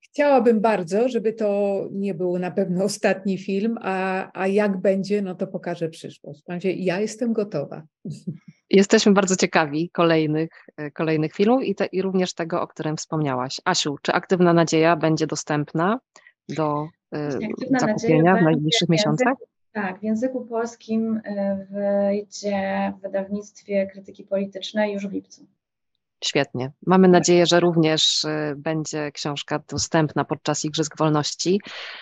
Chciałabym 0.00 0.60
bardzo, 0.60 1.08
żeby 1.08 1.32
to 1.32 1.80
nie 1.92 2.14
był 2.14 2.38
na 2.38 2.50
pewno 2.50 2.84
ostatni 2.90 3.38
film, 3.38 3.78
a, 3.82 4.30
a 4.40 4.46
jak 4.46 4.80
będzie, 4.80 5.22
no 5.22 5.34
to 5.34 5.46
pokaże 5.46 5.88
przyszłość. 5.88 6.42
Ja 6.64 7.00
jestem 7.00 7.32
gotowa. 7.32 7.82
Jesteśmy 8.70 9.12
bardzo 9.12 9.36
ciekawi 9.36 9.90
kolejnych, 9.90 10.50
e, 10.76 10.90
kolejnych 10.90 11.32
filmów 11.32 11.64
i, 11.64 11.74
te, 11.74 11.86
i 11.86 12.02
również 12.02 12.34
tego, 12.34 12.62
o 12.62 12.66
którym 12.66 12.96
wspomniałaś. 12.96 13.60
Asiu, 13.64 13.96
czy 14.02 14.12
Aktywna 14.12 14.52
Nadzieja 14.52 14.96
będzie 14.96 15.26
dostępna 15.26 16.00
do 16.48 16.88
y, 17.14 17.18
zakupienia 17.80 18.36
w 18.36 18.42
najbliższych 18.42 18.88
miesiącach? 18.88 19.34
Tak, 19.74 20.00
w 20.00 20.02
języku 20.02 20.44
polskim 20.44 21.20
e, 21.24 21.66
wyjdzie 21.70 22.92
w 22.98 23.02
wydawnictwie 23.02 23.86
krytyki 23.86 24.24
politycznej 24.24 24.92
już 24.92 25.06
w 25.06 25.12
lipcu. 25.12 25.46
Świetnie. 26.24 26.72
Mamy 26.86 27.08
nadzieję, 27.08 27.46
że 27.46 27.60
również 27.60 28.24
e, 28.24 28.54
będzie 28.56 29.12
książka 29.12 29.60
dostępna 29.68 30.24
podczas 30.24 30.64
Igrzysk 30.64 30.98
Wolności. 30.98 31.60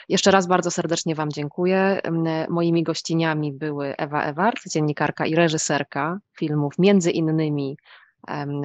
Jeszcze 0.09 0.31
raz 0.31 0.47
bardzo 0.47 0.71
serdecznie 0.71 1.15
Wam 1.15 1.31
dziękuję. 1.31 2.01
Moimi 2.49 2.83
gościniami 2.83 3.53
były 3.53 3.97
Ewa 3.97 4.25
Ewart, 4.25 4.61
dziennikarka 4.69 5.27
i 5.27 5.35
reżyserka 5.35 6.19
filmów, 6.39 6.73
między 6.79 7.11
innymi 7.11 7.77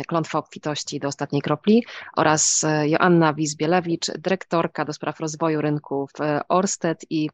Klątwa 0.08 0.39
obfitości 0.39 0.99
do 0.99 1.08
ostatniej 1.08 1.41
kropli 1.41 1.84
oraz 2.16 2.64
e, 2.64 2.89
Joanna 2.89 3.34
Wizbielewicz, 3.34 4.12
dyrektorka 4.18 4.86
do 4.86 4.93
spraw 4.93 5.20
rozwoju 5.20 5.62
rynków 5.62 6.12
Orsted 6.49 7.05
i 7.10 7.30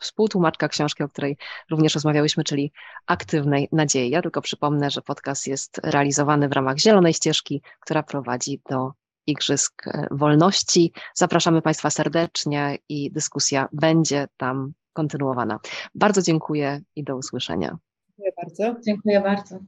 współtłumaczka 0.00 0.68
książki, 0.68 1.02
o 1.02 1.08
której 1.08 1.36
również 1.70 1.94
rozmawiałyśmy, 1.94 2.44
czyli 2.44 2.72
Aktywnej 3.06 3.68
Nadziei. 3.72 4.10
Ja 4.10 4.22
tylko 4.22 4.42
przypomnę, 4.42 4.90
że 4.90 5.02
podcast 5.02 5.46
jest 5.46 5.80
realizowany 5.84 6.48
w 6.48 6.52
ramach 6.52 6.78
Zielonej 6.78 7.14
Ścieżki, 7.14 7.62
która 7.80 8.02
prowadzi 8.02 8.60
do 8.70 8.92
Igrzysk 9.26 9.86
e, 9.86 10.08
Wolności. 10.10 10.92
Zapraszamy 11.14 11.62
Państwa 11.62 11.90
serdecznie 11.90 12.78
i 12.88 13.10
dyskusja 13.10 13.68
będzie 13.72 14.28
tam 14.36 14.72
kontynuowana. 14.92 15.58
Bardzo 15.94 16.22
dziękuję 16.22 16.80
i 16.96 17.04
do 17.04 17.16
usłyszenia. 17.16 17.78
Dziękuję 18.08 18.32
bardzo. 18.36 18.80
Dziękuję 18.86 19.20
bardzo. 19.20 19.58